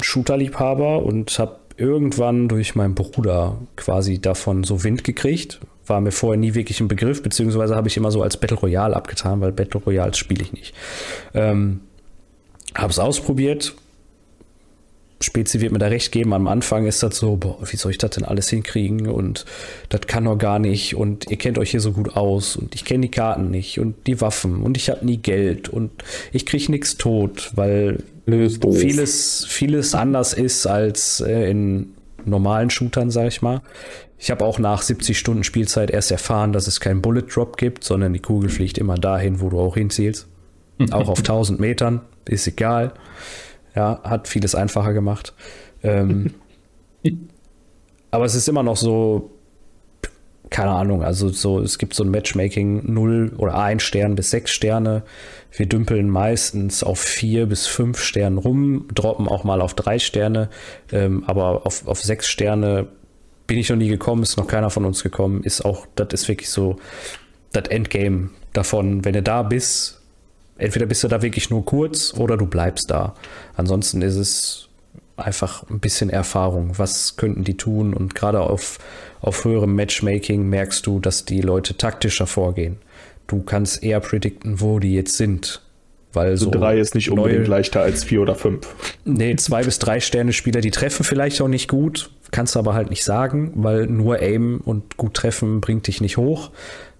Shooter-Liebhaber 0.00 1.02
und 1.02 1.38
habe 1.38 1.58
irgendwann 1.76 2.48
durch 2.48 2.74
meinen 2.74 2.94
Bruder 2.94 3.58
quasi 3.76 4.20
davon 4.20 4.64
so 4.64 4.84
Wind 4.84 5.04
gekriegt, 5.04 5.60
war 5.88 6.00
mir 6.00 6.12
vorher 6.12 6.38
nie 6.38 6.54
wirklich 6.54 6.80
ein 6.80 6.88
Begriff, 6.88 7.22
beziehungsweise 7.22 7.76
habe 7.76 7.88
ich 7.88 7.96
immer 7.96 8.10
so 8.10 8.22
als 8.22 8.36
Battle 8.36 8.56
Royale 8.56 8.94
abgetan, 8.94 9.40
weil 9.40 9.52
Battle 9.52 9.80
Royale 9.80 10.14
spiele 10.14 10.42
ich 10.42 10.52
nicht. 10.52 10.74
Ähm, 11.34 11.80
habe 12.74 12.90
es 12.90 12.98
ausprobiert. 12.98 13.74
Spezi 15.20 15.60
wird 15.60 15.72
mir 15.72 15.78
da 15.78 15.88
recht 15.88 16.12
geben. 16.12 16.32
Am 16.32 16.46
Anfang 16.46 16.86
ist 16.86 17.02
das 17.02 17.16
so, 17.16 17.36
boah, 17.36 17.58
wie 17.64 17.76
soll 17.76 17.90
ich 17.90 17.98
das 17.98 18.10
denn 18.10 18.24
alles 18.24 18.48
hinkriegen? 18.50 19.08
Und 19.08 19.46
das 19.88 20.02
kann 20.02 20.24
doch 20.24 20.38
gar 20.38 20.58
nicht. 20.58 20.94
Und 20.94 21.28
ihr 21.30 21.38
kennt 21.38 21.58
euch 21.58 21.72
hier 21.72 21.80
so 21.80 21.92
gut 21.92 22.16
aus. 22.16 22.56
Und 22.56 22.74
ich 22.74 22.84
kenne 22.84 23.02
die 23.02 23.10
Karten 23.10 23.50
nicht 23.50 23.80
und 23.80 24.06
die 24.06 24.20
Waffen. 24.20 24.62
Und 24.62 24.76
ich 24.76 24.90
habe 24.90 25.04
nie 25.04 25.16
Geld. 25.16 25.68
Und 25.68 25.90
ich 26.32 26.46
kriege 26.46 26.70
nichts 26.70 26.96
tot, 26.98 27.50
weil 27.56 28.04
vieles, 28.26 29.44
vieles 29.48 29.94
anders 29.94 30.34
ist 30.34 30.66
als 30.66 31.20
äh, 31.20 31.50
in 31.50 31.94
normalen 32.28 32.70
Shootern, 32.70 33.10
sag 33.10 33.28
ich 33.28 33.42
mal. 33.42 33.62
Ich 34.18 34.30
habe 34.30 34.44
auch 34.44 34.58
nach 34.58 34.82
70 34.82 35.18
Stunden 35.18 35.44
Spielzeit 35.44 35.90
erst 35.90 36.10
erfahren, 36.10 36.52
dass 36.52 36.66
es 36.66 36.80
keinen 36.80 37.02
Bullet 37.02 37.22
Drop 37.22 37.56
gibt, 37.56 37.84
sondern 37.84 38.12
die 38.12 38.20
Kugel 38.20 38.50
fliegt 38.50 38.78
immer 38.78 38.96
dahin, 38.96 39.40
wo 39.40 39.48
du 39.48 39.58
auch 39.60 39.74
hinzielst. 39.74 40.26
auch 40.90 41.08
auf 41.08 41.18
1000 41.18 41.60
Metern, 41.60 42.02
ist 42.26 42.46
egal. 42.46 42.92
Ja, 43.74 44.00
hat 44.02 44.28
vieles 44.28 44.54
einfacher 44.54 44.92
gemacht. 44.92 45.34
Ähm, 45.82 46.34
aber 48.10 48.24
es 48.24 48.34
ist 48.34 48.48
immer 48.48 48.62
noch 48.62 48.76
so, 48.76 49.37
keine 50.50 50.70
Ahnung, 50.70 51.02
also 51.02 51.28
so, 51.28 51.60
es 51.60 51.78
gibt 51.78 51.94
so 51.94 52.04
ein 52.04 52.10
Matchmaking 52.10 52.92
0 52.92 53.32
oder 53.36 53.58
1 53.58 53.82
Stern 53.82 54.14
bis 54.14 54.30
6 54.30 54.50
Sterne. 54.50 55.02
Wir 55.52 55.66
dümpeln 55.66 56.08
meistens 56.08 56.82
auf 56.82 57.00
4 57.00 57.46
bis 57.46 57.66
5 57.66 58.00
Sternen 58.00 58.38
rum, 58.38 58.88
droppen 58.94 59.28
auch 59.28 59.44
mal 59.44 59.60
auf 59.60 59.74
3 59.74 59.98
Sterne, 59.98 60.48
ähm, 60.92 61.24
aber 61.26 61.66
auf, 61.66 61.86
auf 61.86 62.00
6 62.00 62.26
Sterne 62.26 62.88
bin 63.46 63.58
ich 63.58 63.68
noch 63.70 63.76
nie 63.76 63.88
gekommen, 63.88 64.22
ist 64.22 64.36
noch 64.36 64.46
keiner 64.46 64.70
von 64.70 64.84
uns 64.84 65.02
gekommen, 65.02 65.42
ist 65.42 65.64
auch, 65.64 65.86
das 65.96 66.08
ist 66.12 66.28
wirklich 66.28 66.50
so 66.50 66.76
das 67.52 67.68
Endgame 67.68 68.30
davon. 68.52 69.04
Wenn 69.04 69.14
du 69.14 69.22
da 69.22 69.42
bist, 69.42 70.00
entweder 70.58 70.86
bist 70.86 71.02
du 71.02 71.08
da 71.08 71.22
wirklich 71.22 71.50
nur 71.50 71.64
kurz 71.64 72.12
oder 72.14 72.36
du 72.36 72.46
bleibst 72.46 72.90
da. 72.90 73.14
Ansonsten 73.56 74.02
ist 74.02 74.16
es 74.16 74.67
einfach 75.18 75.68
ein 75.68 75.80
bisschen 75.80 76.10
Erfahrung. 76.10 76.78
Was 76.78 77.16
könnten 77.16 77.44
die 77.44 77.56
tun? 77.56 77.94
Und 77.94 78.14
gerade 78.14 78.40
auf, 78.40 78.78
auf 79.20 79.44
höherem 79.44 79.74
Matchmaking 79.74 80.48
merkst 80.48 80.86
du, 80.86 81.00
dass 81.00 81.24
die 81.24 81.40
Leute 81.40 81.76
taktischer 81.76 82.26
vorgehen. 82.26 82.78
Du 83.26 83.42
kannst 83.42 83.82
eher 83.82 84.00
predikten, 84.00 84.60
wo 84.60 84.78
die 84.78 84.94
jetzt 84.94 85.16
sind. 85.16 85.62
Weil 86.12 86.36
so, 86.36 86.46
so 86.46 86.50
drei 86.52 86.78
ist 86.78 86.94
nicht 86.94 87.10
unbedingt 87.10 87.40
neue, 87.40 87.48
leichter 87.48 87.82
als 87.82 88.02
vier 88.04 88.22
oder 88.22 88.34
fünf. 88.34 88.66
Nee, 89.04 89.36
zwei 89.36 89.62
bis 89.62 89.78
drei 89.78 90.00
Sterne 90.00 90.32
Spieler, 90.32 90.62
die 90.62 90.70
treffen 90.70 91.04
vielleicht 91.04 91.40
auch 91.42 91.48
nicht 91.48 91.68
gut, 91.68 92.10
kannst 92.30 92.54
du 92.54 92.58
aber 92.58 92.72
halt 92.72 92.88
nicht 92.88 93.04
sagen, 93.04 93.52
weil 93.56 93.86
nur 93.86 94.20
Aim 94.20 94.60
und 94.64 94.96
gut 94.96 95.14
treffen 95.14 95.60
bringt 95.60 95.86
dich 95.86 96.00
nicht 96.00 96.16
hoch 96.16 96.50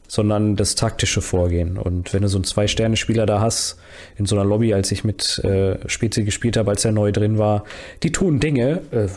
sondern 0.09 0.57
das 0.57 0.75
taktische 0.75 1.21
Vorgehen. 1.21 1.77
Und 1.77 2.13
wenn 2.15 2.23
du 2.23 2.29
so 2.29 2.39
einen 2.39 2.45
Zwei-Sterne-Spieler 2.45 3.27
da 3.27 3.41
hast, 3.41 3.79
in 4.17 4.25
so 4.27 4.35
einer 4.35 4.45
Lobby, 4.45 4.73
als 4.73 4.91
ich 4.91 5.05
mit 5.05 5.39
äh, 5.45 5.79
Spezi 5.89 6.25
gespielt 6.25 6.57
habe, 6.57 6.71
als 6.71 6.85
er 6.85 6.93
neu 6.93 7.13
drin 7.13 7.39
war, 7.39 7.65
die 8.03 8.11
tun 8.11 8.41
Dinge. 8.41 8.81
Äh, 8.91 9.09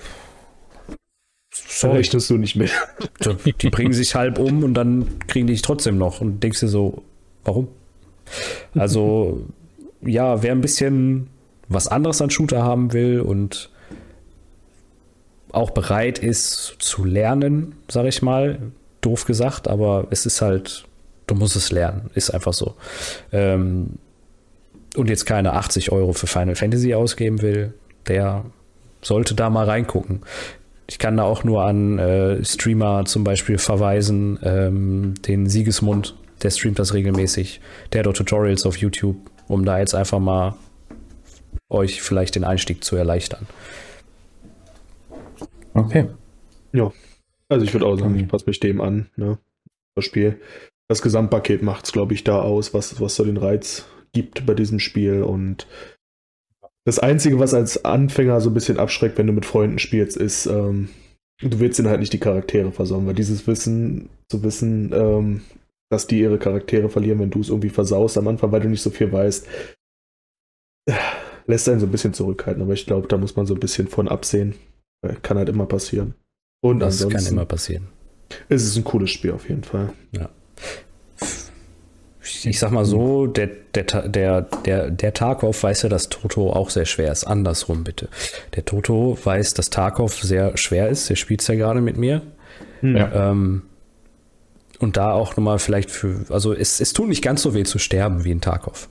sorry, 1.50 1.98
rechnest 1.98 2.30
du 2.30 2.38
nicht 2.38 2.58
mit. 2.58 2.72
Die 3.62 3.70
bringen 3.70 3.94
sich 3.94 4.16
halb 4.16 4.38
um 4.38 4.64
und 4.64 4.74
dann 4.74 5.20
kriegen 5.28 5.48
die 5.48 5.54
dich 5.54 5.62
trotzdem 5.62 5.98
noch 5.98 6.22
und 6.22 6.42
denkst 6.42 6.60
dir 6.60 6.68
so, 6.68 7.04
warum? 7.44 7.70
Also, 8.76 9.46
ja, 10.02 10.44
wer 10.44 10.52
ein 10.52 10.62
bisschen 10.62 11.28
was 11.68 11.88
anderes 11.88 12.22
an 12.22 12.30
Shooter 12.30 12.64
haben 12.64 12.94
will 12.94 13.22
und 13.22 13.70
auch 15.52 15.72
bereit 15.72 16.20
ist 16.20 16.76
zu 16.80 17.04
lernen, 17.04 17.76
sag 17.90 18.06
ich 18.06 18.22
mal, 18.22 18.72
doof 19.02 19.26
gesagt, 19.26 19.68
aber 19.68 20.08
es 20.10 20.26
ist 20.26 20.42
halt, 20.42 20.86
du 21.28 21.36
musst 21.36 21.56
es 21.56 21.72
lernen, 21.72 22.10
ist 22.14 22.30
einfach 22.30 22.54
so. 22.54 22.76
Ähm, 23.32 23.98
und 24.96 25.10
jetzt 25.10 25.26
keine 25.26 25.54
80 25.54 25.92
Euro 25.92 26.14
für 26.14 26.28
Final 26.28 26.56
Fantasy 26.56 26.94
ausgeben 26.94 27.42
will, 27.42 27.74
der 28.08 28.46
sollte 29.02 29.36
da 29.36 29.50
mal 29.50 29.66
reingucken. 29.66 30.22
Ich 30.88 31.00
kann 31.00 31.18
da 31.18 31.24
auch 31.24 31.44
nur 31.44 31.64
an 31.64 31.98
äh, 31.98 32.44
Streamer 32.44 33.06
zum 33.06 33.24
Beispiel 33.24 33.58
verweisen, 33.58 34.40
ähm, 34.44 35.14
den 35.26 35.48
Siegesmund, 35.48 36.16
der 36.44 36.50
streamt 36.50 36.80
das 36.80 36.94
regelmäßig, 36.94 37.62
der 37.94 38.04
hat 38.04 38.16
Tutorials 38.16 38.66
auf 38.66 38.78
YouTube, 38.78 39.16
um 39.48 39.64
da 39.64 39.80
jetzt 39.80 39.96
einfach 39.96 40.20
mal 40.20 40.56
euch 41.70 42.02
vielleicht 42.02 42.36
den 42.36 42.44
Einstieg 42.44 42.84
zu 42.84 42.98
erleichtern. 42.98 43.48
Okay. 45.74 46.08
Ja, 46.74 46.92
also 47.52 47.66
ich 47.66 47.74
würde 47.74 47.86
auch 47.86 47.98
sagen, 47.98 48.18
ich 48.18 48.28
passe 48.28 48.46
mich 48.48 48.60
dem 48.60 48.80
an. 48.80 49.10
Ne? 49.18 49.38
Das 49.96 50.06
Spiel. 50.06 50.40
Das 50.88 51.02
Gesamtpaket 51.02 51.62
macht 51.62 51.86
es, 51.86 51.92
glaube 51.92 52.14
ich, 52.14 52.24
da 52.24 52.42
aus, 52.42 52.74
was, 52.74 53.00
was 53.02 53.16
so 53.16 53.26
den 53.26 53.38
Reiz 53.38 53.86
gibt 54.14 54.46
bei 54.46 54.54
diesem 54.54 54.80
Spiel. 54.80 55.24
Und 55.24 55.68
das 56.86 57.00
Einzige, 57.00 57.40
was 57.40 57.54
als 57.54 57.84
Anfänger 57.84 58.40
so 58.40 58.50
ein 58.50 58.54
bisschen 58.54 58.80
abschreckt, 58.80 59.18
wenn 59.18 59.28
du 59.28 59.34
mit 59.34 59.46
Freunden 59.46 59.80
spielst, 59.80 60.16
ist, 60.16 60.46
ähm, 60.46 60.90
du 61.42 61.60
willst 61.60 61.78
ihnen 61.78 61.90
halt 61.90 62.00
nicht 62.00 62.14
die 62.14 62.20
Charaktere 62.20 62.72
versauen, 62.72 63.06
weil 63.06 63.16
dieses 63.16 63.46
Wissen, 63.48 64.10
zu 64.30 64.44
wissen, 64.44 64.94
ähm, 64.94 65.42
dass 65.90 66.08
die 66.08 66.20
ihre 66.20 66.40
Charaktere 66.40 66.88
verlieren, 66.88 67.20
wenn 67.20 67.32
du 67.32 67.42
es 67.42 67.50
irgendwie 67.50 67.70
versaust 67.70 68.18
am 68.18 68.30
Anfang, 68.30 68.54
weil 68.54 68.62
du 68.62 68.70
nicht 68.70 68.82
so 68.82 68.92
viel 68.92 69.12
weißt, 69.12 69.46
lässt 71.48 71.68
einen 71.68 71.82
so 71.82 71.86
ein 71.86 71.92
bisschen 71.92 72.14
zurückhalten. 72.14 72.64
Aber 72.64 72.74
ich 72.74 72.86
glaube, 72.86 73.10
da 73.10 73.18
muss 73.18 73.36
man 73.36 73.46
so 73.46 73.54
ein 73.54 73.60
bisschen 73.60 73.90
von 73.90 74.08
absehen. 74.08 74.56
Kann 75.22 75.38
halt 75.38 75.50
immer 75.50 75.66
passieren. 75.66 76.14
Und 76.62 76.80
das 76.80 77.08
kann 77.10 77.26
immer 77.26 77.46
passieren. 77.46 77.88
Es 78.50 78.64
ist 78.64 78.78
ein 78.78 78.84
cooles 78.84 79.10
Spiel 79.10 79.32
auf 79.32 79.50
jeden 79.50 79.64
Fall. 79.64 79.92
Ja. 80.12 80.30
Ich 82.44 82.60
sag 82.60 82.72
mal 82.72 82.86
so, 82.86 83.28
der, 83.28 83.50
der, 83.76 83.84
der, 84.08 84.42
der, 84.42 84.92
der 84.92 85.14
Tarkov 85.14 85.64
weiß 85.64 85.84
ja, 85.84 85.90
dass 85.90 86.10
Toto 86.10 86.54
auch 86.54 86.70
sehr 86.70 86.86
schwer 86.86 87.12
ist. 87.12 87.26
Andersrum 87.26 87.84
bitte. 87.84 88.10
Der 88.56 88.64
Toto 88.64 89.18
weiß, 89.22 89.56
dass 89.56 89.70
Tarkov 89.70 90.16
sehr 90.22 90.56
schwer 90.58 90.90
ist. 90.90 91.10
Der 91.10 91.16
spielt 91.16 91.42
es 91.42 91.48
ja 91.48 91.56
gerade 91.56 91.82
mit 91.82 91.98
mir. 91.98 92.22
Hm. 92.82 92.96
Ja. 92.96 93.32
Ähm, 93.32 93.64
und 94.80 94.98
da 94.98 95.12
auch 95.12 95.36
nochmal 95.36 95.60
vielleicht 95.60 95.92
für, 95.92 96.26
also 96.30 96.54
es, 96.54 96.80
es 96.80 96.94
tut 96.94 97.10
nicht 97.10 97.24
ganz 97.24 97.42
so 97.42 97.54
weh 97.54 97.64
zu 97.64 97.80
sterben 97.80 98.24
wie 98.24 98.32
in 98.32 98.42
Tarkov. 98.42 98.90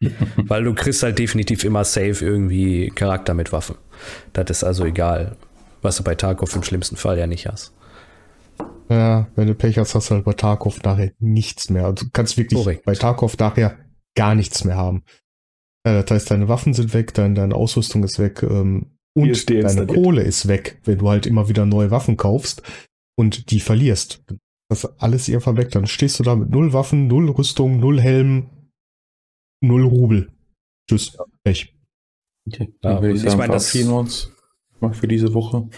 Weil 0.36 0.64
du 0.64 0.74
kriegst 0.74 1.02
halt 1.02 1.18
definitiv 1.18 1.64
immer 1.64 1.84
safe 1.84 2.24
irgendwie 2.24 2.90
Charakter 2.94 3.34
mit 3.34 3.52
Waffen. 3.52 3.76
Das 4.32 4.50
ist 4.50 4.64
also 4.64 4.84
egal. 4.84 5.36
Was 5.82 5.96
du 5.96 6.04
bei 6.04 6.14
Tarkov 6.14 6.54
im 6.54 6.62
schlimmsten 6.62 6.96
Fall 6.96 7.18
ja 7.18 7.26
nicht 7.26 7.46
hast. 7.46 7.72
Ja, 8.88 9.28
wenn 9.36 9.46
du 9.46 9.54
Pech 9.54 9.78
hast, 9.78 9.94
hast 9.94 10.10
du 10.10 10.16
halt 10.16 10.24
bei 10.24 10.32
Tarkov 10.32 10.82
nachher 10.82 11.12
nichts 11.20 11.70
mehr. 11.70 11.84
Also 11.84 12.04
du 12.04 12.10
kannst 12.12 12.36
wirklich 12.36 12.60
Korrekt. 12.60 12.84
bei 12.84 12.94
Tarkov 12.94 13.38
nachher 13.38 13.78
gar 14.16 14.34
nichts 14.34 14.64
mehr 14.64 14.76
haben. 14.76 15.04
Ja, 15.86 16.02
das 16.02 16.10
heißt, 16.10 16.30
deine 16.30 16.48
Waffen 16.48 16.74
sind 16.74 16.92
weg, 16.92 17.14
dein, 17.14 17.34
deine 17.34 17.54
Ausrüstung 17.54 18.04
ist 18.04 18.18
weg 18.18 18.42
ähm, 18.42 18.98
und 19.14 19.48
deine 19.48 19.86
Kohle 19.86 20.22
ist 20.22 20.48
weg, 20.48 20.80
wenn 20.84 20.98
du 20.98 21.08
halt 21.08 21.26
immer 21.26 21.48
wieder 21.48 21.64
neue 21.64 21.90
Waffen 21.90 22.16
kaufst 22.16 22.62
und 23.16 23.50
die 23.50 23.60
verlierst. 23.60 24.22
Das 24.68 24.84
ist 24.84 24.90
alles 24.98 25.28
einfach 25.30 25.56
weg. 25.56 25.70
Dann 25.70 25.86
stehst 25.86 26.18
du 26.18 26.22
da 26.22 26.36
mit 26.36 26.50
null 26.50 26.72
Waffen, 26.72 27.06
null 27.06 27.30
Rüstung, 27.30 27.80
null 27.80 28.00
Helm, 28.00 28.50
null 29.62 29.84
Rubel. 29.84 30.32
Tschüss. 30.88 31.16
Pech. 31.44 31.74
Okay, 32.46 32.72
ja, 32.82 33.02
ich, 33.02 33.24
ich 33.24 33.36
meine, 33.36 33.52
das, 33.52 33.74
uns 33.74 34.32
mal 34.80 34.92
für 34.92 35.08
diese 35.08 35.34
Woche. 35.34 35.68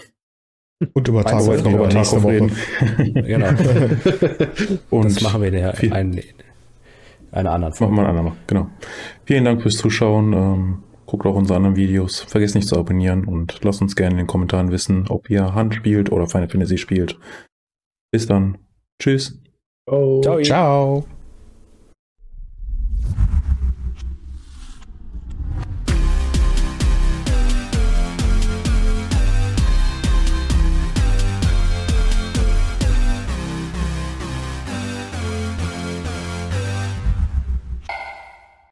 Und 0.93 1.07
über 1.07 1.23
Tag 1.23 1.45
noch 1.45 1.73
über 1.73 1.87
nächste 1.87 2.21
Woche. 2.23 2.49
genau. 3.13 3.47
Und 4.89 5.05
das 5.05 5.21
machen 5.21 5.41
wir 5.41 5.47
in 5.47 5.53
der, 5.53 5.93
ein, 5.93 6.21
einer 7.31 7.51
anderen 7.51 7.73
Folge. 7.73 7.93
Machen 7.93 8.05
wir 8.05 8.09
eine 8.09 8.19
andere, 8.19 8.35
genau. 8.47 8.67
Vielen 9.25 9.45
Dank 9.45 9.61
fürs 9.61 9.77
Zuschauen. 9.77 10.33
Ähm, 10.33 10.83
guckt 11.05 11.25
auch 11.25 11.35
unsere 11.35 11.57
anderen 11.57 11.75
Videos. 11.75 12.21
Vergesst 12.21 12.55
nicht 12.55 12.67
zu 12.67 12.77
abonnieren 12.77 13.25
und 13.25 13.63
lasst 13.63 13.81
uns 13.81 13.95
gerne 13.95 14.13
in 14.13 14.17
den 14.17 14.27
Kommentaren 14.27 14.71
wissen, 14.71 15.07
ob 15.09 15.29
ihr 15.29 15.53
Hand 15.53 15.75
spielt 15.75 16.11
oder 16.11 16.27
Final 16.27 16.49
Fantasy 16.49 16.77
spielt. 16.77 17.17
Bis 18.11 18.27
dann. 18.27 18.57
Tschüss. 18.99 19.39
Oh. 19.85 20.21
Ciao. 20.21 20.41
Ciao. 20.41 21.05